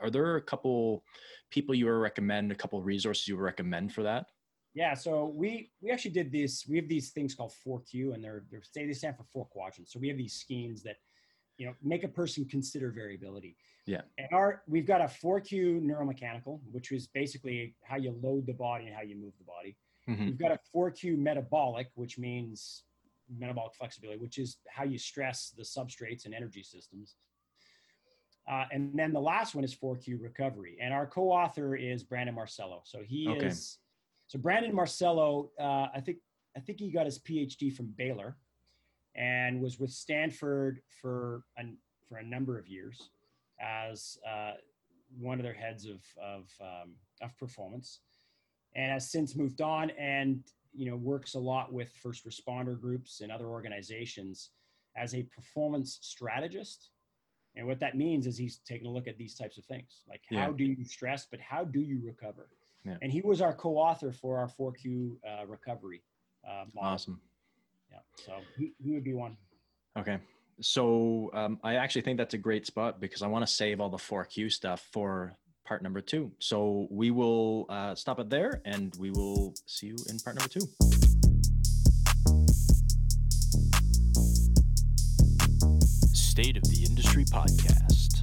are 0.02 0.10
there 0.10 0.36
a 0.36 0.42
couple 0.42 1.04
people 1.50 1.76
you 1.76 1.86
would 1.86 1.92
recommend, 1.92 2.52
a 2.52 2.56
couple 2.56 2.82
resources 2.82 3.28
you 3.28 3.36
would 3.36 3.44
recommend 3.44 3.94
for 3.94 4.04
that? 4.04 4.28
Yeah, 4.74 4.94
so 4.94 5.26
we 5.26 5.72
we 5.82 5.92
actually 5.92 6.12
did 6.12 6.32
this. 6.32 6.68
We 6.68 6.78
have 6.78 6.88
these 6.88 7.10
things 7.10 7.34
called 7.34 7.54
4Q, 7.66 8.14
and 8.14 8.24
they're 8.24 8.44
they're 8.52 8.62
they 8.74 8.94
stand 8.94 9.18
for 9.18 9.24
four 9.24 9.46
quadrants. 9.46 9.92
So 9.92 10.00
we 10.00 10.08
have 10.10 10.18
these 10.18 10.34
schemes 10.34 10.84
that, 10.84 10.98
you 11.58 11.66
know, 11.66 11.74
make 11.82 12.04
a 12.04 12.08
person 12.08 12.46
consider 12.46 12.92
variability. 12.92 13.58
Yeah. 13.86 14.02
And 14.18 14.28
our 14.32 14.62
we've 14.68 14.86
got 14.86 15.02
a 15.02 15.06
4Q 15.06 15.82
neuromechanical, 15.82 16.60
which 16.72 16.92
is 16.92 17.08
basically 17.08 17.76
how 17.84 17.98
you 17.98 18.12
load 18.22 18.46
the 18.46 18.54
body 18.54 18.86
and 18.86 18.96
how 18.96 19.02
you 19.02 19.16
move 19.16 19.34
the 19.38 19.44
body. 19.44 19.76
Mhm. 20.08 20.26
We've 20.28 20.38
got 20.38 20.52
a 20.52 20.60
4Q 20.74 21.18
metabolic, 21.18 21.90
which 21.96 22.18
means 22.18 22.84
metabolic 23.30 23.76
flexibility, 23.76 24.20
which 24.20 24.38
is 24.38 24.58
how 24.70 24.84
you 24.84 24.98
stress 24.98 25.50
the 25.50 25.64
substrates 25.64 26.26
and 26.26 26.34
energy 26.34 26.64
systems. 26.64 27.16
Uh, 28.50 28.66
and 28.72 28.98
then 28.98 29.14
the 29.14 29.20
last 29.20 29.54
one 29.54 29.64
is 29.64 29.76
4Q 29.76 30.20
recovery. 30.20 30.78
And 30.82 30.92
our 30.94 31.06
co-author 31.06 31.76
is 31.76 32.04
Brandon 32.04 32.34
Marcello. 32.34 32.82
So 32.84 33.02
he 33.04 33.28
Okay. 33.30 33.46
is 33.48 33.78
so 34.28 34.40
Brandon 34.40 34.74
Marcello, 34.74 35.52
uh, 35.60 35.88
I 35.94 36.02
think 36.04 36.18
I 36.58 36.60
think 36.60 36.80
he 36.80 36.92
got 36.92 37.06
his 37.06 37.20
PhD 37.20 37.74
from 37.74 37.94
Baylor 37.98 38.38
and 39.16 39.62
was 39.62 39.80
with 39.80 39.92
Stanford 39.92 40.82
for 41.02 41.44
an, 41.58 41.78
for 42.08 42.18
a 42.18 42.24
number 42.24 42.58
of 42.58 42.68
years 42.68 43.10
as 43.62 44.18
uh, 44.28 44.54
one 45.20 45.40
of 45.40 45.44
their 45.44 45.54
heads 45.54 45.86
of 45.86 46.02
of, 46.22 46.50
um, 46.62 46.96
of 47.22 47.38
performance, 47.38 48.02
and 48.76 48.92
has 48.92 49.12
since 49.12 49.36
moved 49.36 49.62
on 49.62 49.92
and 49.92 50.44
you 50.74 50.90
know 50.90 50.96
works 50.96 51.36
a 51.36 51.40
lot 51.40 51.72
with 51.72 51.92
first 51.94 52.26
responder 52.28 52.80
groups 52.80 53.22
and 53.22 53.32
other 53.32 53.48
organizations 53.48 54.52
as 54.96 55.14
a 55.14 55.24
performance 55.24 56.00
strategist. 56.02 56.92
And 57.56 57.68
what 57.68 57.80
that 57.80 57.98
means 57.98 58.28
is 58.28 58.38
he's 58.38 58.58
taking 58.60 58.88
a 58.88 58.92
look 58.92 59.08
at 59.08 59.18
these 59.18 59.36
types 59.36 59.58
of 59.58 59.66
things, 59.66 60.04
like 60.08 60.22
Yeah. 60.30 60.46
how 60.46 60.52
do 60.52 60.64
you 60.64 60.86
stress, 60.86 61.26
but 61.30 61.40
how 61.40 61.64
do 61.64 61.82
you 61.82 62.00
recover? 62.04 62.50
Yeah. 62.86 62.98
And 63.02 63.12
he 63.12 63.22
was 63.22 63.42
our 63.42 63.54
co-author 63.54 64.12
for 64.12 64.38
our 64.38 64.48
4Q 64.48 65.18
uh, 65.28 65.46
recovery 65.48 66.02
uh. 66.48 66.66
Awesome. 66.78 67.20
Yeah, 67.92 67.98
so 68.16 68.34
he, 68.58 68.74
he 68.84 68.92
would 68.94 69.04
be 69.04 69.14
one. 69.14 69.38
Okay. 69.98 70.20
So 70.62 71.32
um, 71.34 71.60
I 71.64 71.76
actually 71.76 72.02
think 72.02 72.18
that's 72.18 72.34
a 72.34 72.38
great 72.38 72.66
spot 72.66 73.00
because 73.00 73.22
I 73.22 73.28
want 73.28 73.46
to 73.48 73.52
save 73.52 73.80
all 73.80 73.90
the 73.90 73.98
4Q 73.98 74.52
stuff 74.52 74.88
for 74.92 75.34
part 75.66 75.82
number 75.82 76.02
two. 76.02 76.32
So 76.40 76.88
we 76.90 77.12
will 77.12 77.66
uh, 77.70 77.96
stop 77.96 78.20
it 78.20 78.30
there 78.30 78.62
and 78.66 78.94
we 79.00 79.12
will 79.12 79.54
see 79.66 79.88
you 79.88 79.98
in 80.10 80.20
part 80.20 80.36
number 80.36 80.50
two. 80.50 80.99
State 86.40 86.56
of 86.56 86.64
the 86.70 86.86
Industry 86.86 87.26
Podcast. 87.26 88.22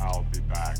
I'll 0.00 0.24
be 0.32 0.40
back. 0.48 0.78